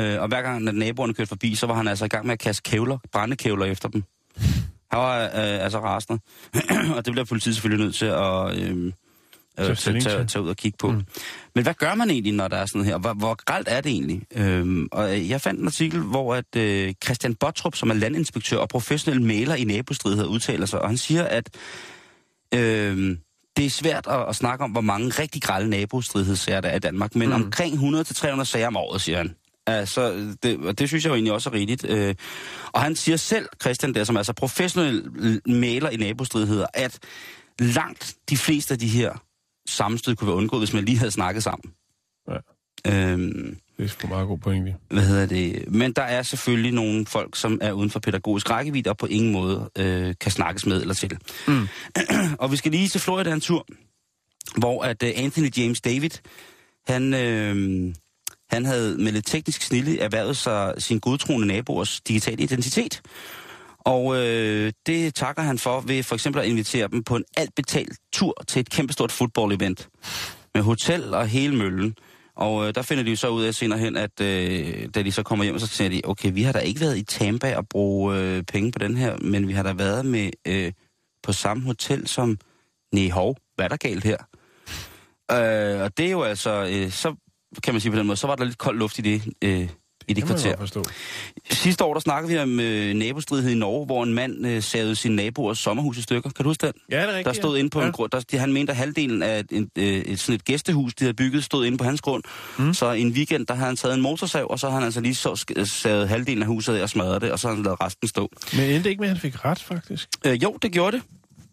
Øh, 0.00 0.20
og 0.22 0.28
hver 0.28 0.42
gang, 0.42 0.68
at 0.68 0.74
naboerne 0.74 1.14
kørte 1.14 1.28
forbi, 1.28 1.54
så 1.54 1.66
var 1.66 1.74
han 1.74 1.88
altså 1.88 2.04
i 2.04 2.08
gang 2.08 2.26
med 2.26 2.32
at 2.32 2.38
kaste 2.38 2.62
kævler, 2.70 2.98
brændekævler 3.12 3.66
efter 3.66 3.88
dem. 3.88 4.04
Han 4.90 5.00
var 5.00 5.22
øh, 5.24 5.30
altså 5.34 5.80
rasende. 5.80 6.20
og 6.96 7.04
det 7.04 7.12
bliver 7.12 7.24
politiet 7.24 7.54
selvfølgelig 7.54 7.84
nødt 7.84 7.94
til 7.94 8.06
at 8.06 8.58
øh, 8.58 8.92
øh, 9.58 9.76
tage, 9.76 10.00
tage, 10.00 10.26
tage 10.26 10.42
ud 10.42 10.48
og 10.48 10.56
kigge 10.56 10.76
på. 10.78 10.90
Mm. 10.90 11.02
Men 11.54 11.64
hvad 11.64 11.74
gør 11.74 11.94
man 11.94 12.10
egentlig, 12.10 12.32
når 12.32 12.48
der 12.48 12.56
er 12.56 12.66
sådan 12.66 12.84
her? 12.84 12.98
Hvor, 12.98 13.12
hvor 13.14 13.34
gralt 13.44 13.68
er 13.70 13.80
det 13.80 13.92
egentlig? 13.92 14.22
Øhm, 14.36 14.88
og 14.92 15.16
øh, 15.16 15.30
jeg 15.30 15.40
fandt 15.40 15.60
en 15.60 15.66
artikel, 15.66 16.00
hvor 16.00 16.34
at 16.34 16.56
øh, 16.56 16.94
Christian 17.04 17.34
Bottrup, 17.34 17.76
som 17.76 17.90
er 17.90 17.94
landinspektør 17.94 18.56
og 18.56 18.68
professionel 18.68 19.22
maler 19.22 19.54
i 19.54 19.64
nabostridigheder, 19.64 20.30
udtaler 20.30 20.66
sig, 20.66 20.80
og 20.82 20.88
han 20.88 20.96
siger, 20.96 21.24
at 21.24 21.48
øh, 22.54 23.16
det 23.56 23.66
er 23.66 23.70
svært 23.70 24.06
at, 24.06 24.28
at 24.28 24.36
snakke 24.36 24.64
om, 24.64 24.70
hvor 24.70 24.80
mange 24.80 25.08
rigtig 25.08 25.42
grælde 25.42 25.70
nabostridighedssager 25.70 26.60
der 26.60 26.68
er 26.68 26.76
i 26.76 26.78
Danmark, 26.78 27.14
men. 27.14 27.28
Mm. 27.28 27.34
omkring 27.34 27.96
100-300 27.96 28.44
sager 28.44 28.66
om 28.66 28.76
året, 28.76 29.00
siger 29.00 29.18
han. 29.18 29.34
Altså, 29.66 30.34
det, 30.42 30.58
og 30.58 30.78
det 30.78 30.88
synes 30.88 31.04
jeg 31.04 31.10
jo 31.10 31.14
egentlig 31.14 31.32
også 31.32 31.50
er 31.50 31.54
rigtigt. 31.54 31.84
Øh, 31.84 32.14
og 32.72 32.82
han 32.82 32.96
siger 32.96 33.16
selv, 33.16 33.48
Christian 33.62 33.94
der, 33.94 34.04
som 34.04 34.16
er 34.16 34.20
altså 34.20 34.32
professionel 34.32 35.10
maler 35.46 35.90
i 35.90 35.96
nabostridigheder, 35.96 36.66
at 36.74 36.98
langt 37.58 38.14
de 38.30 38.36
fleste 38.36 38.74
af 38.74 38.78
de 38.78 38.88
her 38.88 39.12
sammenstød 39.68 40.16
kunne 40.16 40.28
være 40.28 40.36
undgået, 40.36 40.60
hvis 40.60 40.72
man 40.72 40.84
lige 40.84 40.98
havde 40.98 41.10
snakket 41.10 41.42
sammen. 41.42 41.72
Ja. 42.28 42.36
Øhm, 42.86 43.56
Det 43.76 43.84
er 43.84 43.88
sgu 43.88 44.08
meget 44.08 44.26
god 44.28 44.38
pointe. 44.38 44.74
hvad 44.90 45.02
hedder 45.02 45.26
det? 45.26 45.64
Men 45.72 45.92
der 45.92 46.02
er 46.02 46.22
selvfølgelig 46.22 46.72
nogle 46.72 47.06
folk, 47.06 47.36
som 47.36 47.58
er 47.60 47.72
uden 47.72 47.90
for 47.90 48.00
pædagogisk 48.00 48.50
rækkevidde 48.50 48.90
og 48.90 48.96
på 48.96 49.06
ingen 49.06 49.32
måde 49.32 49.70
øh, 49.78 50.14
kan 50.20 50.32
snakkes 50.32 50.66
med 50.66 50.80
eller 50.80 50.94
til. 50.94 51.18
Mm. 51.48 51.68
og 52.42 52.52
vi 52.52 52.56
skal 52.56 52.72
lige 52.72 52.88
til 52.88 53.00
Florida 53.00 53.32
en 53.32 53.40
tur, 53.40 53.66
hvor 54.56 54.82
at 54.82 55.02
uh, 55.02 55.08
Anthony 55.16 55.50
James 55.56 55.80
David, 55.80 56.10
han, 56.86 57.14
øh, 57.14 57.94
han 58.50 58.64
havde 58.64 58.98
med 58.98 59.12
lidt 59.12 59.26
teknisk 59.26 59.62
snille 59.62 60.00
erhvervet 60.00 60.36
sig 60.36 60.74
sin 60.78 60.98
godtroende 61.00 61.46
naboers 61.46 62.00
digitale 62.00 62.42
identitet. 62.42 63.02
Og 63.88 64.16
øh, 64.16 64.72
det 64.86 65.14
takker 65.14 65.42
han 65.42 65.58
for 65.58 65.80
ved 65.80 66.02
for 66.02 66.14
eksempel 66.14 66.42
at 66.42 66.48
invitere 66.48 66.88
dem 66.88 67.04
på 67.04 67.16
en 67.16 67.24
alt 67.36 67.54
betalt 67.54 67.98
tur 68.12 68.34
til 68.46 68.60
et 68.60 68.70
kæmpestort 68.70 69.12
fodboldevent 69.12 69.88
Med 70.54 70.62
hotel 70.62 71.14
og 71.14 71.28
hele 71.28 71.56
møllen. 71.56 71.94
Og 72.36 72.68
øh, 72.68 72.74
der 72.74 72.82
finder 72.82 73.04
de 73.04 73.10
jo 73.10 73.16
så 73.16 73.28
ud 73.28 73.44
af 73.44 73.54
senere 73.54 73.78
hen, 73.78 73.96
at 73.96 74.20
øh, 74.20 74.88
da 74.94 75.02
de 75.02 75.12
så 75.12 75.22
kommer 75.22 75.44
hjem, 75.44 75.58
så 75.58 75.66
siger 75.66 75.88
de, 75.88 76.00
okay, 76.04 76.32
vi 76.32 76.42
har 76.42 76.52
da 76.52 76.58
ikke 76.58 76.80
været 76.80 76.98
i 76.98 77.02
Tampa 77.02 77.56
og 77.56 77.68
bruge 77.68 78.16
øh, 78.16 78.42
penge 78.42 78.72
på 78.72 78.78
den 78.78 78.96
her, 78.96 79.16
men 79.16 79.48
vi 79.48 79.52
har 79.52 79.62
da 79.62 79.72
været 79.72 80.06
med 80.06 80.30
øh, 80.46 80.72
på 81.22 81.32
samme 81.32 81.62
hotel 81.62 82.06
som 82.06 82.38
Nehov. 82.92 83.36
Hvad 83.54 83.64
er 83.64 83.68
der 83.68 83.76
galt 83.76 84.04
her? 84.04 84.16
Øh, 85.30 85.82
og 85.82 85.98
det 85.98 86.06
er 86.06 86.10
jo 86.10 86.22
altså, 86.22 86.68
øh, 86.70 86.90
så 86.90 87.14
kan 87.64 87.74
man 87.74 87.80
sige 87.80 87.92
på 87.92 87.98
den 87.98 88.06
måde, 88.06 88.16
så 88.16 88.26
var 88.26 88.36
der 88.36 88.44
lidt 88.44 88.58
kold 88.58 88.78
luft 88.78 88.98
i 88.98 89.02
det, 89.02 89.22
øh, 89.44 89.68
man 90.08 90.26
kvarter. 90.26 90.84
Sidste 91.50 91.84
år, 91.84 91.92
der 91.94 92.00
snakkede 92.00 92.32
vi 92.32 92.38
om 92.38 92.60
øh, 92.60 92.94
nabostridighed 92.94 93.52
i 93.52 93.54
Norge, 93.54 93.86
hvor 93.86 94.02
en 94.02 94.14
mand 94.14 94.46
øh, 94.46 94.62
savede 94.62 94.96
sin 94.96 95.12
naboers 95.12 95.58
sommerhus 95.58 95.98
i 95.98 96.02
stykker. 96.02 96.30
Kan 96.30 96.42
du 96.44 96.50
huske 96.50 96.66
den? 96.66 96.72
Ja, 96.90 96.96
det 96.96 97.02
er 97.02 97.08
rigtigt. 97.08 97.26
Der 97.26 97.32
stod 97.32 97.54
ja. 97.54 97.58
inde 97.58 97.70
på 97.70 97.80
ja. 97.80 97.86
en 97.86 97.92
grund, 97.92 98.10
der, 98.10 98.20
de- 98.20 98.38
han 98.38 98.52
mente, 98.52 98.70
at 98.70 98.76
halvdelen 98.76 99.22
af 99.22 99.38
et, 99.40 99.46
et, 99.50 99.68
øh, 99.78 99.84
et, 99.84 100.20
sådan 100.20 100.34
et 100.34 100.44
gæstehus, 100.44 100.94
de 100.94 101.04
havde 101.04 101.14
bygget, 101.14 101.44
stod 101.44 101.66
inde 101.66 101.78
på 101.78 101.84
hans 101.84 102.00
grund. 102.00 102.22
Mm. 102.58 102.74
Så 102.74 102.92
en 102.92 103.08
weekend, 103.12 103.46
der 103.46 103.54
havde 103.54 103.66
han 103.66 103.76
taget 103.76 103.94
en 103.94 104.00
motorsav, 104.00 104.46
og 104.50 104.58
så 104.58 104.66
har 104.68 104.74
han 104.74 104.84
altså 104.84 105.00
lige 105.00 105.14
så 105.14 105.44
savet 105.82 106.08
halvdelen 106.08 106.42
af 106.42 106.48
huset 106.48 106.74
af 106.74 106.82
og 106.82 106.90
smadret 106.90 107.22
det, 107.22 107.32
og 107.32 107.38
så 107.38 107.48
har 107.48 107.54
han 107.54 107.64
lavet 107.64 107.80
resten 107.80 108.08
stå. 108.08 108.30
Men 108.52 108.70
endte 108.70 108.90
ikke 108.90 109.00
med, 109.00 109.08
at 109.08 109.14
han 109.14 109.20
fik 109.20 109.44
ret, 109.44 109.58
faktisk. 109.62 110.08
Øh, 110.26 110.42
jo, 110.42 110.56
det 110.62 110.72
gjorde 110.72 110.96
det. 110.96 111.04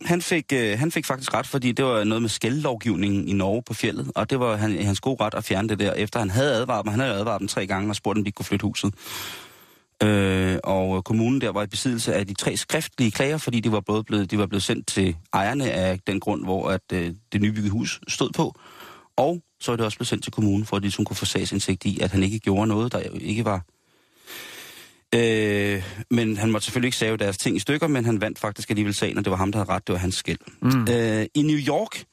Han 0.01 0.21
fik, 0.21 0.45
øh, 0.53 0.79
han 0.79 0.91
fik 0.91 1.05
faktisk 1.05 1.33
ret, 1.33 1.47
fordi 1.47 1.71
det 1.71 1.85
var 1.85 2.03
noget 2.03 2.21
med 2.21 2.29
skældlovgivningen 2.29 3.27
i 3.27 3.33
Norge 3.33 3.63
på 3.63 3.73
fjellet, 3.73 4.11
og 4.15 4.29
det 4.29 4.39
var 4.39 4.55
han, 4.55 4.85
hans 4.85 4.99
gode 4.99 5.23
ret 5.23 5.33
at 5.33 5.43
fjerne 5.43 5.69
det 5.69 5.79
der, 5.79 5.93
efter 5.93 6.19
han 6.19 6.29
havde 6.29 6.53
advaret 6.55 6.85
dem. 6.85 6.91
Han 6.91 6.99
havde 6.99 7.13
advaret 7.13 7.39
dem 7.39 7.47
tre 7.47 7.67
gange 7.67 7.89
og 7.89 7.95
spurgt, 7.95 8.17
om 8.17 8.23
de 8.23 8.31
kunne 8.31 8.45
flytte 8.45 8.63
huset. 8.63 8.93
Øh, 10.03 10.57
og 10.63 11.03
kommunen 11.03 11.41
der 11.41 11.49
var 11.49 11.63
i 11.63 11.67
besiddelse 11.67 12.13
af 12.13 12.27
de 12.27 12.33
tre 12.33 12.57
skriftlige 12.57 13.11
klager, 13.11 13.37
fordi 13.37 13.59
de 13.59 13.71
var, 13.71 13.79
både 13.79 14.03
blevet, 14.03 14.31
de 14.31 14.37
var 14.37 14.45
blevet 14.45 14.63
sendt 14.63 14.87
til 14.87 15.15
ejerne 15.33 15.71
af 15.71 15.99
den 16.07 16.19
grund, 16.19 16.43
hvor 16.43 16.69
at, 16.69 16.81
øh, 16.93 17.13
det 17.31 17.41
nybyggede 17.41 17.71
hus 17.71 18.01
stod 18.07 18.29
på. 18.35 18.55
Og 19.17 19.41
så 19.59 19.71
er 19.71 19.75
det 19.75 19.85
også 19.85 19.97
blevet 19.97 20.07
sendt 20.07 20.23
til 20.23 20.33
kommunen, 20.33 20.65
for 20.65 20.75
at 20.75 20.81
de 20.81 20.85
ligesom 20.85 21.05
kunne 21.05 21.17
få 21.17 21.25
sagsindsigt 21.25 21.85
i, 21.85 21.99
at 21.99 22.11
han 22.11 22.23
ikke 22.23 22.39
gjorde 22.39 22.67
noget, 22.67 22.91
der 22.91 22.99
ikke 23.21 23.45
var... 23.45 23.65
Øh, 25.15 25.83
men 26.11 26.37
han 26.37 26.51
måtte 26.51 26.65
selvfølgelig 26.65 26.87
ikke 26.87 26.97
save 26.97 27.17
deres 27.17 27.37
ting 27.37 27.55
i 27.55 27.59
stykker, 27.59 27.87
men 27.87 28.05
han 28.05 28.21
vandt 28.21 28.39
faktisk 28.39 28.69
alligevel 28.69 28.93
sagen, 28.93 29.17
og 29.17 29.25
det 29.25 29.31
var 29.31 29.37
ham, 29.37 29.51
der 29.51 29.59
havde 29.59 29.69
ret. 29.69 29.87
Det 29.87 29.93
var 29.93 29.99
hans 29.99 30.15
skæld. 30.15 30.37
Mm. 30.61 30.87
Øh, 30.91 31.25
I 31.35 31.41
New 31.41 31.57
York, 31.57 32.03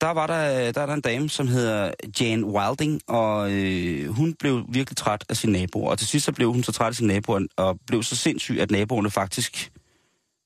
der 0.00 0.10
var 0.10 0.26
der, 0.26 0.72
der 0.72 0.80
er 0.80 0.86
der 0.86 0.94
en 0.94 1.00
dame, 1.00 1.28
som 1.28 1.48
hedder 1.48 1.90
Jane 2.20 2.46
Wilding, 2.46 3.00
og 3.06 3.52
øh, 3.52 4.08
hun 4.08 4.34
blev 4.34 4.64
virkelig 4.68 4.96
træt 4.96 5.24
af 5.28 5.36
sine 5.36 5.52
naboer. 5.52 5.90
Og 5.90 5.98
til 5.98 6.08
sidst 6.08 6.26
så 6.26 6.32
blev 6.32 6.52
hun 6.52 6.62
så 6.62 6.72
træt 6.72 6.88
af 6.88 6.94
sine 6.94 7.14
naboer, 7.14 7.46
og 7.56 7.78
blev 7.86 8.02
så 8.02 8.16
sindssyg, 8.16 8.60
at 8.60 8.70
naboerne 8.70 9.10
faktisk 9.10 9.70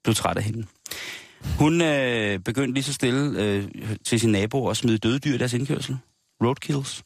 blev 0.05 0.15
træt 0.15 0.37
af 0.37 0.43
hende. 0.43 0.67
Hun 1.59 1.83
øh, 1.83 2.39
begyndte 2.39 2.75
lige 2.75 2.85
så 2.85 2.93
stille 2.93 3.43
øh, 3.43 3.65
til 4.05 4.21
sine 4.21 4.33
naboer 4.33 4.71
at 4.71 4.77
smide 4.77 4.99
døde 4.99 5.19
dyr 5.19 5.35
i 5.35 5.39
deres 5.39 5.53
indkørsel. 5.53 5.97
Roadkills. 6.45 7.03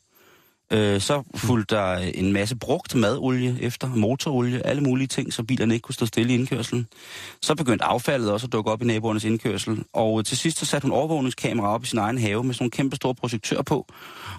Øh, 0.72 1.00
så 1.00 1.22
fulgte 1.34 1.74
der 1.74 1.96
en 1.96 2.32
masse 2.32 2.56
brugt 2.56 2.94
madolie 2.94 3.56
efter, 3.60 3.88
motorolie, 3.88 4.66
alle 4.66 4.82
mulige 4.82 5.06
ting, 5.06 5.32
så 5.32 5.42
bilerne 5.42 5.74
ikke 5.74 5.82
kunne 5.82 5.94
stå 5.94 6.06
stille 6.06 6.32
i 6.32 6.34
indkørselen. 6.34 6.86
Så 7.42 7.54
begyndte 7.54 7.84
affaldet 7.84 8.32
også 8.32 8.46
at 8.46 8.52
dukke 8.52 8.70
op 8.70 8.82
i 8.82 8.84
naboernes 8.84 9.24
indkørsel. 9.24 9.84
Og 9.92 10.24
til 10.24 10.36
sidst 10.36 10.58
så 10.58 10.66
satte 10.66 10.84
hun 10.84 10.92
overvågningskamera 10.92 11.74
op 11.74 11.84
i 11.84 11.86
sin 11.86 11.98
egen 11.98 12.18
have 12.18 12.44
med 12.44 12.54
sådan 12.54 12.62
nogle 12.64 12.70
kæmpe 12.70 12.96
store 12.96 13.14
projektører 13.14 13.62
på. 13.62 13.86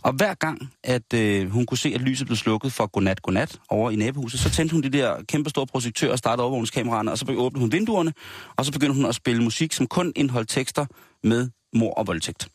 Og 0.03 0.13
hver 0.13 0.33
gang, 0.33 0.71
at 0.83 1.13
øh, 1.13 1.49
hun 1.49 1.65
kunne 1.65 1.77
se, 1.77 1.91
at 1.95 2.01
lyset 2.01 2.27
blev 2.27 2.37
slukket 2.37 2.73
for 2.73 2.87
godnat, 2.87 3.21
godnat 3.21 3.59
over 3.69 3.91
i 3.91 3.95
nabohuset, 3.95 4.39
så 4.39 4.49
tændte 4.49 4.73
hun 4.73 4.83
de 4.83 4.89
der 4.89 5.15
kæmpe 5.27 5.49
store 5.49 5.67
projektører 5.67 6.11
og 6.11 6.17
startede 6.17 6.43
overvågningskameraerne, 6.43 7.11
og 7.11 7.17
så 7.17 7.25
åbnede 7.37 7.61
hun 7.61 7.71
vinduerne, 7.71 8.13
og 8.55 8.65
så 8.65 8.71
begyndte 8.71 8.95
hun 8.95 9.05
at 9.05 9.15
spille 9.15 9.43
musik, 9.43 9.73
som 9.73 9.87
kun 9.87 10.13
indeholdt 10.15 10.49
tekster 10.49 10.85
med 11.23 11.49
mor 11.73 11.93
og 11.93 12.07
voldtægt. 12.07 12.47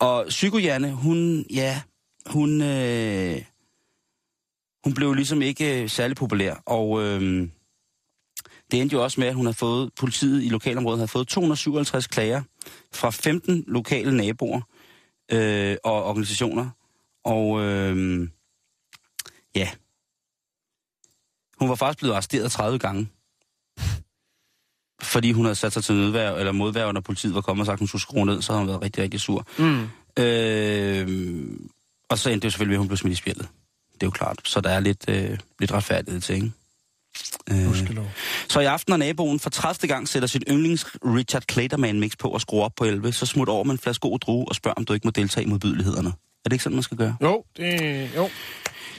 Og 0.00 0.26
Psykojanne, 0.28 0.92
hun, 0.92 1.46
ja, 1.50 1.82
hun, 2.26 2.62
øh, 2.62 3.42
hun 4.84 4.94
blev 4.94 5.14
ligesom 5.14 5.42
ikke 5.42 5.82
øh, 5.82 5.88
særlig 5.88 6.16
populær, 6.16 6.54
og 6.66 7.02
øh, 7.02 7.48
det 8.70 8.80
endte 8.80 8.94
jo 8.94 9.02
også 9.02 9.20
med, 9.20 9.28
at 9.28 9.34
hun 9.34 9.46
har 9.46 9.52
fået, 9.52 9.90
politiet 9.98 10.42
i 10.42 10.48
lokalområdet 10.48 11.00
har 11.00 11.06
fået 11.06 11.28
257 11.28 12.06
klager 12.06 12.42
fra 12.92 13.10
15 13.10 13.64
lokale 13.66 14.16
naboer 14.16 14.60
øh, 15.32 15.76
og 15.84 16.04
organisationer, 16.04 16.70
og 17.24 17.60
øh, 17.60 18.28
ja, 19.54 19.70
hun 21.58 21.68
var 21.68 21.74
faktisk 21.74 21.98
blevet 21.98 22.14
arresteret 22.14 22.52
30 22.52 22.78
gange, 22.78 23.08
fordi 25.02 25.32
hun 25.32 25.44
havde 25.44 25.54
sat 25.54 25.72
sig 25.72 25.84
til 25.84 25.94
nødværv, 25.94 26.38
eller 26.38 26.52
modværv, 26.52 26.92
når 26.92 27.00
politiet 27.00 27.34
var 27.34 27.40
kommet 27.40 27.62
og 27.62 27.66
sagt, 27.66 27.74
at 27.74 27.78
hun 27.78 27.88
skulle 27.88 28.02
skrue 28.02 28.26
ned, 28.26 28.42
så 28.42 28.52
havde 28.52 28.60
hun 28.60 28.68
været 28.68 28.82
rigtig, 28.82 29.02
rigtig 29.02 29.20
sur. 29.20 29.46
Mm. 29.58 29.88
Øh, 30.22 31.48
og 32.08 32.18
så 32.18 32.30
endte 32.30 32.40
det 32.42 32.44
jo 32.44 32.50
selvfølgelig 32.50 32.70
med, 32.70 32.76
at 32.76 32.78
hun 32.78 32.88
blev 32.88 32.96
smidt 32.96 33.12
i 33.12 33.16
spjældet. 33.16 33.48
Det 33.94 34.02
er 34.02 34.06
jo 34.06 34.10
klart. 34.10 34.38
Så 34.44 34.60
der 34.60 34.70
er 34.70 34.80
lidt, 34.80 35.04
øh, 35.08 35.38
lidt 35.60 35.72
retfærdighed 35.72 36.20
til, 36.20 36.34
ikke? 36.34 36.52
Øh, 37.50 37.76
så 38.48 38.60
i 38.60 38.64
aften, 38.64 38.90
når 38.92 38.96
naboen 38.96 39.40
for 39.40 39.50
30. 39.50 39.88
gang 39.88 40.08
sætter 40.08 40.28
sit 40.28 40.44
yndlings 40.50 40.86
Richard 41.04 41.42
Clayderman 41.52 42.00
mix 42.00 42.12
på 42.18 42.28
og 42.28 42.40
skruer 42.40 42.64
op 42.64 42.72
på 42.76 42.84
11, 42.84 43.12
så 43.12 43.26
smut 43.26 43.48
over 43.48 43.64
med 43.64 43.72
en 43.72 43.78
flaske 43.78 44.00
god 44.00 44.18
drue 44.18 44.48
og 44.48 44.54
spørg, 44.54 44.74
om 44.76 44.84
du 44.84 44.92
ikke 44.92 45.06
må 45.06 45.10
deltage 45.10 45.44
i 45.46 45.48
modbydelighederne. 45.48 46.08
Er 46.08 46.12
det 46.48 46.52
ikke 46.52 46.62
sådan, 46.64 46.76
man 46.76 46.82
skal 46.82 46.96
gøre? 46.96 47.16
Jo, 47.22 47.44
det, 47.56 48.08
jo. 48.16 48.28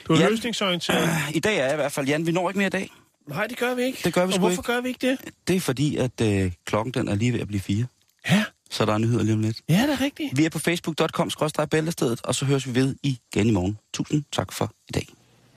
Du 0.08 0.14
er 0.14 0.20
Ja. 0.20 0.30
løsningsorienteret. 0.30 1.10
I 1.36 1.40
dag 1.40 1.58
er 1.58 1.64
jeg 1.64 1.74
i 1.74 1.76
hvert 1.76 1.92
fald, 1.92 2.08
Jan, 2.08 2.26
vi 2.26 2.32
når 2.32 2.50
ikke 2.50 2.58
mere 2.58 2.68
i 2.68 2.70
dag. 2.70 2.92
Nej, 3.28 3.48
det 3.48 3.58
gør 3.58 3.76
vi 3.76 3.84
ikke. 3.84 4.00
Det 4.04 4.14
gør 4.14 4.26
vi 4.26 4.34
Og 4.34 4.40
hvorfor 4.40 4.52
ikke. 4.52 4.64
gør 4.64 4.82
vi 4.82 4.88
ikke 4.88 5.08
det? 5.10 5.18
Det 5.48 5.56
er 5.56 5.60
fordi, 5.60 5.98
at 5.98 6.22
øh, 6.22 6.52
klokken 6.66 6.94
den 6.94 7.08
er 7.08 7.16
lige 7.16 7.34
ved 7.34 7.40
at 7.40 7.48
blive 7.48 7.60
fire. 7.62 7.86
Ja, 8.30 8.44
Så 8.72 8.86
der 8.86 8.94
er 8.94 8.98
nyheder 8.98 9.24
lige 9.24 9.34
om 9.34 9.42
lidt. 9.42 9.58
ja 9.70 9.82
det 9.82 9.90
er 9.94 10.02
rigtigt. 10.02 10.38
Vi 10.38 10.46
er 10.46 10.50
på 10.50 10.60
facebook.com-bæltestedet, 10.60 12.22
og 12.24 12.36
så 12.36 12.46
høres 12.46 12.68
vi 12.68 12.76
ved 12.76 12.96
igen 13.04 13.48
i 13.48 13.52
morgen. 13.52 13.78
Tusind 13.94 14.24
tak 14.32 14.52
for 14.54 14.74
i 14.90 14.92
dag. 14.92 15.08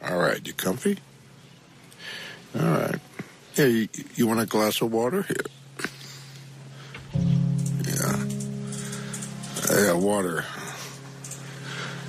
All 0.00 0.16
right, 0.18 0.46
you 0.48 0.54
comfy? 0.56 0.94
All 2.54 2.62
right. 2.64 3.00
You, 3.58 3.86
you 4.18 4.28
want 4.28 4.40
a 4.40 4.58
glass 4.58 4.82
of 4.82 4.90
water? 4.90 5.22
Here. 5.22 5.44
Yeah. 7.86 8.18
Yeah, 9.70 9.96
water. 10.04 10.42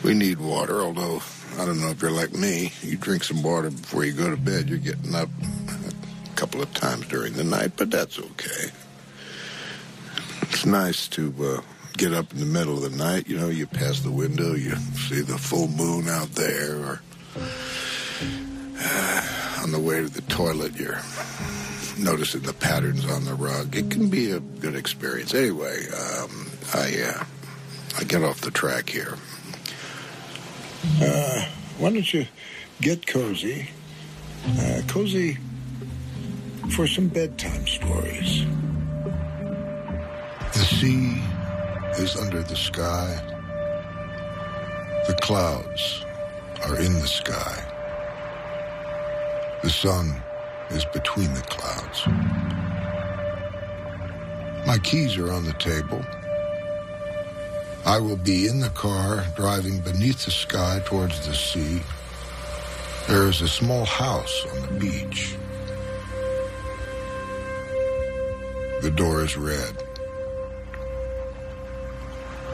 We 0.04 0.14
need 0.14 0.38
water, 0.38 0.82
although 0.82 1.22
I 1.58 1.66
don't 1.66 1.80
know 1.80 1.90
if 1.90 2.02
you're 2.02 2.12
like 2.12 2.34
me. 2.34 2.74
You 2.82 2.98
drink 2.98 3.24
some 3.24 3.42
water 3.42 3.70
before 3.70 4.04
you 4.04 4.12
go 4.12 4.30
to 4.30 4.38
bed. 4.38 4.68
You're 4.70 4.78
getting 4.78 5.16
up 5.16 5.30
a 5.70 6.36
couple 6.36 6.62
of 6.62 6.74
times 6.74 7.08
during 7.08 7.34
the 7.34 7.44
night, 7.44 7.74
but 7.78 7.90
that's 7.90 8.20
okay. 8.20 8.72
It's 10.42 10.66
nice 10.66 11.08
to 11.10 11.34
uh, 11.42 11.62
get 11.98 12.14
up 12.14 12.32
in 12.34 12.40
the 12.40 12.46
middle 12.46 12.84
of 12.84 12.92
the 12.92 12.98
night. 12.98 13.28
You 13.28 13.38
know, 13.38 13.50
you 13.50 13.68
pass 13.68 14.02
the 14.02 14.12
window, 14.12 14.54
you 14.54 14.76
see 14.76 15.22
the 15.22 15.38
full 15.38 15.70
moon 15.70 16.10
out 16.10 16.30
there, 16.32 16.76
or 16.76 17.02
uh, 18.80 19.62
on 19.64 19.72
the 19.72 19.80
way 19.80 20.02
to 20.02 20.10
the 20.10 20.22
toilet, 20.24 20.76
you're 20.76 21.00
noticing 21.98 22.42
the 22.42 22.54
patterns 22.54 23.06
on 23.10 23.24
the 23.24 23.34
rug. 23.34 23.76
It 23.76 23.90
can 23.90 24.10
be 24.10 24.32
a 24.32 24.40
good 24.40 24.76
experience. 24.76 25.34
Anyway, 25.34 25.86
um, 25.88 26.52
I 26.74 27.02
uh, 27.02 27.24
I 27.98 28.04
get 28.04 28.24
off 28.24 28.42
the 28.42 28.52
track 28.52 28.90
here. 28.90 29.18
Uh, 31.02 31.46
why 31.78 31.92
don't 31.92 32.14
you 32.14 32.26
get 32.82 33.06
cozy? 33.06 33.70
Uh, 34.60 34.82
cozy 34.88 35.38
for 36.76 36.88
some 36.88 37.08
bedtime 37.08 37.66
stories. 37.68 38.46
The 40.54 40.66
sea 40.66 41.22
is 42.02 42.16
under 42.16 42.42
the 42.44 42.56
sky. 42.56 43.22
The 45.08 45.16
clouds 45.22 46.06
are 46.64 46.78
in 46.80 46.94
the 46.94 47.08
sky. 47.08 47.64
The 49.64 49.70
sun 49.70 50.16
is 50.70 50.86
between 50.86 51.34
the 51.34 51.42
clouds. 51.42 52.08
My 54.66 54.78
keys 54.80 55.18
are 55.18 55.32
on 55.32 55.46
the 55.46 55.54
table. 55.54 56.04
I 57.86 58.00
will 58.00 58.18
be 58.18 58.48
in 58.48 58.62
the 58.62 58.72
car 58.72 59.24
driving 59.36 59.80
beneath 59.80 60.26
the 60.26 60.32
sky 60.32 60.82
towards 60.86 61.28
the 61.28 61.36
sea. 61.36 61.84
There 63.08 63.28
is 63.28 63.42
a 63.42 63.48
small 63.48 63.86
house 63.86 64.44
on 64.52 64.62
the 64.64 64.80
beach. 64.80 65.36
The 68.82 68.90
door 68.90 69.24
is 69.24 69.38
red. 69.38 69.84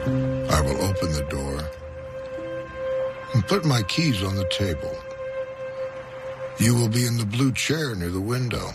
I 0.06 0.60
will 0.60 0.82
open 0.84 1.14
the 1.14 1.26
door 1.30 1.62
and 3.34 3.48
put 3.48 3.64
my 3.64 3.84
keys 3.84 4.22
on 4.24 4.36
the 4.36 4.50
table. 4.50 4.98
You 6.60 6.76
will 6.76 6.90
be 6.90 7.06
in 7.06 7.18
the 7.18 7.26
blue 7.26 7.54
chair 7.54 7.96
near 7.96 8.10
the 8.10 8.20
window. 8.20 8.74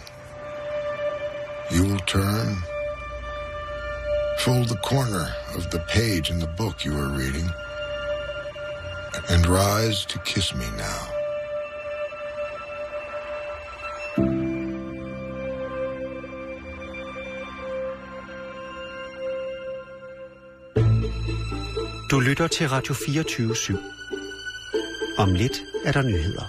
You 1.70 1.84
will 1.84 2.00
turn 2.00 2.56
Fold 4.38 4.68
the 4.68 4.76
corner 4.76 5.26
of 5.56 5.70
the 5.70 5.80
page 5.88 6.30
in 6.30 6.38
the 6.38 6.46
book 6.56 6.84
you 6.84 6.92
are 6.96 7.08
reading 7.08 7.48
and 9.28 9.46
rise 9.46 10.06
to 10.06 10.18
kiss 10.24 10.54
me 10.54 10.66
now. 10.76 11.02
Du 22.10 22.20
lytter 22.20 22.46
til 22.48 22.68
Radio 22.68 22.94
24 22.94 23.54
/7. 23.54 23.76
Om 25.18 25.34
lidt 25.34 25.62
er 25.84 25.92
der 25.92 26.02
nyheder. 26.02 26.46